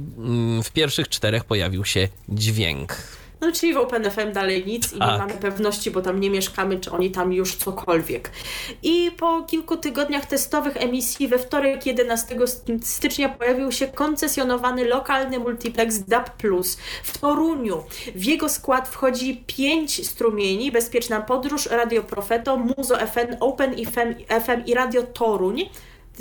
[0.63, 2.97] w pierwszych czterech pojawił się dźwięk.
[3.45, 5.13] No czyli w OpenFM dalej nic i tak.
[5.13, 8.31] nie mamy pewności, bo tam nie mieszkamy, czy oni tam już cokolwiek.
[8.83, 12.37] I po kilku tygodniach testowych emisji we wtorek 11
[12.83, 16.31] stycznia pojawił się koncesjonowany lokalny multiplex DAB+,
[17.05, 17.83] w Toruniu.
[18.15, 24.67] W jego skład wchodzi pięć strumieni, Bezpieczna Podróż, Radio Profeto, Muzo FM, Open FM, FM
[24.67, 25.69] i Radio Toruń.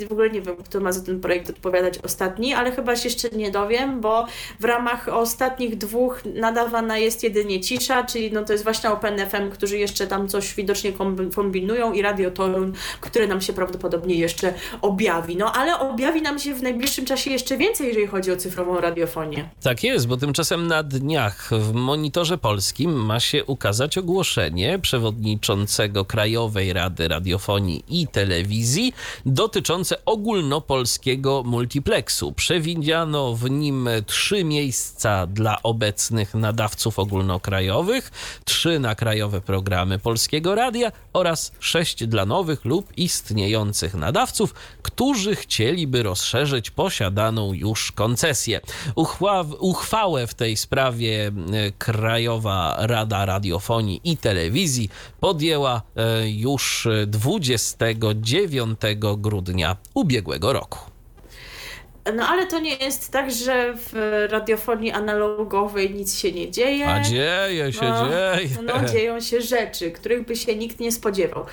[0.08, 3.28] W ogóle nie wiem, kto ma za ten projekt odpowiadać ostatni, ale chyba się jeszcze
[3.28, 4.26] nie dowiem, bo
[4.60, 9.78] w ramach ostatnich dwóch nadawana jest jedynie cisza, czyli no to jest właśnie OpenFM, którzy
[9.78, 10.92] jeszcze tam coś widocznie
[11.34, 15.36] kombinują i Radio Toruń, które nam się prawdopodobnie jeszcze objawi.
[15.36, 19.48] No ale objawi nam się w najbliższym czasie jeszcze więcej, jeżeli chodzi o cyfrową radiofonię.
[19.62, 26.72] Tak jest, bo tymczasem na dniach w Monitorze Polskim ma się ukazać ogłoszenie przewodniczącego Krajowej
[26.72, 28.94] Rady Radiofonii i Telewizji
[29.26, 32.32] dotyczące ogólnopolskiego multiplexu.
[32.32, 38.10] Przewidziano w nim trzy miejsca dla obecnych nadawców ogólnokrajowych,
[38.44, 46.02] trzy na krajowe programy Polskiego Radia oraz sześć dla nowych lub istniejących nadawców, którzy chcieliby
[46.02, 48.60] rozszerzyć posiadaną już koncesję.
[48.94, 51.32] Uchwa uchwałę w tej sprawie e,
[51.78, 54.90] Krajowa Rada Radiofonii i Telewizji
[55.20, 58.80] podjęła e, już 29
[59.16, 60.93] grudnia ubiegłego roku.
[62.12, 63.92] No ale to nie jest tak, że w
[64.30, 66.88] radiofonii analogowej nic się nie dzieje.
[66.88, 68.48] A dzieje się, no, dzieje.
[68.62, 71.46] No dzieją się rzeczy, których by się nikt nie spodziewał.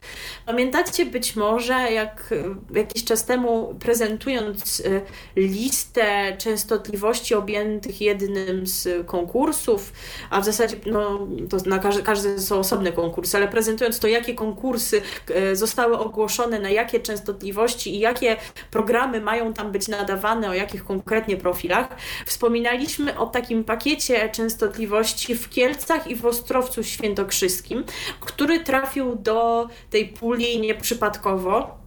[0.45, 2.33] Pamiętacie być może, jak
[2.75, 5.01] jakiś czas temu prezentując y,
[5.35, 9.93] listę częstotliwości objętych jednym z konkursów,
[10.29, 14.33] a w zasadzie no, to na każdy, każdy są osobne konkursy, ale prezentując to, jakie
[14.33, 15.01] konkursy
[15.51, 18.37] y, zostały ogłoszone, na jakie częstotliwości i jakie
[18.71, 21.87] programy mają tam być nadawane, o jakich konkretnie profilach.
[22.25, 27.83] Wspominaliśmy o takim pakiecie częstotliwości w Kielcach i w Ostrowcu Świętokrzyskim,
[28.19, 31.77] który trafił do tej puli nieprzypadkowo,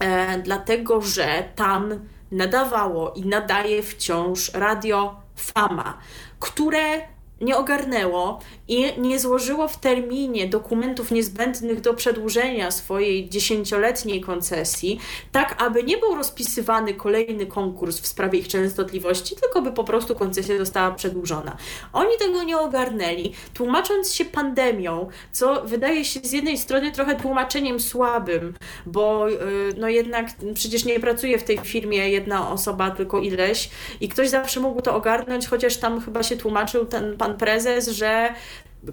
[0.00, 2.00] e, dlatego że tam
[2.30, 5.98] nadawało i nadaje wciąż radio Fama,
[6.40, 15.00] które nie ogarnęło i nie złożyło w terminie dokumentów niezbędnych do przedłużenia swojej dziesięcioletniej koncesji,
[15.32, 20.14] tak aby nie był rozpisywany kolejny konkurs w sprawie ich częstotliwości, tylko by po prostu
[20.14, 21.56] koncesja została przedłużona.
[21.92, 27.80] Oni tego nie ogarnęli, tłumacząc się pandemią, co wydaje się z jednej strony trochę tłumaczeniem
[27.80, 28.54] słabym,
[28.86, 29.38] bo yy,
[29.76, 33.70] no jednak przecież nie pracuje w tej firmie jedna osoba, tylko ileś
[34.00, 38.34] i ktoś zawsze mógł to ogarnąć, chociaż tam chyba się tłumaczył ten pan prezes, że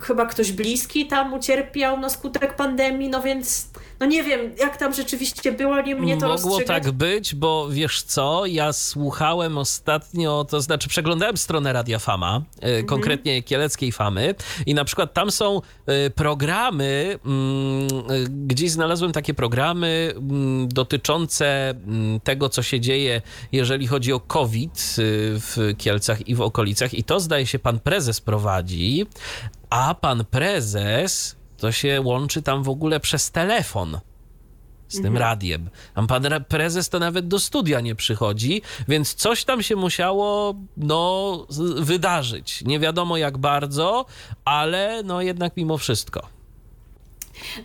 [0.01, 3.69] chyba ktoś bliski tam ucierpiał na skutek pandemii, no więc
[4.02, 6.84] no nie wiem, jak tam rzeczywiście było, nie mnie to Mogło rozstrzygać.
[6.84, 12.86] tak być, bo wiesz co, ja słuchałem ostatnio, to znaczy przeglądałem stronę Radia Fama, mhm.
[12.86, 15.61] konkretnie Kieleckiej Famy i na przykład tam są
[16.07, 23.22] y, programy, mm, y, gdzieś znalazłem takie programy mm, dotyczące mm, tego, co się dzieje,
[23.52, 28.22] jeżeli chodzi o COVID w Kielcach i w okolicach i to zdaje się pan prezes
[28.22, 29.06] prowadzi,
[29.69, 33.99] a pan prezes to się łączy tam w ogóle przez telefon
[34.88, 35.17] z tym mhm.
[35.17, 35.69] radiem.
[35.95, 41.47] A pan prezes to nawet do studia nie przychodzi, więc coś tam się musiało no,
[41.77, 42.63] wydarzyć.
[42.65, 44.05] Nie wiadomo jak bardzo,
[44.45, 46.40] ale no jednak mimo wszystko.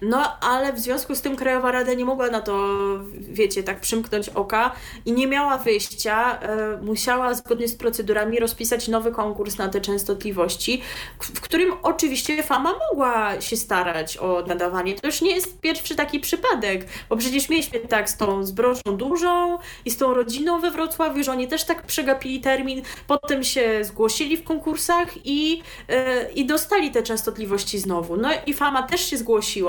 [0.03, 2.79] No, ale w związku z tym Krajowa Rada nie mogła na to,
[3.19, 4.73] wiecie, tak przymknąć oka
[5.05, 6.41] i nie miała wyjścia.
[6.41, 10.83] E, musiała zgodnie z procedurami rozpisać nowy konkurs na te częstotliwości,
[11.21, 14.95] w którym oczywiście Fama mogła się starać o nadawanie.
[14.95, 19.59] To już nie jest pierwszy taki przypadek, bo przecież mieliśmy tak z tą zbrożą dużą
[19.85, 24.37] i z tą rodziną we Wrocławiu, że oni też tak przegapili termin, potem się zgłosili
[24.37, 28.17] w konkursach i, e, i dostali te częstotliwości znowu.
[28.17, 29.66] No i Fama też się zgłosiła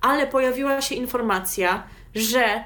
[0.00, 1.82] ale pojawiła się informacja,
[2.14, 2.64] że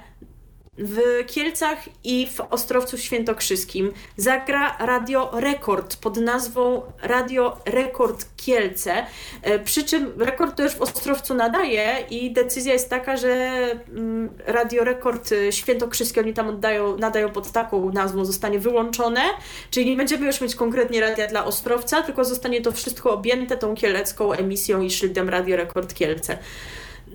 [0.79, 9.07] w Kielcach i w Ostrowcu Świętokrzyskim zagra Radio Rekord pod nazwą Radio Rekord Kielce.
[9.43, 13.31] E, przy czym Rekord to już w Ostrowcu nadaje i decyzja jest taka, że
[13.89, 19.21] mm, Radio Rekord Świętokrzyskie oni tam oddają, nadają pod taką nazwą, zostanie wyłączone,
[19.71, 23.75] czyli nie będziemy już mieć konkretnie radia dla Ostrowca, tylko zostanie to wszystko objęte tą
[23.75, 26.39] kielecką emisją i szyldem Radio Rekord Kielce.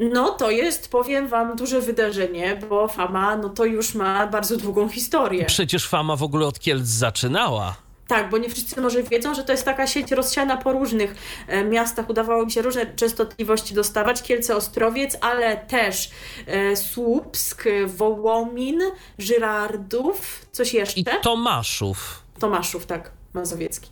[0.02, 4.90] No to jest, powiem wam, duże wydarzenie, bo Fama, no to już ma bardzo długą
[4.90, 5.45] historię.
[5.45, 7.76] Przecież Fama w ogóle od Kielc zaczynała.
[8.07, 11.15] Tak, bo nie wszyscy może wiedzą, że to jest taka sieć rozsiana po różnych
[11.48, 12.10] e, miastach.
[12.10, 14.22] Udawało mi się różne częstotliwości dostawać.
[14.22, 16.10] Kielce, Ostrowiec, ale też
[16.48, 18.82] e, Słupsk, Wołomin,
[19.18, 20.99] Żyrardów, coś jeszcze.
[20.99, 22.23] I Tomaszów.
[22.40, 23.90] Tomaszów, tak, Mazowiecki.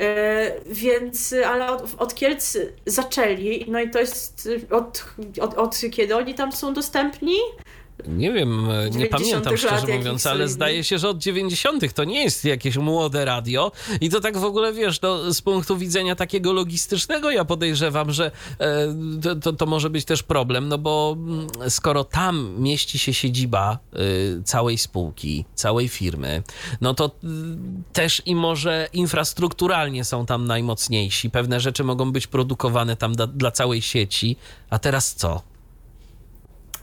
[0.00, 5.04] E, więc, ale od, od Kielc zaczęli, no i to jest od,
[5.40, 7.36] od, od kiedy oni tam są dostępni?
[8.08, 11.94] Nie wiem, nie pamiętam szczerze mówiąc, ale zdaje się, że od 90.
[11.94, 15.76] to nie jest jakieś młode radio i to tak w ogóle, wiesz, no, z punktu
[15.76, 20.78] widzenia takiego logistycznego ja podejrzewam, że e, to, to, to, może być też problem, no
[20.78, 26.42] bo mm, skoro tam mieści się siedziba y, całej spółki, całej firmy,
[26.80, 27.28] no to y,
[27.92, 31.30] też i może infrastrukturalnie są tam najmocniejsi.
[31.30, 34.36] Pewne rzeczy mogą być produkowane tam da, dla całej sieci,
[34.70, 35.51] a teraz co?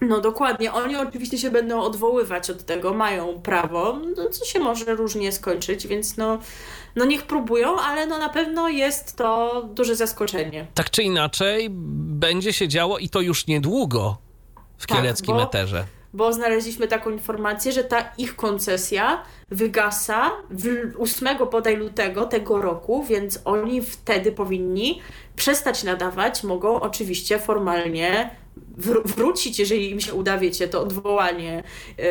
[0.01, 0.73] No dokładnie.
[0.73, 5.87] Oni oczywiście się będą odwoływać od tego, mają prawo, no, co się może różnie skończyć,
[5.87, 6.39] więc no,
[6.95, 10.67] no niech próbują, ale no na pewno jest to duże zaskoczenie.
[10.73, 14.17] Tak czy inaczej, będzie się działo i to już niedługo
[14.77, 15.85] w tak, kieleckim bo, eterze.
[16.13, 20.67] Bo znaleźliśmy taką informację, że ta ich koncesja wygasa w
[20.99, 25.01] 8 bodaj lutego tego roku, więc oni wtedy powinni
[25.35, 28.35] przestać nadawać, mogą oczywiście formalnie
[29.05, 31.63] wrócić, jeżeli im się uda, wiecie, to odwołanie,
[31.99, 32.03] e,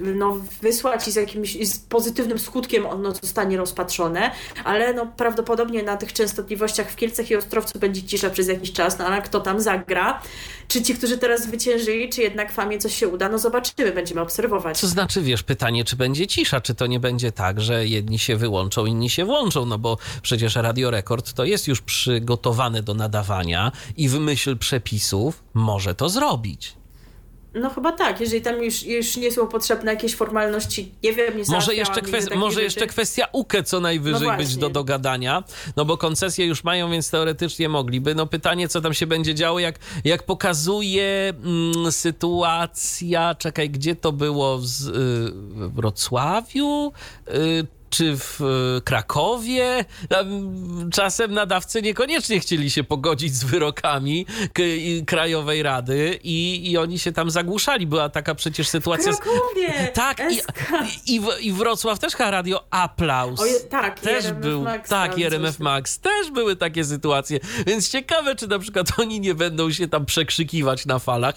[0.00, 4.30] no, wysłać i z jakimś z pozytywnym skutkiem ono zostanie rozpatrzone,
[4.64, 8.98] ale no, prawdopodobnie na tych częstotliwościach w Kielcach i Ostrowcu będzie cisza przez jakiś czas,
[8.98, 10.20] no ale kto tam zagra?
[10.68, 13.28] Czy ci, którzy teraz zwyciężyli, czy jednak famie coś się uda?
[13.28, 14.78] No zobaczymy, będziemy obserwować.
[14.78, 18.36] Co znaczy, wiesz, pytanie, czy będzie cisza, czy to nie będzie tak, że jedni się
[18.36, 23.72] wyłączą, inni się włączą, no bo przecież Radio Rekord to jest już przygotowane do nadawania
[23.96, 26.78] i w myśl przepisów może to zrobić.
[27.54, 31.44] No chyba tak, jeżeli tam już, już nie są potrzebne jakieś formalności, nie wiem, nie
[31.48, 35.44] Może jeszcze, kwest- może jeszcze kwestia UKE co najwyżej no być do dogadania,
[35.76, 38.14] no bo koncesje już mają, więc teoretycznie mogliby.
[38.14, 44.12] No pytanie, co tam się będzie działo, jak, jak pokazuje mm, sytuacja, czekaj, gdzie to
[44.12, 46.92] było, z, y, w Wrocławiu,
[47.28, 49.84] y, czy w e, Krakowie.
[50.92, 54.26] Czasem nadawcy niekoniecznie chcieli się pogodzić z wyrokami
[55.06, 57.86] Krajowej Rady i, i oni się tam zagłuszali.
[57.86, 59.12] Była taka przecież sytuacja.
[59.12, 59.90] W Krakowie!
[59.94, 60.22] Tak,
[61.06, 63.40] i, i, i Wrocław też chyba radio Aplauz.
[63.40, 64.62] Oje, tak, też RMF był.
[64.62, 65.98] Max, tak, i RMF Max.
[65.98, 67.40] Też były takie sytuacje.
[67.66, 71.34] Więc ciekawe, czy na przykład oni nie będą się tam przekrzykiwać na falach,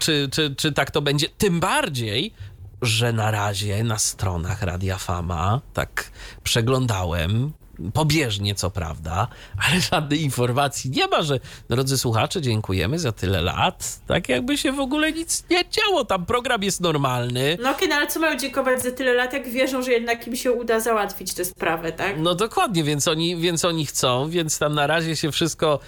[0.00, 1.26] czy, czy, czy tak to będzie.
[1.38, 2.34] Tym bardziej,
[2.82, 6.10] że na razie na stronach Radia Fama, tak
[6.42, 7.52] przeglądałem,
[7.94, 9.28] pobieżnie co prawda,
[9.68, 11.40] ale żadnej informacji nie ma, że
[11.70, 14.00] drodzy słuchacze, dziękujemy za tyle lat.
[14.06, 16.04] Tak jakby się w ogóle nic nie działo.
[16.04, 17.58] Tam program jest normalny.
[17.62, 20.26] No okej, okay, no ale co mają dziękować za tyle lat, jak wierzą, że jednak
[20.26, 22.14] im się uda załatwić tę sprawę, tak?
[22.18, 25.78] No dokładnie, więc oni, więc oni chcą, więc tam na razie się wszystko,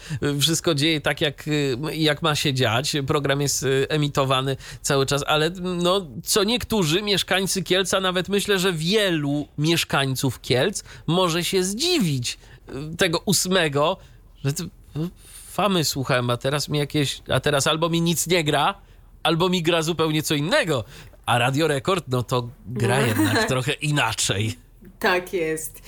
[0.40, 1.44] wszystko dzieje tak, jak,
[1.92, 2.96] jak ma się dziać.
[3.06, 8.72] Program jest y, emitowany cały czas, ale no, co niektórzy mieszkańcy Kielca, nawet myślę, że
[8.72, 12.38] wielu mieszkańców Kielc może się zdziwić dziwić
[12.68, 13.96] y, tego ósmego,
[14.44, 15.08] że to, no,
[15.46, 18.74] famy słuchałem, a teraz mi jakieś, a teraz albo mi nic nie gra,
[19.22, 20.84] albo mi gra zupełnie co innego.
[21.26, 24.58] A Radio Rekord, no to gra jednak trochę inaczej.
[24.98, 25.82] Tak jest.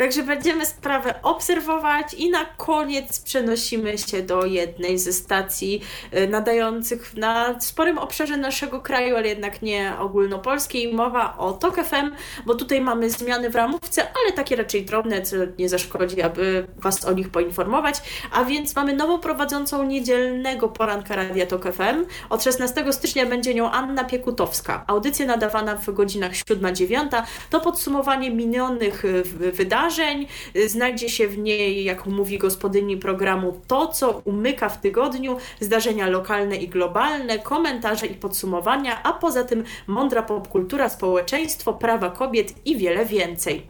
[0.00, 7.16] Także będziemy sprawę obserwować i na koniec przenosimy się do jednej ze stacji e, nadających
[7.16, 10.94] na sporym obszarze naszego kraju, ale jednak nie ogólnopolskiej.
[10.94, 12.10] Mowa o TOK FM,
[12.46, 17.04] bo tutaj mamy zmiany w ramówce, ale takie raczej drobne, co nie zaszkodzi, aby Was
[17.04, 17.96] o nich poinformować.
[18.32, 22.04] A więc mamy nowo prowadzącą niedzielnego poranka Radia TOK FM.
[22.30, 24.84] Od 16 stycznia będzie nią Anna Piekutowska.
[24.86, 30.26] Audycja nadawana w godzinach 7-9 to podsumowanie minionych e, wydarzeń, wydarzeń.
[30.66, 36.56] Znajdzie się w niej, jak mówi gospodyni programu, to, co umyka w tygodniu, zdarzenia lokalne
[36.56, 43.06] i globalne, komentarze i podsumowania, a poza tym mądra popkultura, społeczeństwo, prawa kobiet i wiele
[43.06, 43.66] więcej.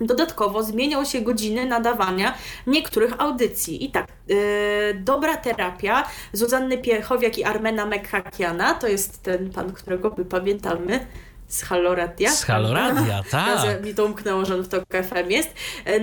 [0.00, 2.34] Dodatkowo zmienią się godziny nadawania
[2.66, 3.84] niektórych audycji.
[3.84, 4.36] I tak, yy,
[4.94, 11.06] dobra terapia Zuzanny Piechowiak i Armena Mekhakiana, to jest ten pan, którego my pamiętamy
[11.54, 12.30] z Haloradia.
[12.30, 13.84] Z Haloradia, tak.
[13.84, 15.50] Mi to umknęło, że on w to FM jest.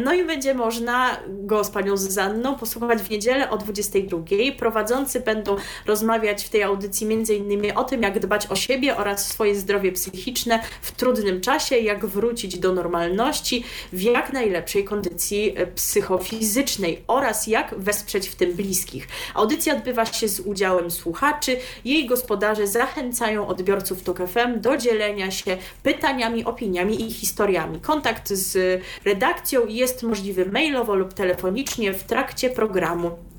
[0.04, 4.20] No i będzie można go z panią Zuzanną posłuchać w niedzielę o 22.
[4.58, 5.56] Prowadzący będą
[5.86, 7.72] rozmawiać w tej audycji m.in.
[7.76, 12.60] o tym, jak dbać o siebie oraz swoje zdrowie psychiczne w trudnym czasie, jak wrócić
[12.60, 13.64] do normalności
[13.94, 19.08] w jak najlepszej kondycji psychofizycznej oraz jak wesprzeć w tym bliskich.
[19.34, 21.58] Audycja odbywa się z udziałem słuchaczy.
[21.86, 25.41] Jej gospodarze zachęcają odbiorców TOK FM do dzielenia się
[25.84, 27.80] pytaniami, opiniami i historiami.
[27.80, 33.31] Kontakt z redakcją jest możliwy mailowo lub telefonicznie w trakcie programu.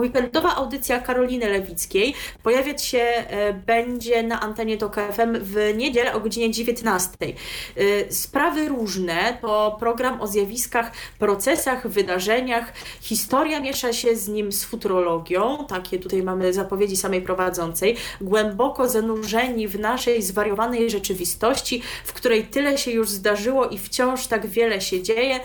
[0.00, 6.20] Weekendowa audycja Karoliny Lewickiej pojawiać się e, będzie na antenie TOK FM w niedzielę o
[6.20, 7.10] godzinie 19.
[7.20, 12.72] E, sprawy różne to program o zjawiskach, procesach, wydarzeniach.
[13.00, 15.66] Historia miesza się z nim z futurologią.
[15.68, 17.96] Takie tutaj mamy zapowiedzi samej prowadzącej.
[18.20, 24.46] Głęboko zanurzeni w naszej zwariowanej rzeczywistości, w której tyle się już zdarzyło i wciąż tak
[24.46, 25.40] wiele się dzieje.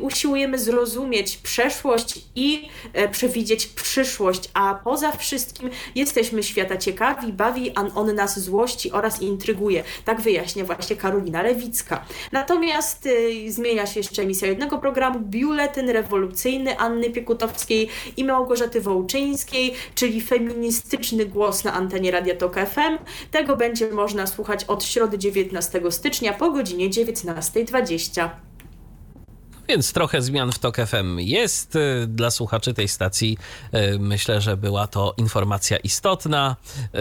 [0.00, 7.74] Usiłujemy zrozumieć przeszłość i e, przewidzieć widzieć przyszłość, a poza wszystkim jesteśmy świata ciekawi, bawi
[7.74, 9.84] on nas złości oraz intryguje.
[10.04, 12.04] Tak wyjaśnia właśnie Karolina Lewicka.
[12.32, 19.74] Natomiast y, zmienia się jeszcze emisja jednego programu, Biuletyn Rewolucyjny Anny Piekutowskiej i Małgorzaty Wołczyńskiej,
[19.94, 23.04] czyli feministyczny głos na antenie Radia Tok FM.
[23.30, 28.49] Tego będzie można słuchać od środy 19 stycznia po godzinie 19.20.
[29.70, 31.76] Więc trochę zmian w TOK FM jest.
[31.76, 33.38] Y, dla słuchaczy tej stacji
[33.74, 36.56] y, myślę, że była to informacja istotna.
[36.94, 36.98] Y,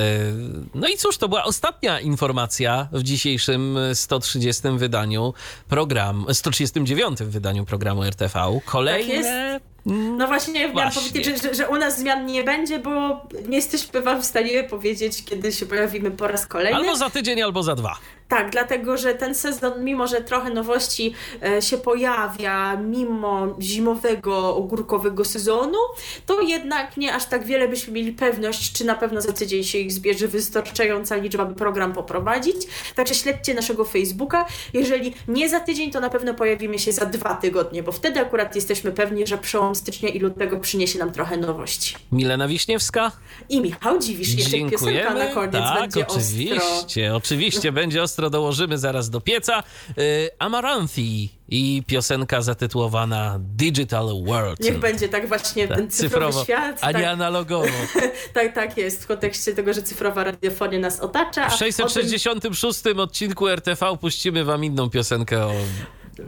[0.76, 5.34] no i cóż, to była ostatnia informacja w dzisiejszym 130 wydaniu
[5.68, 8.60] programu, 139 wydaniu programu RTV.
[8.66, 9.60] Kolejne...
[9.60, 14.01] Tak no właśnie, miałam powiedzieć, że, że, u nas zmian nie będzie, bo nie jesteśmy
[14.01, 16.80] wam w stanie powiedzieć, kiedy się pojawimy po raz kolejny.
[16.80, 17.97] Albo za tydzień, albo za dwa.
[18.30, 25.26] Tak, dlatego że ten sezon, mimo że trochę nowości e, się pojawia, mimo zimowego, ogórkowego
[25.26, 25.77] sezonu,
[26.26, 29.77] to jednak nie aż tak wiele byśmy mieli pewność, czy na pewno za tydzień się
[29.77, 32.56] ich zbierze wystarczająca liczba, by program poprowadzić.
[32.95, 34.45] Także śledźcie naszego Facebooka.
[34.73, 38.56] Jeżeli nie za tydzień, to na pewno pojawimy się za dwa tygodnie, bo wtedy akurat
[38.56, 41.96] jesteśmy pewni, że przełom stycznia i lutego przyniesie nam trochę nowości.
[42.12, 43.12] Milena Wiśniewska
[43.50, 44.34] i Michał Dziwisz.
[44.34, 45.00] Jeszcze Dziękujemy.
[45.00, 47.16] piosenka na koniec tak, będzie oczywiście, ostro.
[47.16, 49.64] oczywiście będzie ostro dołożymy zaraz do pieca.
[49.98, 54.60] Y, Amaranthi i piosenka zatytułowana Digital World.
[54.60, 56.78] Niech będzie tak właśnie tak, ten cyfrowy cyfrowo, świat.
[56.82, 57.02] A tak.
[57.02, 57.68] nie analogowo.
[58.34, 61.50] tak, tak jest, w kontekście tego, że cyfrowa radiofonia nas otacza.
[61.50, 63.00] W 666 tym...
[63.00, 65.52] odcinku RTV puścimy wam inną piosenkę o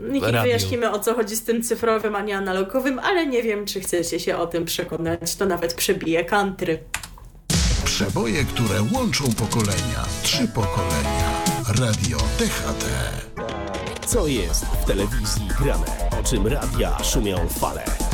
[0.00, 3.80] Niech wyjaśnimy o co chodzi z tym cyfrowym, a nie analogowym, ale nie wiem, czy
[3.80, 5.36] chcecie się o tym przekonać.
[5.36, 6.78] To nawet przebije country.
[7.84, 10.04] Przeboje, które łączą pokolenia.
[10.22, 11.42] Trzy pokolenia.
[11.80, 12.84] Radio DHT.
[14.06, 15.86] Co jest w telewizji grane?
[16.20, 17.84] O czym radia szumią fale?